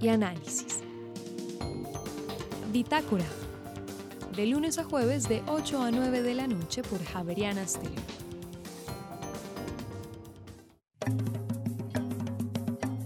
y 0.00 0.08
análisis. 0.08 0.82
Bitácora 2.72 3.26
de 4.34 4.46
lunes 4.46 4.78
a 4.78 4.84
jueves 4.84 5.28
de 5.28 5.42
8 5.46 5.82
a 5.82 5.90
9 5.90 6.22
de 6.22 6.34
la 6.34 6.46
noche 6.46 6.82
por 6.82 7.04
Javeriana 7.04 7.68
Stereo. 7.68 8.00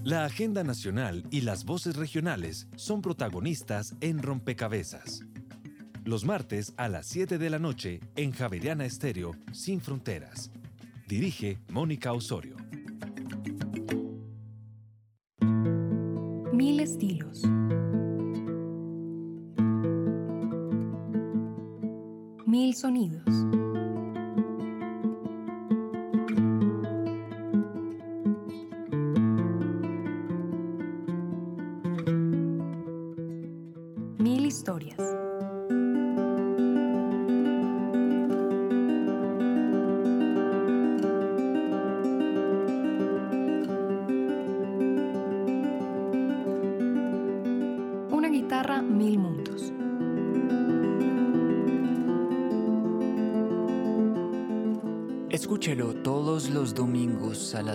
La 0.05 0.25
agenda 0.25 0.62
nacional 0.62 1.27
y 1.33 1.41
las 1.41 1.64
voces 1.64 1.97
regionales 1.97 2.69
son 2.77 3.03
protagonistas 3.03 3.97
en 4.01 4.23
Rompecabezas. 4.23 5.23
Los 6.05 6.25
martes 6.25 6.73
a 6.77 6.89
las 6.89 7.07
7 7.07 7.37
de 7.37 7.51
la 7.51 7.59
noche 7.59 7.99
en 8.14 8.31
Javeriana 8.31 8.85
Estéreo 8.85 9.33
Sin 9.51 9.81
Fronteras. 9.81 10.53
Dirige 11.09 11.59
Mónica 11.71 12.12
Osorio. 12.12 12.55
Mil 16.53 16.79
estilos. 16.79 17.43
Sonidos. 22.77 23.66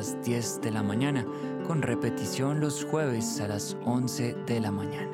Las 0.01 0.19
10 0.23 0.61
de 0.61 0.71
la 0.71 0.81
mañana, 0.81 1.27
con 1.67 1.83
repetición 1.83 2.59
los 2.59 2.83
jueves 2.85 3.39
a 3.39 3.47
las 3.47 3.77
11 3.85 4.33
de 4.47 4.59
la 4.59 4.71
mañana. 4.71 5.11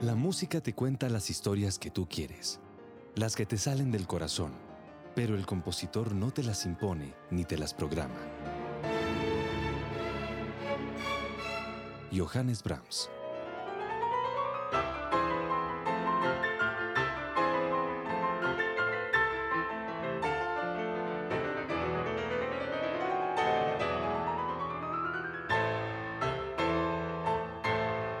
La 0.00 0.14
música 0.14 0.60
te 0.60 0.74
cuenta 0.74 1.08
las 1.08 1.28
historias 1.28 1.80
que 1.80 1.90
tú 1.90 2.06
quieres, 2.08 2.60
las 3.16 3.36
que 3.36 3.46
te 3.46 3.56
salen 3.56 3.92
del 3.92 4.06
corazón, 4.08 4.52
pero 5.14 5.36
el 5.36 5.46
compositor 5.46 6.14
no 6.14 6.32
te 6.32 6.42
las 6.42 6.66
impone 6.66 7.14
ni 7.30 7.44
te 7.44 7.56
las 7.56 7.72
programa. 7.72 8.14
Johannes 12.12 12.62
Brahms. 12.62 13.08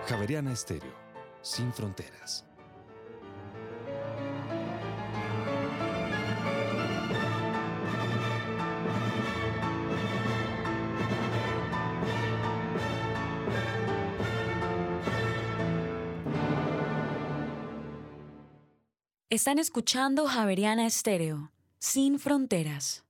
Javeriana 0.06 0.52
Estéreo, 0.52 0.92
sin 1.42 1.72
fronteras. 1.72 2.44
Están 19.44 19.58
escuchando 19.58 20.24
Javeriana 20.24 20.86
Estéreo, 20.86 21.52
sin 21.78 22.18
fronteras. 22.18 23.04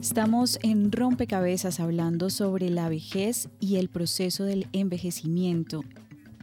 Estamos 0.00 0.58
en 0.62 0.90
Rompecabezas 0.90 1.80
hablando 1.80 2.30
sobre 2.30 2.70
la 2.70 2.88
vejez 2.88 3.50
y 3.60 3.76
el 3.76 3.90
proceso 3.90 4.44
del 4.44 4.66
envejecimiento. 4.72 5.82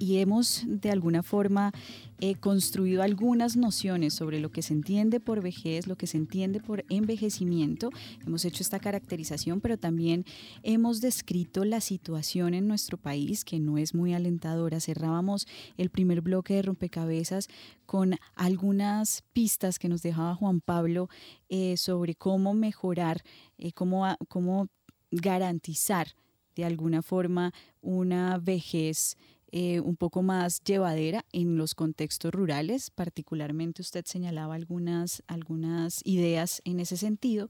Y 0.02 0.18
hemos 0.18 0.64
de 0.66 0.90
alguna 0.90 1.22
forma 1.22 1.72
eh, 2.20 2.36
construido 2.36 3.04
algunas 3.04 3.56
nociones 3.56 4.14
sobre 4.14 4.40
lo 4.40 4.52
que 4.52 4.64
se 4.64 4.74
entiende 4.74 5.20
por 5.20 5.42
vejez, 5.42 5.88
lo 5.88 5.96
que 5.96 6.08
se 6.08 6.18
entiende 6.18 6.60
por 6.60 6.84
envejecimiento. 6.90 7.90
Hemos 8.26 8.44
hecho 8.46 8.64
esta 8.64 8.80
caracterización, 8.80 9.62
pero 9.62 9.78
también 9.78 10.26
hemos 10.64 11.02
descrito 11.02 11.66
la 11.66 11.82
situación 11.82 12.54
en 12.54 12.68
nuestro 12.68 12.98
país, 12.98 13.46
que 13.46 13.60
no 13.60 13.78
es 13.78 13.94
muy 13.94 14.14
alentadora. 14.14 14.80
Cerrábamos 14.80 15.48
el 15.78 15.90
primer 15.90 16.22
bloque 16.22 16.56
de 16.56 16.64
rompecabezas 16.64 17.48
con 17.86 18.16
algunas 18.36 19.24
pistas 19.34 19.78
que 19.78 19.90
nos 19.90 20.02
dejaba 20.02 20.36
Juan 20.36 20.62
Pablo 20.62 21.10
eh, 21.50 21.78
sobre 21.78 22.16
cómo 22.16 22.54
mejorar, 22.54 23.22
eh, 23.58 23.72
cómo, 23.72 24.06
cómo 24.28 24.68
garantizar 25.12 26.08
de 26.56 26.66
alguna 26.66 27.02
forma 27.02 27.54
una 27.82 28.38
vejez 28.38 29.18
eh, 29.54 29.82
un 29.82 29.98
poco 29.98 30.22
más 30.22 30.64
llevadera 30.64 31.26
en 31.34 31.58
los 31.58 31.76
contextos 31.76 32.32
rurales. 32.32 32.90
Particularmente 32.90 33.82
usted 33.82 34.06
señalaba 34.06 34.56
algunas, 34.56 35.24
algunas 35.28 36.00
ideas 36.06 36.62
en 36.64 36.80
ese 36.80 36.96
sentido. 36.96 37.50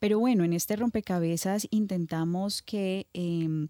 Pero 0.00 0.18
bueno, 0.18 0.42
en 0.42 0.52
este 0.52 0.74
rompecabezas 0.74 1.68
intentamos 1.70 2.62
que 2.62 3.06
em, 3.12 3.68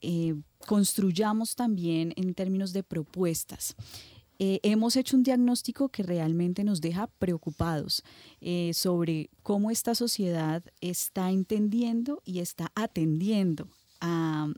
eh, 0.00 0.34
construyamos 0.66 1.54
también 1.54 2.12
en 2.16 2.34
términos 2.34 2.72
de 2.72 2.82
propuestas. 2.82 3.76
Eh, 4.40 4.58
hemos 4.64 4.96
hecho 4.96 5.16
un 5.16 5.22
diagnóstico 5.22 5.90
que 5.90 6.02
realmente 6.02 6.64
nos 6.64 6.80
deja 6.80 7.06
preocupados 7.18 8.02
sobre 8.72 9.30
cómo 9.42 9.70
esta 9.70 9.94
sociedad 9.94 10.64
está 10.80 11.30
entendiendo 11.30 12.20
y 12.24 12.40
está 12.40 12.72
atendiendo 12.74 13.68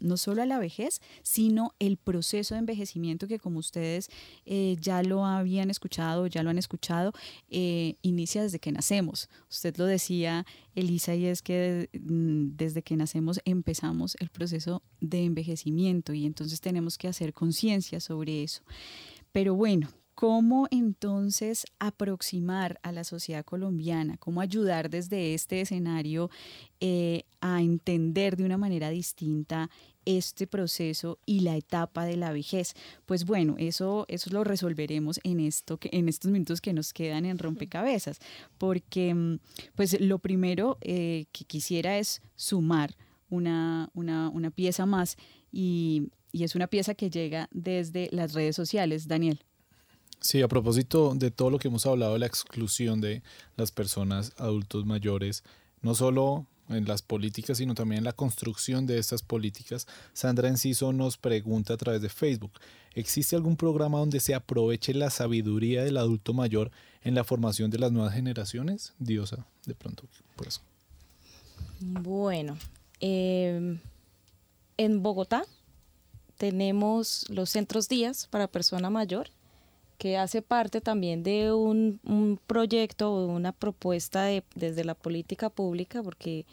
no 0.01 0.16
solo 0.16 0.42
a 0.42 0.47
la 0.47 0.59
vejez, 0.59 1.01
sino 1.22 1.74
el 1.78 1.97
proceso 1.97 2.55
de 2.55 2.61
envejecimiento 2.61 3.26
que 3.26 3.38
como 3.38 3.59
ustedes 3.59 4.09
eh, 4.44 4.76
ya 4.80 5.03
lo 5.03 5.24
habían 5.24 5.70
escuchado, 5.70 6.26
ya 6.26 6.42
lo 6.42 6.51
han 6.51 6.59
escuchado, 6.59 7.12
eh, 7.49 7.97
inicia 8.03 8.42
desde 8.42 8.59
que 8.59 8.72
nacemos. 8.72 9.28
Usted 9.51 9.76
lo 9.76 9.86
decía, 9.86 10.47
Elisa, 10.74 11.14
y 11.14 11.26
es 11.26 11.42
que 11.42 11.88
mm, 11.92 12.57
desde 12.57 12.82
que 12.82 12.97
nacemos 12.97 13.40
empezamos 13.44 14.16
el 14.20 14.30
proceso 14.30 14.82
de 15.01 15.24
envejecimiento 15.24 16.12
y 16.12 16.26
entonces 16.26 16.61
tenemos 16.61 16.99
que 16.99 17.09
hacer 17.09 17.32
conciencia 17.32 18.01
sobre 18.01 18.42
eso. 18.42 18.62
Pero 19.32 19.55
bueno, 19.55 19.88
¿Cómo 20.16 20.66
entonces 20.70 21.66
aproximar 21.78 22.80
a 22.82 22.90
la 22.90 23.04
sociedad 23.04 23.44
colombiana? 23.44 24.16
¿Cómo 24.16 24.40
ayudar 24.40 24.88
desde 24.88 25.34
este 25.34 25.60
escenario 25.60 26.30
eh, 26.80 27.24
a 27.42 27.60
entender 27.60 28.38
de 28.38 28.44
una 28.46 28.56
manera 28.56 28.88
distinta 28.88 29.68
este 30.06 30.46
proceso 30.46 31.18
y 31.26 31.40
la 31.40 31.54
etapa 31.58 32.06
de 32.06 32.16
la 32.16 32.32
vejez? 32.32 32.72
Pues 33.04 33.26
bueno, 33.26 33.56
eso, 33.58 34.06
eso 34.08 34.30
lo 34.30 34.42
resolveremos 34.42 35.20
en, 35.22 35.38
esto, 35.38 35.78
en 35.82 36.08
estos 36.08 36.30
minutos 36.30 36.62
que 36.62 36.72
nos 36.72 36.94
quedan 36.94 37.26
en 37.26 37.36
rompecabezas, 37.36 38.18
porque 38.56 39.12
mm, 39.12 39.38
pues 39.74 40.00
lo 40.00 40.18
primero 40.18 40.78
eh, 40.80 41.26
que 41.30 41.44
quisiera 41.44 41.98
es 41.98 42.22
sumar 42.36 42.96
una, 43.28 43.90
una, 43.92 44.30
una 44.30 44.50
pieza 44.50 44.86
más 44.86 45.18
y, 45.52 46.08
y 46.32 46.44
es 46.44 46.54
una 46.54 46.68
pieza 46.68 46.94
que 46.94 47.10
llega 47.10 47.50
desde 47.52 48.08
las 48.12 48.32
redes 48.32 48.56
sociales. 48.56 49.08
Daniel. 49.08 49.44
Sí, 50.20 50.42
a 50.42 50.48
propósito 50.48 51.14
de 51.14 51.30
todo 51.30 51.50
lo 51.50 51.58
que 51.58 51.68
hemos 51.68 51.86
hablado 51.86 52.14
de 52.14 52.18
la 52.20 52.26
exclusión 52.26 53.00
de 53.00 53.22
las 53.56 53.70
personas 53.70 54.32
adultos 54.38 54.84
mayores, 54.86 55.44
no 55.82 55.94
solo 55.94 56.46
en 56.68 56.86
las 56.86 57.02
políticas, 57.02 57.58
sino 57.58 57.74
también 57.74 57.98
en 57.98 58.04
la 58.04 58.12
construcción 58.12 58.86
de 58.86 58.98
estas 58.98 59.22
políticas, 59.22 59.86
Sandra 60.12 60.48
Enciso 60.48 60.92
nos 60.92 61.16
pregunta 61.16 61.74
a 61.74 61.76
través 61.76 62.02
de 62.02 62.08
Facebook, 62.08 62.52
¿existe 62.94 63.36
algún 63.36 63.56
programa 63.56 63.98
donde 63.98 64.20
se 64.20 64.34
aproveche 64.34 64.94
la 64.94 65.10
sabiduría 65.10 65.84
del 65.84 65.96
adulto 65.96 66.32
mayor 66.32 66.70
en 67.04 67.14
la 67.14 67.24
formación 67.24 67.70
de 67.70 67.78
las 67.78 67.92
nuevas 67.92 68.14
generaciones? 68.14 68.94
Diosa, 68.98 69.46
de 69.64 69.74
pronto, 69.74 70.04
por 70.34 70.48
eso. 70.48 70.60
Bueno, 71.80 72.56
em, 73.00 73.78
en 74.76 75.02
Bogotá 75.02 75.44
tenemos 76.36 77.26
los 77.28 77.50
centros 77.50 77.88
días 77.88 78.26
para 78.26 78.48
persona 78.48 78.90
mayor 78.90 79.30
que 79.99 80.16
hace 80.16 80.42
parte 80.42 80.80
también 80.80 81.22
de 81.22 81.53
un, 81.53 82.01
un 82.05 82.38
proyecto 82.47 83.12
o 83.12 83.26
una 83.26 83.53
propuesta 83.53 84.24
de, 84.24 84.44
desde 84.55 84.84
la 84.84 84.94
política 84.94 85.51
pública, 85.51 86.03
porque 86.03 86.47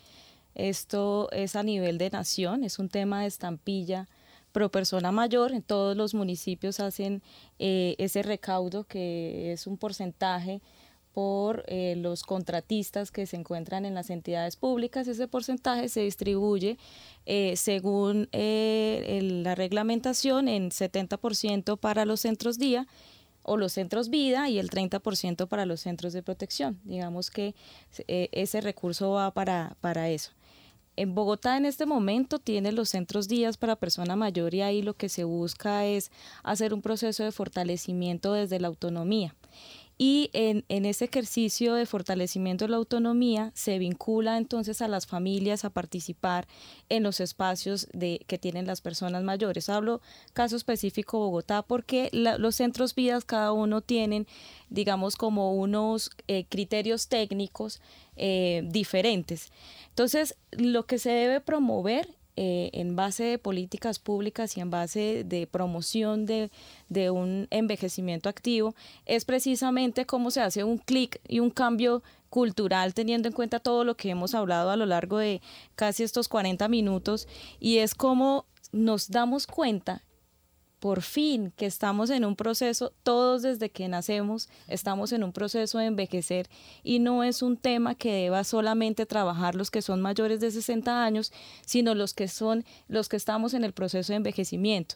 esto 0.55 1.29
es 1.31 1.55
a 1.55 1.63
nivel 1.63 1.97
de 1.97 2.09
nación, 2.09 2.63
es 2.63 2.79
un 2.79 2.89
tema 2.89 3.21
de 3.21 3.27
estampilla 3.27 4.07
pro 4.53 4.69
persona 4.69 5.11
mayor, 5.11 5.51
en 5.51 5.63
todos 5.63 5.97
los 5.97 6.13
municipios 6.13 6.79
hacen 6.79 7.21
eh, 7.59 7.95
ese 7.97 8.21
recaudo 8.21 8.85
que 8.85 9.51
es 9.51 9.67
un 9.67 9.77
porcentaje 9.77 10.61
por 11.11 11.63
eh, 11.67 11.95
los 11.97 12.23
contratistas 12.23 13.11
que 13.11 13.25
se 13.25 13.35
encuentran 13.35 13.85
en 13.85 13.93
las 13.93 14.09
entidades 14.09 14.55
públicas. 14.55 15.07
Ese 15.07 15.27
porcentaje 15.27 15.89
se 15.89 16.01
distribuye 16.01 16.77
eh, 17.25 17.55
según 17.55 18.29
la 18.31 19.55
reglamentación 19.55 20.47
en 20.47 20.69
70% 20.69 21.77
para 21.77 22.05
los 22.05 22.21
centros 22.21 22.57
día 22.57 22.87
o 23.43 23.57
los 23.57 23.73
centros 23.73 24.09
vida 24.09 24.49
y 24.49 24.59
el 24.59 24.69
30% 24.69 25.47
para 25.47 25.65
los 25.65 25.81
centros 25.81 26.13
de 26.13 26.23
protección. 26.23 26.79
Digamos 26.83 27.29
que 27.29 27.55
eh, 28.07 28.29
ese 28.31 28.61
recurso 28.61 29.11
va 29.11 29.31
para, 29.31 29.75
para 29.81 30.09
eso. 30.09 30.31
En 30.95 31.15
Bogotá 31.15 31.57
en 31.57 31.65
este 31.65 31.85
momento 31.85 32.39
tiene 32.39 32.71
los 32.71 32.89
centros 32.89 33.27
días 33.27 33.57
para 33.57 33.75
persona 33.75 34.15
mayor 34.15 34.53
y 34.53 34.61
ahí 34.61 34.81
lo 34.81 34.95
que 34.95 35.09
se 35.09 35.23
busca 35.23 35.85
es 35.85 36.11
hacer 36.43 36.73
un 36.73 36.81
proceso 36.81 37.23
de 37.23 37.31
fortalecimiento 37.31 38.33
desde 38.33 38.59
la 38.59 38.67
autonomía. 38.67 39.35
Y 39.97 40.31
en, 40.33 40.63
ese 40.85 41.05
ejercicio 41.05 41.75
de 41.75 41.85
fortalecimiento 41.85 42.65
de 42.65 42.71
la 42.71 42.77
autonomía 42.77 43.51
se 43.53 43.77
vincula 43.77 44.37
entonces 44.37 44.81
a 44.81 44.87
las 44.87 45.05
familias 45.05 45.65
a 45.65 45.69
participar 45.69 46.47
en 46.89 47.03
los 47.03 47.19
espacios 47.19 47.87
de, 47.93 48.23
que 48.27 48.39
tienen 48.39 48.65
las 48.65 48.81
personas 48.81 49.23
mayores. 49.23 49.69
Hablo 49.69 50.01
caso 50.33 50.55
específico 50.55 51.19
Bogotá 51.19 51.61
porque 51.61 52.09
los 52.11 52.55
centros 52.55 52.95
vidas 52.95 53.23
cada 53.23 53.51
uno 53.51 53.81
tienen, 53.81 54.27
digamos, 54.69 55.15
como 55.15 55.53
unos 55.53 56.09
eh, 56.27 56.45
criterios 56.49 57.07
técnicos 57.07 57.79
eh, 58.15 58.63
diferentes. 58.65 59.51
Entonces, 59.89 60.37
lo 60.51 60.85
que 60.85 60.97
se 60.97 61.11
debe 61.11 61.39
promover 61.39 62.09
eh, 62.35 62.69
en 62.73 62.95
base 62.95 63.23
de 63.23 63.37
políticas 63.37 63.99
públicas 63.99 64.57
y 64.57 64.61
en 64.61 64.71
base 64.71 65.23
de 65.23 65.45
promoción 65.45 66.25
de, 66.25 66.49
de 66.89 67.11
un 67.11 67.47
envejecimiento 67.51 68.27
activo 68.29 68.73
es 69.05 69.23
precisamente 69.23 70.05
cómo 70.05 70.31
se 70.31 70.41
hace 70.41 70.63
un 70.63 70.79
clic 70.79 71.21
y 71.27 71.39
un 71.39 71.51
cambio 71.51 72.01
cultural 72.29 72.95
teniendo 72.95 73.27
en 73.27 73.35
cuenta 73.35 73.59
todo 73.59 73.83
lo 73.83 73.95
que 73.95 74.09
hemos 74.09 74.33
hablado 74.33 74.71
a 74.71 74.75
lo 74.75 74.87
largo 74.87 75.19
de 75.19 75.41
casi 75.75 76.01
estos 76.01 76.27
40 76.27 76.67
minutos 76.69 77.27
y 77.59 77.77
es 77.77 77.93
cómo 77.93 78.45
nos 78.71 79.11
damos 79.11 79.45
cuenta 79.45 80.01
por 80.83 81.01
fin 81.01 81.53
que 81.55 81.65
estamos 81.65 82.09
en 82.09 82.25
un 82.25 82.35
proceso, 82.35 82.91
todos 83.03 83.41
desde 83.41 83.69
que 83.69 83.87
nacemos 83.87 84.49
estamos 84.67 85.13
en 85.13 85.23
un 85.23 85.31
proceso 85.31 85.77
de 85.77 85.85
envejecer 85.85 86.49
y 86.83 86.99
no 86.99 87.23
es 87.23 87.41
un 87.41 87.55
tema 87.55 87.95
que 87.95 88.11
deba 88.11 88.43
solamente 88.43 89.05
trabajar 89.05 89.55
los 89.55 89.71
que 89.71 89.81
son 89.81 90.01
mayores 90.01 90.41
de 90.41 90.51
60 90.51 91.05
años, 91.05 91.31
sino 91.65 91.95
los 91.95 92.13
que 92.13 92.27
son 92.27 92.65
los 92.89 93.07
que 93.07 93.15
estamos 93.15 93.53
en 93.53 93.63
el 93.63 93.71
proceso 93.71 94.11
de 94.11 94.17
envejecimiento. 94.17 94.95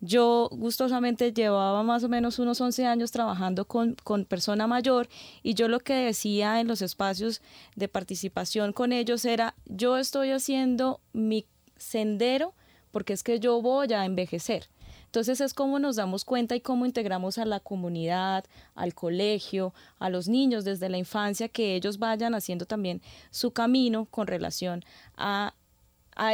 Yo 0.00 0.48
gustosamente 0.52 1.34
llevaba 1.34 1.82
más 1.82 2.02
o 2.02 2.08
menos 2.08 2.38
unos 2.38 2.58
11 2.58 2.86
años 2.86 3.10
trabajando 3.10 3.66
con, 3.66 3.96
con 4.02 4.24
persona 4.24 4.66
mayor 4.66 5.06
y 5.42 5.52
yo 5.52 5.68
lo 5.68 5.80
que 5.80 5.92
decía 5.92 6.62
en 6.62 6.66
los 6.66 6.80
espacios 6.80 7.42
de 7.76 7.88
participación 7.88 8.72
con 8.72 8.90
ellos 8.90 9.26
era, 9.26 9.54
yo 9.66 9.98
estoy 9.98 10.30
haciendo 10.30 11.02
mi 11.12 11.44
sendero 11.76 12.54
porque 12.90 13.12
es 13.12 13.22
que 13.22 13.38
yo 13.38 13.60
voy 13.60 13.92
a 13.92 14.06
envejecer 14.06 14.70
entonces 15.10 15.40
es 15.40 15.54
cómo 15.54 15.80
nos 15.80 15.96
damos 15.96 16.24
cuenta 16.24 16.54
y 16.54 16.60
cómo 16.60 16.86
integramos 16.86 17.38
a 17.38 17.44
la 17.44 17.58
comunidad, 17.58 18.44
al 18.76 18.94
colegio, 18.94 19.74
a 19.98 20.08
los 20.08 20.28
niños 20.28 20.64
desde 20.64 20.88
la 20.88 20.98
infancia, 20.98 21.48
que 21.48 21.74
ellos 21.74 21.98
vayan 21.98 22.32
haciendo 22.36 22.64
también 22.64 23.02
su 23.32 23.50
camino 23.50 24.04
con 24.04 24.28
relación 24.28 24.84
a, 25.16 25.52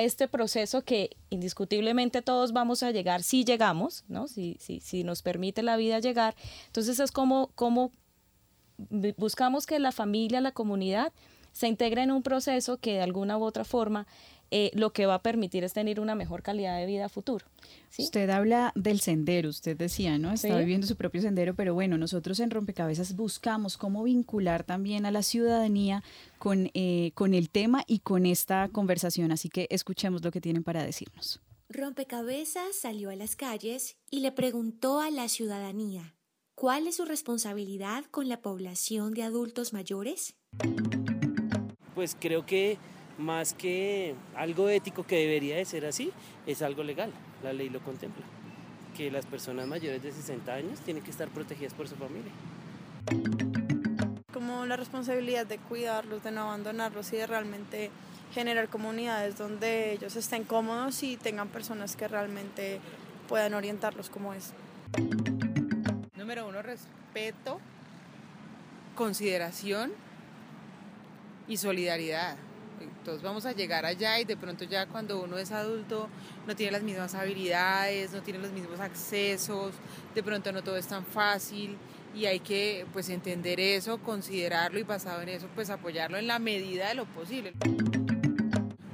este 0.01 0.27
proceso 0.27 0.83
que 0.83 1.17
indiscutiblemente 1.31 2.21
todos 2.21 2.53
vamos 2.53 2.83
a 2.83 2.91
llegar 2.91 3.23
si 3.23 3.45
llegamos, 3.45 4.05
¿no? 4.09 4.27
si, 4.27 4.57
si, 4.59 4.81
si 4.81 5.05
nos 5.05 5.23
permite 5.23 5.63
la 5.63 5.77
vida 5.77 6.01
llegar. 6.01 6.35
Entonces 6.67 6.99
es 6.99 7.13
como, 7.13 7.53
como 7.55 7.93
buscamos 9.17 9.65
que 9.65 9.79
la 9.79 9.93
familia, 9.93 10.41
la 10.41 10.51
comunidad, 10.51 11.13
se 11.53 11.69
integre 11.69 12.03
en 12.03 12.11
un 12.11 12.23
proceso 12.23 12.77
que 12.77 12.95
de 12.95 13.03
alguna 13.03 13.39
u 13.39 13.45
otra 13.45 13.65
forma 13.65 14.07
eh, 14.51 14.71
lo 14.75 14.93
que 14.93 15.07
va 15.07 15.15
a 15.17 15.23
permitir 15.23 15.65
es 15.65 15.73
tener 15.73 16.01
una 16.01 16.15
mejor 16.15 16.43
calidad 16.43 16.79
de 16.79 16.87
vida 16.87 17.07
a 17.07 17.09
futuro. 17.09 17.47
Usted 17.99 18.31
habla 18.31 18.73
del 18.75 19.01
sendero, 19.01 19.49
usted 19.49 19.77
decía, 19.77 20.19
¿no? 20.19 20.33
Está 20.33 20.57
viviendo 20.59 20.87
su 20.87 20.97
propio 20.97 21.23
sendero, 21.23 21.55
pero 21.55 21.75
bueno, 21.75 21.99
nosotros 21.99 22.39
en 22.41 22.51
Rompecabezas 22.51 23.17
buscamos 23.17 23.77
cómo 23.77 24.05
vincular 24.05 24.65
también 24.65 25.07
a 25.07 25.11
la 25.11 25.23
ciudadanía 25.23 26.05
con, 26.39 26.71
eh, 26.75 27.13
con 27.15 27.35
el 27.35 27.51
tema 27.51 27.85
y 27.87 28.01
con 28.01 28.27
esta 28.27 28.69
conversación, 28.69 29.33
así 29.33 29.49
que 29.49 29.67
escuchemos 29.71 30.23
lo 30.23 30.31
que 30.31 30.41
tienen 30.41 30.63
para 30.63 30.85
decirnos. 30.85 31.41
Rompecabezas 31.69 32.77
salió 32.77 33.11
a 33.11 33.17
las 33.17 33.35
calles 33.35 33.97
y 34.11 34.21
le 34.21 34.31
preguntó 34.31 35.01
a 35.01 35.11
la 35.11 35.29
ciudadanía, 35.29 36.15
¿cuál 36.55 36.87
es 36.87 36.97
su 36.97 37.05
responsabilidad 37.05 38.05
con 38.11 38.29
la 38.29 38.41
población 38.41 39.15
de 39.15 39.25
adultos 39.25 39.73
mayores? 39.73 40.37
Pues 41.95 42.17
creo 42.19 42.47
que 42.47 42.79
más 43.19 43.55
que 43.55 44.15
algo 44.35 44.69
ético 44.69 45.05
que 45.05 45.17
debería 45.17 45.57
de 45.57 45.65
ser 45.65 45.87
así, 45.87 46.13
es 46.47 46.63
algo 46.63 46.83
legal, 46.83 47.11
la 47.43 47.53
ley 47.53 47.69
lo 47.69 47.81
contempla, 47.81 48.25
que 48.97 49.11
las 49.11 49.27
personas 49.27 49.67
mayores 49.67 50.03
de 50.03 50.13
60 50.13 50.53
años 50.53 50.81
tienen 50.81 51.03
que 51.03 51.11
estar 51.11 51.29
protegidas 51.29 51.75
por 51.75 51.89
su 51.89 51.97
familia. 51.97 52.33
Como 54.33 54.67
la 54.67 54.77
responsabilidad 54.77 55.47
de 55.47 55.59
cuidarlos, 55.59 56.23
de 56.23 56.31
no 56.31 56.43
abandonarlos 56.43 57.13
y 57.13 57.17
de 57.17 57.27
realmente 57.27 57.91
generar 58.35 58.69
comunidades 58.69 59.39
donde 59.39 59.93
ellos 59.93 60.15
estén 60.17 60.45
cómodos 60.45 61.03
y 61.03 61.17
tengan 61.17 61.49
personas 61.49 61.97
que 61.97 62.09
realmente 62.09 62.81
puedan 63.29 63.55
orientarlos 63.55 64.11
como 64.11 64.35
es. 64.35 64.53
Número 66.17 66.49
uno, 66.49 66.61
respeto, 66.63 67.61
consideración 68.95 69.93
y 71.49 71.57
solidaridad. 71.57 72.37
Todos 73.05 73.23
vamos 73.23 73.47
a 73.47 73.53
llegar 73.53 73.87
allá 73.87 74.19
y 74.21 74.25
de 74.25 74.37
pronto 74.37 74.65
ya 74.65 74.87
cuando 74.87 75.23
uno 75.23 75.39
es 75.39 75.53
adulto 75.53 76.09
no 76.47 76.57
tiene 76.57 76.73
las 76.73 76.83
mismas 76.83 77.15
habilidades, 77.15 78.13
no 78.13 78.23
tiene 78.23 78.39
los 78.41 78.53
mismos 78.53 78.81
accesos, 78.81 79.73
de 80.15 80.23
pronto 80.23 80.53
no 80.53 80.63
todo 80.63 80.77
es 80.77 80.87
tan 80.87 81.05
fácil 81.05 81.77
y 82.15 82.27
hay 82.27 82.41
que 82.41 82.87
pues 82.93 83.09
entender 83.11 83.61
eso, 83.61 83.99
considerarlo 83.99 84.79
y 84.79 84.83
basado 84.83 85.23
en 85.23 85.29
eso 85.29 85.49
pues 85.55 85.71
apoyarlo 85.71 86.19
en 86.19 86.27
la 86.27 86.39
medida 86.39 86.89
de 86.89 86.95
lo 86.95 87.05
posible. 87.07 87.53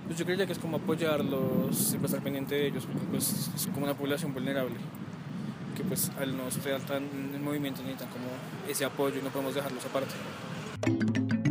Pues 0.07 0.19
yo 0.19 0.27
creía 0.27 0.45
que 0.45 0.53
es 0.53 0.59
como 0.59 0.77
apoyarlos 0.77 1.95
y 1.95 2.05
estar 2.05 2.23
pendiente 2.23 2.55
de 2.55 2.67
ellos, 2.67 2.85
porque 2.85 3.07
pues 3.11 3.51
es 3.57 3.67
como 3.69 3.85
una 3.85 3.97
población 3.97 4.35
vulnerable, 4.35 4.77
que 5.75 5.85
pues 5.85 6.11
al 6.21 6.37
no 6.37 6.49
estar 6.49 6.83
tan 6.83 7.05
en 7.05 7.43
movimiento 7.43 7.81
necesitan 7.81 8.11
como 8.11 8.27
ese 8.69 8.85
apoyo 8.85 9.21
y 9.21 9.23
no 9.23 9.31
podemos 9.31 9.55
dejarlos 9.55 9.83
aparte. 9.87 11.42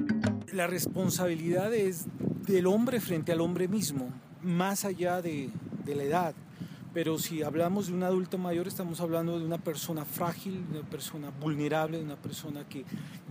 La 0.54 0.68
responsabilidad 0.68 1.74
es 1.74 2.06
del 2.46 2.68
hombre 2.68 3.00
frente 3.00 3.32
al 3.32 3.42
hombre 3.42 3.68
mismo, 3.68 4.10
más 4.42 4.86
allá 4.86 5.22
de, 5.22 5.50
de 5.86 5.96
la 5.96 6.04
edad. 6.04 6.36
Pero 6.94 7.18
si 7.18 7.42
hablamos 7.42 7.88
de 7.88 7.94
un 7.94 8.04
adulto 8.04 8.38
mayor, 8.38 8.68
estamos 8.68 9.00
hablando 9.00 9.40
de 9.40 9.46
una 9.46 9.58
persona 9.58 10.04
frágil, 10.04 10.66
de 10.72 10.80
una 10.80 10.90
persona 10.90 11.30
vulnerable, 11.30 11.98
de 11.98 12.04
una 12.04 12.18
persona 12.18 12.68
que 12.68 12.84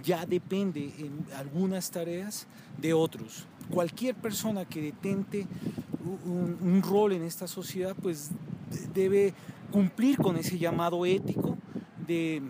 ya 0.02 0.24
depende 0.24 0.92
en 0.98 1.26
algunas 1.36 1.90
tareas 1.90 2.46
de 2.78 2.94
otros 2.94 3.46
cualquier 3.70 4.14
persona 4.14 4.64
que 4.64 4.82
detente 4.82 5.46
un, 6.24 6.82
rol 6.82 7.12
en 7.12 7.22
esta 7.22 7.46
sociedad, 7.46 7.94
pues 8.00 8.30
debe 8.92 9.32
cumplir 9.70 10.16
con 10.18 10.36
ese 10.36 10.58
llamado 10.58 11.06
ético 11.06 11.56
de, 12.06 12.42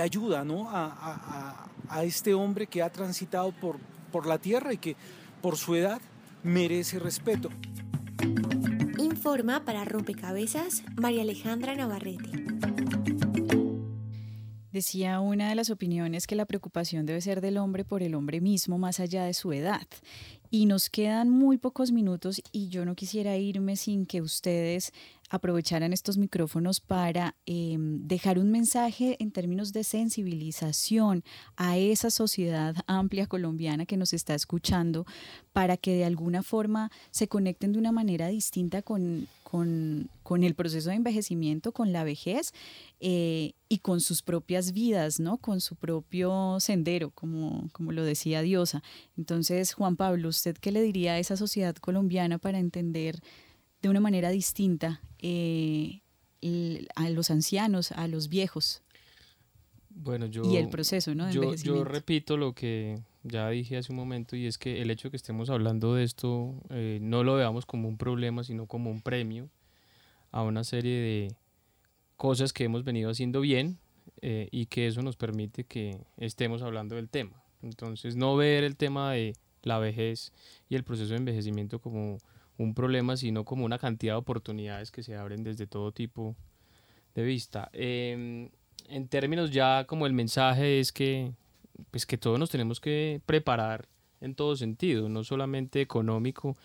ayuda 0.00 0.44
¿no? 0.44 0.68
a, 0.70 1.66
este 2.00 2.34
hombre 2.34 2.66
que 2.66 2.82
ha 2.82 2.90
transitado 2.90 3.52
por, 3.52 3.78
por 4.10 4.26
la 4.26 4.38
tierra 4.38 4.72
y 4.72 4.78
que 4.78 4.96
por 5.40 5.56
su 5.56 5.74
edad 5.74 6.00
merece 6.42 6.98
respeto. 6.98 7.50
Informa 8.98 9.64
para 9.64 9.84
Rompecabezas 9.84 10.82
María 10.96 11.22
Alejandra 11.22 11.74
Navarrete. 11.74 12.30
Decía 14.72 15.20
una 15.20 15.50
de 15.50 15.54
las 15.54 15.68
opiniones 15.68 16.26
que 16.26 16.34
la 16.34 16.46
preocupación 16.46 17.04
debe 17.04 17.20
ser 17.20 17.42
del 17.42 17.58
hombre 17.58 17.84
por 17.84 18.02
el 18.02 18.14
hombre 18.14 18.40
mismo 18.40 18.78
más 18.78 19.00
allá 19.00 19.24
de 19.24 19.34
su 19.34 19.52
edad. 19.52 19.86
Y 20.50 20.64
nos 20.64 20.88
quedan 20.88 21.28
muy 21.28 21.58
pocos 21.58 21.92
minutos 21.92 22.40
y 22.52 22.68
yo 22.68 22.86
no 22.86 22.94
quisiera 22.94 23.36
irme 23.36 23.76
sin 23.76 24.06
que 24.06 24.22
ustedes 24.22 24.92
aprovecharan 25.32 25.94
estos 25.94 26.18
micrófonos 26.18 26.80
para 26.80 27.34
em, 27.46 28.06
dejar 28.06 28.38
un 28.38 28.50
mensaje 28.50 29.16
en 29.18 29.30
términos 29.30 29.72
de 29.72 29.82
sensibilización 29.82 31.24
a 31.56 31.78
esa 31.78 32.10
sociedad 32.10 32.76
amplia 32.86 33.26
colombiana 33.26 33.86
que 33.86 33.96
nos 33.96 34.12
está 34.12 34.34
escuchando 34.34 35.06
para 35.54 35.78
que 35.78 35.94
de 35.94 36.04
alguna 36.04 36.42
forma 36.42 36.90
se 37.10 37.28
conecten 37.28 37.72
de 37.72 37.78
una 37.78 37.92
manera 37.92 38.28
distinta 38.28 38.82
con, 38.82 39.26
con, 39.42 40.44
el 40.44 40.54
proceso 40.54 40.90
de 40.90 40.96
envejecimiento, 40.96 41.72
con 41.72 41.92
la 41.92 42.04
vejez 42.04 42.52
eh, 43.00 43.52
y 43.70 43.78
con 43.78 44.00
sus 44.00 44.22
propias 44.22 44.72
vidas, 44.72 45.18
¿no? 45.18 45.38
Con 45.38 45.60
su 45.62 45.76
propio 45.76 46.58
sendero, 46.60 47.10
como, 47.10 47.68
como 47.72 47.92
lo 47.92 48.02
decía 48.04 48.42
Diosa. 48.42 48.82
Entonces, 49.16 49.72
Juan 49.72 49.96
Pablo, 49.96 50.28
¿usted 50.28 50.56
qué 50.58 50.72
le 50.72 50.82
diría 50.82 51.12
a 51.12 51.18
esa 51.18 51.36
sociedad 51.36 51.74
colombiana 51.76 52.38
para 52.38 52.58
entender 52.58 53.20
de 53.82 53.88
una 53.88 54.00
manera 54.00 54.30
distinta 54.30 55.02
eh, 55.18 56.00
a 56.94 57.10
los 57.10 57.30
ancianos, 57.30 57.92
a 57.92 58.08
los 58.08 58.28
viejos. 58.28 58.82
Bueno, 59.90 60.26
yo, 60.26 60.42
y 60.50 60.56
el 60.56 60.70
proceso, 60.70 61.14
¿no? 61.14 61.30
yo, 61.30 61.54
yo, 61.54 61.84
repito 61.84 62.36
lo 62.38 62.54
que 62.54 63.02
ya 63.24 63.50
dije 63.50 63.76
hace 63.76 63.92
un 63.92 63.96
momento 63.96 64.36
y 64.36 64.46
es 64.46 64.56
que 64.56 64.80
el 64.80 64.90
hecho 64.90 65.08
de 65.08 65.10
que 65.10 65.16
estemos 65.16 65.50
hablando 65.50 65.94
de 65.94 66.04
esto 66.04 66.54
eh, 66.70 66.98
no 67.02 67.24
lo 67.24 67.34
veamos 67.34 67.66
como 67.66 67.88
un 67.88 67.98
problema, 67.98 68.42
sino 68.42 68.66
como 68.66 68.90
un 68.90 69.02
premio 69.02 69.50
a 70.30 70.42
una 70.42 70.64
serie 70.64 70.98
de 70.98 71.36
cosas 72.16 72.52
que 72.52 72.64
hemos 72.64 72.84
venido 72.84 73.10
haciendo 73.10 73.40
bien 73.40 73.78
eh, 74.22 74.48
y 74.50 74.66
que 74.66 74.86
eso 74.86 75.02
nos 75.02 75.16
permite 75.16 75.64
que 75.64 75.98
estemos 76.16 76.62
hablando 76.62 76.96
del 76.96 77.10
tema. 77.10 77.42
Entonces, 77.60 78.16
no 78.16 78.34
ver 78.34 78.64
el 78.64 78.76
tema 78.76 79.12
de 79.12 79.34
la 79.62 79.78
vejez 79.78 80.32
y 80.68 80.74
el 80.74 80.84
proceso 80.84 81.10
de 81.10 81.18
envejecimiento 81.18 81.80
como 81.80 82.18
un 82.58 82.74
problema, 82.74 83.16
sino 83.16 83.44
como 83.44 83.64
una 83.64 83.78
cantidad 83.78 84.14
de 84.14 84.18
oportunidades 84.18 84.90
que 84.90 85.02
se 85.02 85.16
abren 85.16 85.42
desde 85.42 85.66
todo 85.66 85.92
tipo 85.92 86.36
de 87.14 87.22
vista. 87.22 87.70
Em, 87.72 88.50
en 88.88 89.08
términos 89.08 89.50
ya 89.50 89.84
como 89.86 90.06
el 90.06 90.12
mensaje 90.12 90.80
es 90.80 90.92
que, 90.92 91.32
pues 91.90 92.06
que 92.06 92.18
todos 92.18 92.38
nos 92.38 92.50
tenemos 92.50 92.80
que 92.80 93.20
preparar 93.26 93.88
en 94.20 94.34
todo 94.34 94.56
sentido, 94.56 95.08
no 95.08 95.24
solamente 95.24 95.80
económico, 95.80 96.56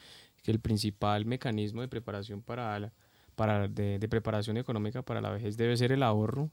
que 0.43 0.51
el 0.51 0.59
principal 0.59 1.25
mecanismo 1.25 1.81
de 1.81 1.87
preparación 1.87 2.41
para 2.41 2.91
para 3.35 3.67
de, 3.67 3.99
de, 3.99 4.09
preparación 4.09 4.57
económica 4.57 5.03
para 5.03 5.21
la 5.21 5.29
vejez 5.29 5.57
debe 5.57 5.77
ser 5.77 5.91
el 5.91 6.01
ahorro 6.01 6.49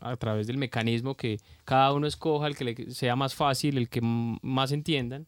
a 0.00 0.16
través 0.16 0.46
del 0.46 0.56
mecanismo 0.56 1.16
que 1.16 1.40
cada 1.64 1.92
uno 1.92 2.06
escoja 2.06 2.46
el 2.46 2.56
que 2.56 2.64
le 2.64 2.90
sea 2.92 3.16
más 3.16 3.34
fácil, 3.34 3.76
el 3.76 3.88
que 3.88 4.00
más 4.02 4.70
entiendan 4.70 5.26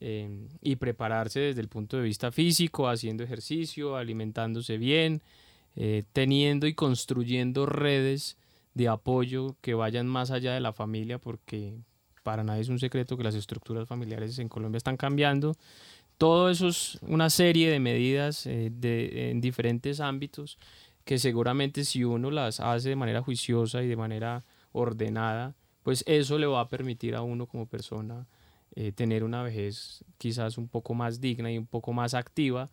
Em, 0.00 0.46
y 0.62 0.76
prepararse 0.76 1.40
desde 1.40 1.60
el 1.60 1.68
punto 1.68 1.96
de 1.96 2.04
vista 2.04 2.30
físico, 2.30 2.88
haciendo 2.88 3.24
ejercicio, 3.24 3.96
alimentándose 3.96 4.78
bien, 4.78 5.22
eh, 5.74 6.04
teniendo 6.12 6.68
y 6.68 6.74
construyendo 6.74 7.66
redes 7.66 8.36
de 8.74 8.86
apoyo 8.86 9.56
que 9.60 9.74
vayan 9.74 10.06
más 10.06 10.30
allá 10.30 10.54
de 10.54 10.60
la 10.60 10.72
familia, 10.72 11.18
porque 11.18 11.74
para 12.22 12.44
nadie 12.44 12.60
es 12.60 12.68
un 12.68 12.78
secreto 12.78 13.16
que 13.16 13.24
las 13.24 13.34
estructuras 13.34 13.88
familiares 13.88 14.38
en 14.38 14.48
Colombia 14.48 14.76
están 14.76 14.96
cambiando. 14.96 15.56
Todo 16.16 16.48
eso 16.48 16.68
es 16.68 16.98
una 17.02 17.28
serie 17.28 17.68
de 17.68 17.80
medidas 17.80 18.46
eh, 18.46 18.70
en 18.82 19.40
diferentes 19.40 19.98
ámbitos 19.98 20.58
que 21.04 21.18
seguramente 21.18 21.84
si 21.84 22.04
uno 22.04 22.30
las 22.30 22.60
hace 22.60 22.90
de 22.90 22.96
manera 22.96 23.22
juiciosa 23.22 23.82
y 23.82 23.88
de 23.88 23.96
manera 23.96 24.44
ordenada, 24.70 25.56
pues 25.82 26.04
eso 26.06 26.38
le 26.38 26.46
va 26.46 26.60
a 26.60 26.68
permitir 26.68 27.16
a 27.16 27.22
uno 27.22 27.46
como 27.46 27.66
persona 27.66 28.26
eh, 28.80 28.92
tener 28.92 29.24
una 29.24 29.42
vejez 29.42 30.04
quizás 30.18 30.56
un 30.56 30.68
poco 30.68 30.94
más 30.94 31.20
digna 31.20 31.50
y 31.50 31.58
un 31.58 31.66
poco 31.66 31.92
más 31.92 32.14
activa 32.14 32.70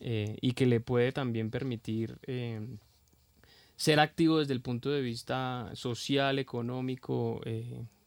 eh, 0.00 0.34
y 0.40 0.52
que 0.52 0.64
le 0.64 0.80
puede 0.80 1.12
también 1.12 1.50
permitir 1.50 2.18
eh, 2.26 2.66
ser 3.76 4.00
activo 4.00 4.38
desde 4.38 4.54
el 4.54 4.62
punto 4.62 4.88
de 4.88 5.02
vista 5.02 5.70
social, 5.74 6.38
económico, 6.38 7.42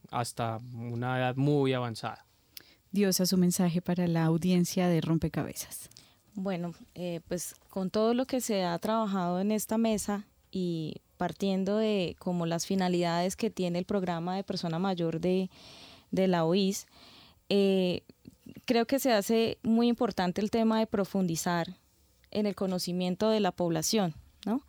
hasta 0.09 0.57
una 0.73 1.19
edad 1.19 1.35
muy 1.35 1.71
avanzada. 1.73 2.25
Dios, 2.91 3.21
a 3.21 3.27
su 3.27 3.37
mensaje 3.37 3.79
para 3.79 4.07
la 4.07 4.25
audiencia 4.25 4.87
de 4.87 4.99
Rompecabezas. 4.99 5.91
Bueno, 6.33 6.73
pues 7.27 7.53
con 7.69 7.91
todo 7.91 8.15
lo 8.15 8.25
que 8.25 8.41
se 8.41 8.63
ha 8.63 8.79
trabajado 8.79 9.39
en 9.39 9.51
esta 9.51 9.77
mesa 9.77 10.25
y 10.49 10.95
partiendo 11.17 11.77
de 11.77 12.15
como 12.17 12.47
las 12.47 12.65
finalidades 12.65 13.35
que 13.35 13.51
tiene 13.51 13.77
el 13.77 13.85
programa 13.85 14.35
de 14.35 14.43
persona 14.43 14.79
mayor 14.79 15.19
de 15.19 15.51
de 16.11 16.27
la 16.27 16.45
OIS, 16.45 16.87
eh, 17.49 18.03
creo 18.65 18.85
que 18.85 18.99
se 18.99 19.11
hace 19.11 19.57
muy 19.63 19.87
importante 19.87 20.41
el 20.41 20.51
tema 20.51 20.79
de 20.79 20.87
profundizar 20.87 21.77
en 22.31 22.45
el 22.45 22.55
conocimiento 22.55 23.29
de 23.29 23.39
la 23.39 23.51
población, 23.51 24.13
¿no? 24.45 24.63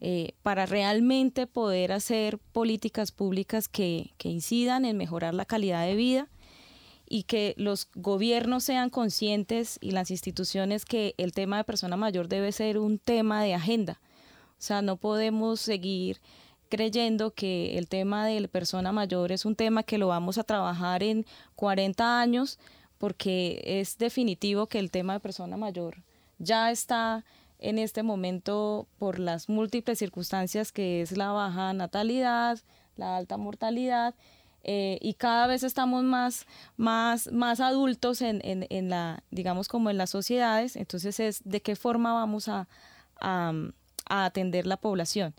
Eh, 0.00 0.34
para 0.42 0.66
realmente 0.66 1.46
poder 1.46 1.92
hacer 1.92 2.38
políticas 2.38 3.12
públicas 3.12 3.68
que, 3.68 4.12
que 4.18 4.28
incidan 4.28 4.84
en 4.84 4.96
mejorar 4.96 5.32
la 5.32 5.44
calidad 5.44 5.86
de 5.86 5.94
vida 5.94 6.28
y 7.08 7.24
que 7.24 7.54
los 7.56 7.88
gobiernos 7.94 8.64
sean 8.64 8.90
conscientes 8.90 9.78
y 9.80 9.90
las 9.92 10.10
instituciones 10.10 10.84
que 10.84 11.14
el 11.18 11.32
tema 11.32 11.58
de 11.58 11.64
persona 11.64 11.96
mayor 11.96 12.26
debe 12.26 12.50
ser 12.52 12.78
un 12.78 12.98
tema 12.98 13.44
de 13.44 13.54
agenda. 13.54 14.00
O 14.52 14.64
sea, 14.64 14.82
no 14.82 14.96
podemos 14.96 15.60
seguir 15.60 16.20
creyendo 16.72 17.34
que 17.34 17.76
el 17.76 17.86
tema 17.86 18.26
de 18.26 18.40
la 18.40 18.48
persona 18.48 18.92
mayor 18.92 19.30
es 19.30 19.44
un 19.44 19.56
tema 19.56 19.82
que 19.82 19.98
lo 19.98 20.08
vamos 20.08 20.38
a 20.38 20.42
trabajar 20.42 21.02
en 21.02 21.26
40 21.54 22.18
años, 22.18 22.58
porque 22.96 23.60
es 23.62 23.98
definitivo 23.98 24.68
que 24.68 24.78
el 24.78 24.90
tema 24.90 25.12
de 25.12 25.20
persona 25.20 25.58
mayor 25.58 26.02
ya 26.38 26.70
está 26.70 27.26
en 27.58 27.78
este 27.78 28.02
momento 28.02 28.86
por 28.98 29.18
las 29.18 29.50
múltiples 29.50 29.98
circunstancias 29.98 30.72
que 30.72 31.02
es 31.02 31.14
la 31.14 31.30
baja 31.32 31.74
natalidad, 31.74 32.58
la 32.96 33.18
alta 33.18 33.36
mortalidad, 33.36 34.14
eh, 34.64 34.98
y 35.02 35.12
cada 35.12 35.46
vez 35.48 35.64
estamos 35.64 36.04
más, 36.04 36.46
más, 36.78 37.30
más 37.32 37.60
adultos 37.60 38.22
en, 38.22 38.40
en, 38.44 38.66
en, 38.70 38.88
la, 38.88 39.24
digamos, 39.30 39.68
como 39.68 39.90
en 39.90 39.98
las 39.98 40.08
sociedades, 40.08 40.76
entonces 40.76 41.20
es 41.20 41.42
de 41.44 41.60
qué 41.60 41.76
forma 41.76 42.14
vamos 42.14 42.48
a, 42.48 42.66
a, 43.20 43.52
a 44.06 44.24
atender 44.24 44.66
la 44.66 44.78
población 44.78 45.34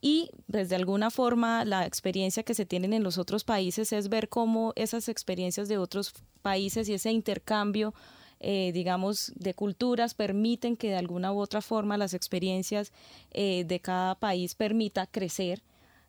y 0.00 0.30
pues 0.50 0.68
de 0.68 0.76
alguna 0.76 1.10
forma 1.10 1.64
la 1.64 1.86
experiencia 1.86 2.42
que 2.42 2.54
se 2.54 2.66
tienen 2.66 2.92
en 2.92 3.02
los 3.02 3.18
otros 3.18 3.44
países 3.44 3.92
es 3.92 4.08
ver 4.08 4.28
cómo 4.28 4.72
esas 4.76 5.08
experiencias 5.08 5.68
de 5.68 5.78
otros 5.78 6.12
países 6.42 6.88
y 6.88 6.94
ese 6.94 7.10
intercambio 7.10 7.94
eh, 8.40 8.70
digamos, 8.72 9.32
de 9.34 9.54
culturas 9.54 10.14
permiten 10.14 10.76
que 10.76 10.90
de 10.90 10.96
alguna 10.96 11.32
u 11.32 11.40
otra 11.40 11.60
forma 11.60 11.96
las 11.96 12.14
experiencias 12.14 12.92
eh, 13.32 13.64
de 13.64 13.80
cada 13.80 14.14
país 14.14 14.54
permita 14.54 15.06
crecer, 15.06 15.62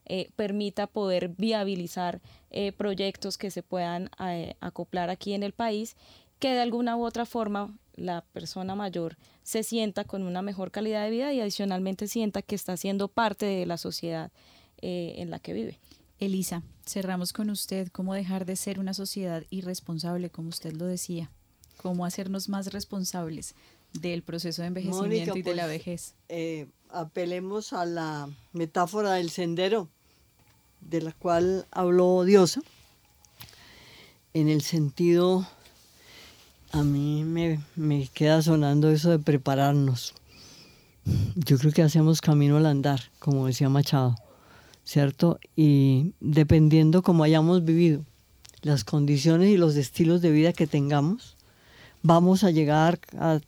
eh, 0.06 0.30
permita 0.36 0.86
poder 0.86 1.28
viabilizar 1.28 2.20
proyectos 2.76 3.38
que 3.38 3.52
se 3.52 3.62
puedan 3.62 4.10
acoplar 4.58 5.08
aquí 5.08 5.34
en 5.34 5.44
el 5.44 5.52
país, 5.52 5.96
que 6.40 6.52
de 6.52 6.60
alguna 6.60 6.96
u 6.96 7.04
otra 7.04 7.24
forma 7.24 7.72
la 7.94 8.22
persona 8.32 8.74
mayor 8.74 9.16
se 9.50 9.62
sienta 9.62 10.04
con 10.04 10.22
una 10.22 10.42
mejor 10.42 10.70
calidad 10.70 11.04
de 11.04 11.10
vida 11.10 11.32
y 11.32 11.40
adicionalmente 11.40 12.08
sienta 12.08 12.42
que 12.42 12.54
está 12.54 12.76
siendo 12.76 13.08
parte 13.08 13.46
de 13.46 13.66
la 13.66 13.76
sociedad 13.76 14.30
en 14.82 15.30
la 15.30 15.40
que 15.40 15.52
vive. 15.52 15.78
Elisa, 16.18 16.62
cerramos 16.86 17.32
con 17.32 17.50
usted. 17.50 17.88
¿Cómo 17.88 18.14
dejar 18.14 18.46
de 18.46 18.56
ser 18.56 18.78
una 18.78 18.94
sociedad 18.94 19.44
irresponsable, 19.50 20.30
como 20.30 20.48
usted 20.48 20.72
lo 20.72 20.86
decía? 20.86 21.30
cómo 21.80 22.04
hacernos 22.04 22.48
más 22.48 22.72
responsables 22.72 23.54
del 23.92 24.22
proceso 24.22 24.62
de 24.62 24.68
envejecimiento 24.68 25.36
y 25.36 25.42
de 25.42 25.54
la 25.54 25.64
pues, 25.64 25.72
vejez. 25.72 26.14
Eh, 26.28 26.68
apelemos 26.90 27.72
a 27.72 27.86
la 27.86 28.28
metáfora 28.52 29.14
del 29.14 29.30
sendero, 29.30 29.88
de 30.80 31.00
la 31.00 31.12
cual 31.12 31.66
habló 31.70 32.24
Diosa, 32.24 32.60
en 34.34 34.48
el 34.48 34.62
sentido, 34.62 35.46
a 36.72 36.82
mí 36.82 37.24
me, 37.24 37.60
me 37.76 38.08
queda 38.08 38.42
sonando 38.42 38.90
eso 38.90 39.10
de 39.10 39.18
prepararnos. 39.18 40.14
Yo 41.34 41.58
creo 41.58 41.72
que 41.72 41.82
hacemos 41.82 42.20
camino 42.20 42.56
al 42.56 42.66
andar, 42.66 43.00
como 43.18 43.46
decía 43.46 43.68
Machado, 43.68 44.16
¿cierto? 44.84 45.38
Y 45.56 46.12
dependiendo 46.20 47.02
cómo 47.02 47.24
hayamos 47.24 47.64
vivido, 47.64 48.04
las 48.62 48.84
condiciones 48.84 49.48
y 49.48 49.56
los 49.56 49.76
estilos 49.76 50.20
de 50.20 50.30
vida 50.30 50.52
que 50.52 50.66
tengamos, 50.66 51.36
vamos 52.02 52.44
a 52.44 52.50
llegar 52.50 53.00
a 53.18 53.40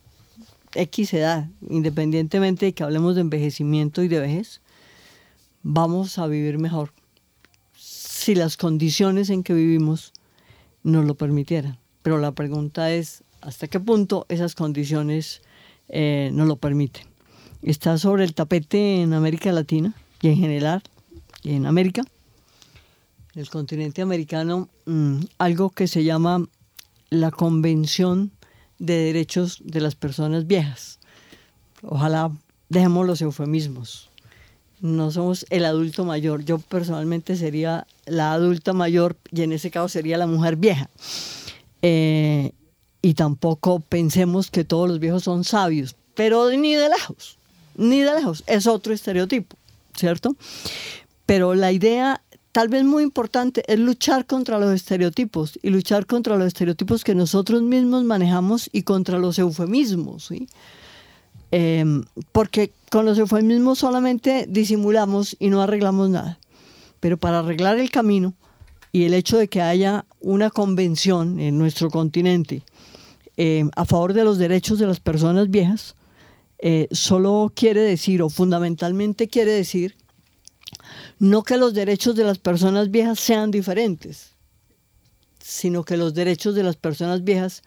X 0.75 1.13
edad, 1.15 1.49
independientemente 1.69 2.67
de 2.67 2.73
que 2.73 2.83
hablemos 2.83 3.15
de 3.15 3.21
envejecimiento 3.21 4.03
y 4.03 4.09
de 4.09 4.21
vejez, 4.21 4.61
vamos 5.63 6.19
a 6.19 6.27
vivir 6.27 6.59
mejor 6.59 6.93
si 7.77 8.35
las 8.35 8.57
condiciones 8.57 9.31
en 9.31 9.43
que 9.43 9.53
vivimos 9.53 10.13
nos 10.83 11.05
lo 11.05 11.15
permitieran. 11.15 11.82
Pero 12.03 12.19
la 12.19 12.33
pregunta 12.33 12.93
es, 12.93 13.23
¿hasta 13.41 13.69
qué 13.69 13.81
punto 13.81 14.27
esas 14.29 14.55
condiciones 14.55 15.43
eh, 15.89 16.31
nos 16.33 16.49
lo 16.49 16.57
permiten? 16.57 17.07
Está 17.63 17.97
sobre 17.99 18.25
el 18.25 18.35
tapete 18.35 19.03
en 19.03 19.13
América 19.13 19.53
Latina 19.53 19.95
y 20.21 20.29
en 20.29 20.37
general 20.37 20.83
en 21.45 21.67
América, 21.67 22.03
en 23.35 23.41
el 23.41 23.49
continente 23.49 24.03
americano, 24.03 24.69
mm, 24.87 25.21
algo 25.39 25.71
que 25.71 25.89
se 25.89 26.05
llama 26.05 26.47
la 27.11 27.31
Convención 27.31 28.31
de 28.79 28.97
derechos 28.97 29.61
de 29.65 29.81
las 29.81 29.95
personas 29.95 30.47
viejas. 30.47 30.99
Ojalá 31.83 32.31
dejemos 32.69 33.07
los 33.07 33.21
eufemismos. 33.21 34.11
No 34.81 35.11
somos 35.13 35.47
el 35.51 35.65
adulto 35.65 36.05
mayor. 36.05 36.45
Yo 36.45 36.59
personalmente 36.59 37.37
sería 37.37 37.87
la 38.07 38.33
adulta 38.33 38.73
mayor 38.73 39.17
y 39.31 39.43
en 39.43 39.53
ese 39.53 39.71
caso 39.71 39.89
sería 39.89 40.19
la 40.19 40.27
mujer 40.27 40.57
vieja. 40.57 40.91
Eh, 41.83 42.53
y 43.03 43.15
tampoco 43.15 43.81
pensemos 43.81 44.51
que 44.51 44.65
todos 44.65 44.89
los 44.89 45.01
viejos 45.01 45.25
son 45.25 45.43
sabios, 45.43 45.97
pero 46.15 46.49
ni 46.51 46.75
de 46.75 46.89
lejos, 46.89 47.37
ni 47.77 48.01
de 48.01 48.15
lejos. 48.15 48.45
Es 48.47 48.69
otro 48.69 48.95
estereotipo, 48.95 49.57
¿cierto? 49.95 50.37
Pero 51.27 51.55
la 51.55 51.73
idea 51.73 52.23
tal 52.53 52.69
vez 52.69 52.85
muy 52.85 53.03
importante 53.03 53.65
es 53.67 53.79
luchar 53.79 54.27
contra 54.27 54.59
los 54.59 54.73
estereotipos 54.73 55.59
y 55.63 55.71
luchar 55.71 56.07
contra 56.07 56.37
los 56.37 56.47
estereotipos 56.47 57.03
que 57.03 57.15
nosotros 57.15 57.63
mismos 57.63 58.05
manejamos 58.05 58.69
y 58.73 58.83
contra 58.83 59.19
los 59.19 59.39
eufemismos. 59.39 60.31
Em, 61.51 62.05
porque 62.31 62.73
con 62.91 63.05
los 63.05 63.19
eufemismos 63.19 63.79
solamente 63.79 64.47
disimulamos 64.49 65.37
y 65.39 65.49
no 65.49 65.63
arreglamos 65.63 66.11
nada. 66.11 66.39
Pero 67.01 67.17
para 67.17 67.41
arreglar 67.41 67.79
el 67.79 67.91
camino 67.91 68.35
y 68.93 69.05
el 69.05 69.15
hecho 69.15 69.39
de 69.39 69.49
que 69.49 69.61
haya 69.61 70.05
una 70.23 70.51
convención 70.51 71.41
en 71.41 71.59
nuestro 71.59 71.91
continente 71.91 72.63
em, 73.37 73.71
a 73.77 73.85
favor 73.85 74.13
de 74.13 74.25
los 74.25 74.39
derechos 74.39 74.79
de 74.79 74.87
las 74.87 75.01
personas 75.01 75.51
viejas, 75.51 75.95
eh, 76.59 76.89
solo 76.93 77.53
quiere 77.55 77.81
decir, 77.81 78.23
o 78.23 78.29
fundamentalmente 78.29 79.29
quiere 79.29 79.53
decir, 79.53 79.97
no 81.19 81.43
que 81.43 81.57
los 81.57 81.75
derechos 81.75 82.15
de 82.15 82.25
las 82.25 82.39
personas 82.39 82.91
viejas 82.91 83.19
sean 83.19 83.51
diferentes, 83.51 84.33
sino 85.41 85.85
que 85.85 85.97
los 85.97 86.15
derechos 86.15 86.55
de 86.55 86.63
las 86.63 86.77
personas 86.77 87.25
viejas 87.25 87.63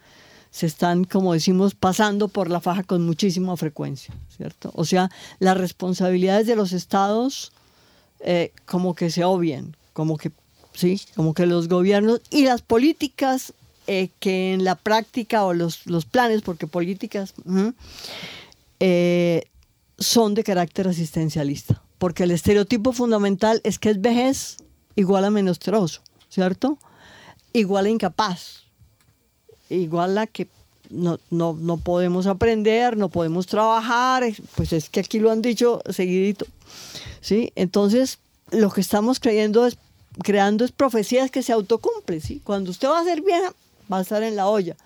se 0.50 0.66
están, 0.66 1.04
como 1.04 1.34
decimos, 1.34 1.74
pasando 1.74 2.28
por 2.28 2.50
la 2.50 2.60
faja 2.60 2.82
con 2.82 3.04
muchísima 3.04 3.56
frecuencia, 3.56 4.14
¿cierto? 4.34 4.70
O 4.74 4.86
sea, 4.86 5.10
las 5.38 5.58
responsabilidades 5.58 6.46
de 6.46 6.56
los 6.56 6.72
estados 6.72 7.52
eh, 8.20 8.52
como 8.64 8.94
que 8.94 9.10
se 9.10 9.24
obvian, 9.24 9.76
como 9.92 10.16
que, 10.16 10.32
sí, 10.76 11.00
como 11.16 11.34
que 11.34 11.46
los 11.46 11.68
gobiernos 11.68 12.20
y 12.30 12.44
las 12.44 12.62
políticas 12.62 13.52
eh, 13.88 14.10
que 14.20 14.52
en 14.54 14.62
la 14.62 14.76
práctica 14.76 15.44
o 15.44 15.54
los, 15.54 15.84
planes, 16.10 16.42
porque 16.42 16.68
políticas 16.68 17.34
eh, 18.78 19.42
son 19.98 20.34
de 20.34 20.44
carácter 20.44 20.86
asistencialista 20.86 21.82
porque 21.98 22.24
el 22.24 22.30
estereotipo 22.30 22.92
fundamental 22.92 23.60
es 23.64 23.78
que 23.78 23.90
es 23.90 24.00
vejez 24.00 24.58
igual 24.94 25.24
a 25.24 25.30
menostroso, 25.30 26.02
¿cierto? 26.28 26.78
Igual 27.52 27.86
a 27.86 27.90
incapaz, 27.90 28.64
igual 29.70 30.18
a 30.18 30.26
que 30.26 30.48
no, 30.90 31.18
no, 31.30 31.76
podemos 31.78 32.26
aprender, 32.26 32.96
no 32.96 33.08
podemos 33.08 33.46
trabajar, 33.46 34.24
pues 34.54 34.72
es 34.72 34.88
que 34.88 35.00
aquí 35.00 35.18
lo 35.18 35.30
han 35.30 35.42
dicho 35.42 35.82
seguidito, 35.90 36.46
¿sí? 37.20 37.52
Entonces, 37.56 38.18
lo 38.50 38.70
que 38.70 38.80
estamos 38.80 39.18
creyendo 39.18 39.66
es, 39.66 39.78
creando 40.22 40.64
es 40.64 40.72
profecías 40.72 41.30
que 41.30 41.42
se 41.42 41.52
autocumplen, 41.52 42.20
¿sí? 42.20 42.40
Cuando 42.44 42.70
usted 42.70 42.88
va 42.88 43.00
a 43.00 43.04
ser 43.04 43.22
vieja, 43.22 43.52
va 43.92 43.98
a 43.98 44.02
estar 44.02 44.22
en 44.22 44.36
la 44.36 44.48
olla. 44.48 44.76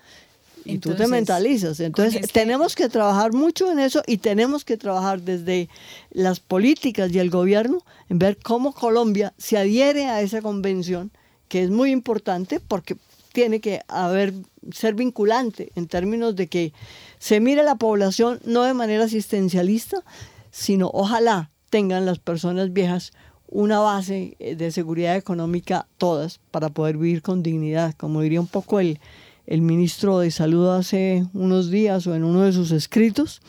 Y 0.63 0.77
tú 0.77 0.93
te 0.93 1.07
mentalizas. 1.07 1.79
Entonces, 1.79 2.21
este 2.21 2.41
tenemos 2.41 2.75
que 2.75 2.87
trabajar 2.87 3.33
mucho 3.33 3.71
en 3.71 3.79
eso 3.79 4.03
y 4.05 4.17
tenemos 4.17 4.63
que 4.63 4.77
trabajar 4.77 5.21
desde 5.21 5.69
las 6.11 6.39
políticas 6.39 7.11
y 7.11 7.19
el 7.19 7.29
gobierno 7.29 7.83
en 8.09 8.19
ver 8.19 8.37
cómo 8.37 8.73
Colombia 8.73 9.33
se 9.37 9.57
adhiere 9.57 10.05
a 10.05 10.21
esa 10.21 10.41
convención, 10.41 11.11
que 11.47 11.63
es 11.63 11.71
muy 11.71 11.91
importante 11.91 12.59
porque 12.59 12.95
tiene 13.33 13.59
que 13.59 13.81
haber, 13.87 14.33
ser 14.71 14.93
vinculante 14.93 15.71
en 15.75 15.87
términos 15.87 16.35
de 16.35 16.47
que 16.47 16.73
se 17.17 17.39
mire 17.39 17.63
la 17.63 17.75
población 17.75 18.39
no 18.45 18.63
de 18.63 18.73
manera 18.73 19.05
asistencialista, 19.05 20.03
sino 20.51 20.91
ojalá 20.93 21.49
tengan 21.69 22.05
las 22.05 22.19
personas 22.19 22.73
viejas 22.73 23.13
una 23.51 23.79
base 23.79 24.35
de 24.39 24.71
seguridad 24.71 25.15
económica 25.15 25.85
todas 25.97 26.39
para 26.49 26.69
poder 26.69 26.97
vivir 26.97 27.21
con 27.21 27.43
dignidad, 27.43 27.93
como 27.95 28.21
diría 28.21 28.41
un 28.41 28.47
poco 28.47 28.79
el, 28.79 28.99
el 29.45 29.61
ministro 29.61 30.19
de 30.19 30.31
Salud 30.31 30.69
hace 30.69 31.27
unos 31.33 31.69
días 31.69 32.07
o 32.07 32.15
en 32.15 32.23
uno 32.23 32.41
de 32.41 32.53
sus 32.53 32.71
escritos, 32.71 33.41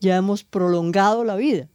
ya 0.00 0.16
hemos 0.16 0.44
prolongado 0.44 1.24
la 1.24 1.34
vida. 1.34 1.68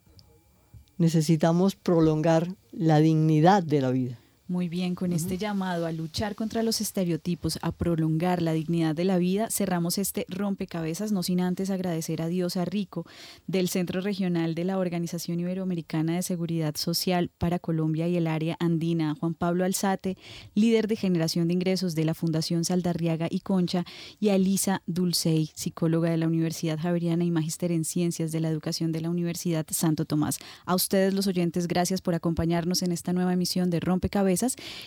Necesitamos 0.98 1.76
prolongar 1.76 2.56
la 2.72 3.00
dignidad 3.00 3.64
de 3.64 3.82
la 3.82 3.90
vida. 3.90 4.20
Muy 4.54 4.70
bien, 4.70 4.94
con 4.94 5.14
este 5.14 5.40
llamado 5.40 5.88
a 5.88 5.92
luchar 5.92 6.36
contra 6.36 6.62
los 6.62 6.80
estereotipos, 6.80 7.58
a 7.64 7.72
prolongar 7.72 8.40
la 8.40 8.54
dignidad 8.54 8.94
de 8.94 9.04
la 9.04 9.18
vida, 9.18 9.50
cerramos 9.50 9.98
este 9.98 10.28
rompecabezas, 10.30 11.12
no 11.12 11.24
sin 11.24 11.42
antes 11.42 11.72
agradecer 11.72 12.22
a 12.22 12.28
Diosa 12.28 12.64
Rico 12.64 13.04
del 13.48 13.68
Centro 13.68 14.00
Regional 14.00 14.54
de 14.54 14.64
la 14.64 14.78
Organización 14.78 15.40
Iberoamericana 15.40 16.14
de 16.14 16.22
Seguridad 16.22 16.76
Social 16.76 17.32
para 17.40 17.58
Colombia 17.58 18.08
y 18.08 18.16
el 18.16 18.28
área 18.28 18.56
andina, 18.60 19.16
Juan 19.20 19.34
Pablo 19.34 19.66
Alzate, 19.66 20.20
líder 20.54 20.88
de 20.88 20.98
generación 20.98 21.48
de 21.48 21.56
ingresos 21.56 21.96
de 21.96 22.06
la 22.06 22.14
Fundación 22.14 22.64
Saldarriaga 22.64 23.26
y 23.32 23.40
Concha, 23.40 23.86
y 24.20 24.30
a 24.30 24.36
Elisa 24.36 24.84
Dulcey, 24.86 25.50
psicóloga 25.56 26.12
de 26.12 26.18
la 26.18 26.28
Universidad 26.28 26.78
Javeriana 26.78 27.24
y 27.24 27.32
magíster 27.32 27.72
en 27.72 27.86
Ciencias 27.86 28.32
de 28.32 28.40
la 28.40 28.50
Educación 28.50 28.92
de 28.92 29.02
la 29.02 29.10
Universidad 29.10 29.66
Santo 29.72 30.06
Tomás. 30.06 30.38
A 30.68 30.76
ustedes 30.76 31.16
los 31.16 31.26
oyentes, 31.26 31.68
gracias 31.68 32.02
por 32.02 32.14
acompañarnos 32.14 32.84
en 32.84 32.92
esta 32.92 33.14
nueva 33.14 33.34
emisión 33.34 33.72
de 33.72 33.80
Rompecabezas 33.80 34.43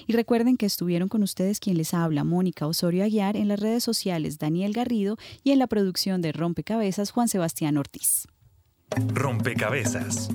y 0.06 0.12
recuerden 0.12 0.56
que 0.56 0.66
estuvieron 0.66 1.08
con 1.08 1.22
ustedes 1.22 1.60
quien 1.60 1.76
les 1.76 1.94
habla, 1.94 2.24
Mónica 2.24 2.66
Osorio 2.66 3.04
Aguiar, 3.04 3.36
en 3.36 3.48
las 3.48 3.60
redes 3.60 3.82
sociales 3.82 4.38
Daniel 4.38 4.72
Garrido 4.72 5.16
y 5.42 5.52
en 5.52 5.58
la 5.58 5.66
producción 5.66 6.22
de 6.22 6.32
Rompecabezas 6.32 7.10
Juan 7.10 7.28
Sebastián 7.28 7.76
Ortiz. 7.76 8.26
Rompecabezas. 9.08 10.28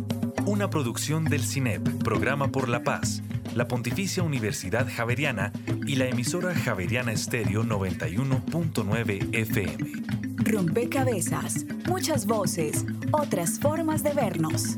Una 0.46 0.70
producción 0.70 1.26
del 1.26 1.44
CINEP, 1.44 2.04
Programa 2.04 2.52
por 2.52 2.68
la 2.68 2.84
Paz, 2.84 3.22
la 3.56 3.68
Pontificia 3.68 4.24
Universidad 4.24 4.88
Javeriana 4.94 5.52
y 5.88 5.96
la 5.96 6.06
emisora 6.08 6.54
Javeriana 6.54 7.14
Estéreo 7.14 7.64
91.9 7.64 9.36
FM. 9.36 10.32
Rompecabezas. 10.38 11.66
Muchas 11.88 12.26
voces, 12.26 12.86
otras 13.12 13.60
formas 13.60 14.04
de 14.04 14.14
vernos. 14.14 14.78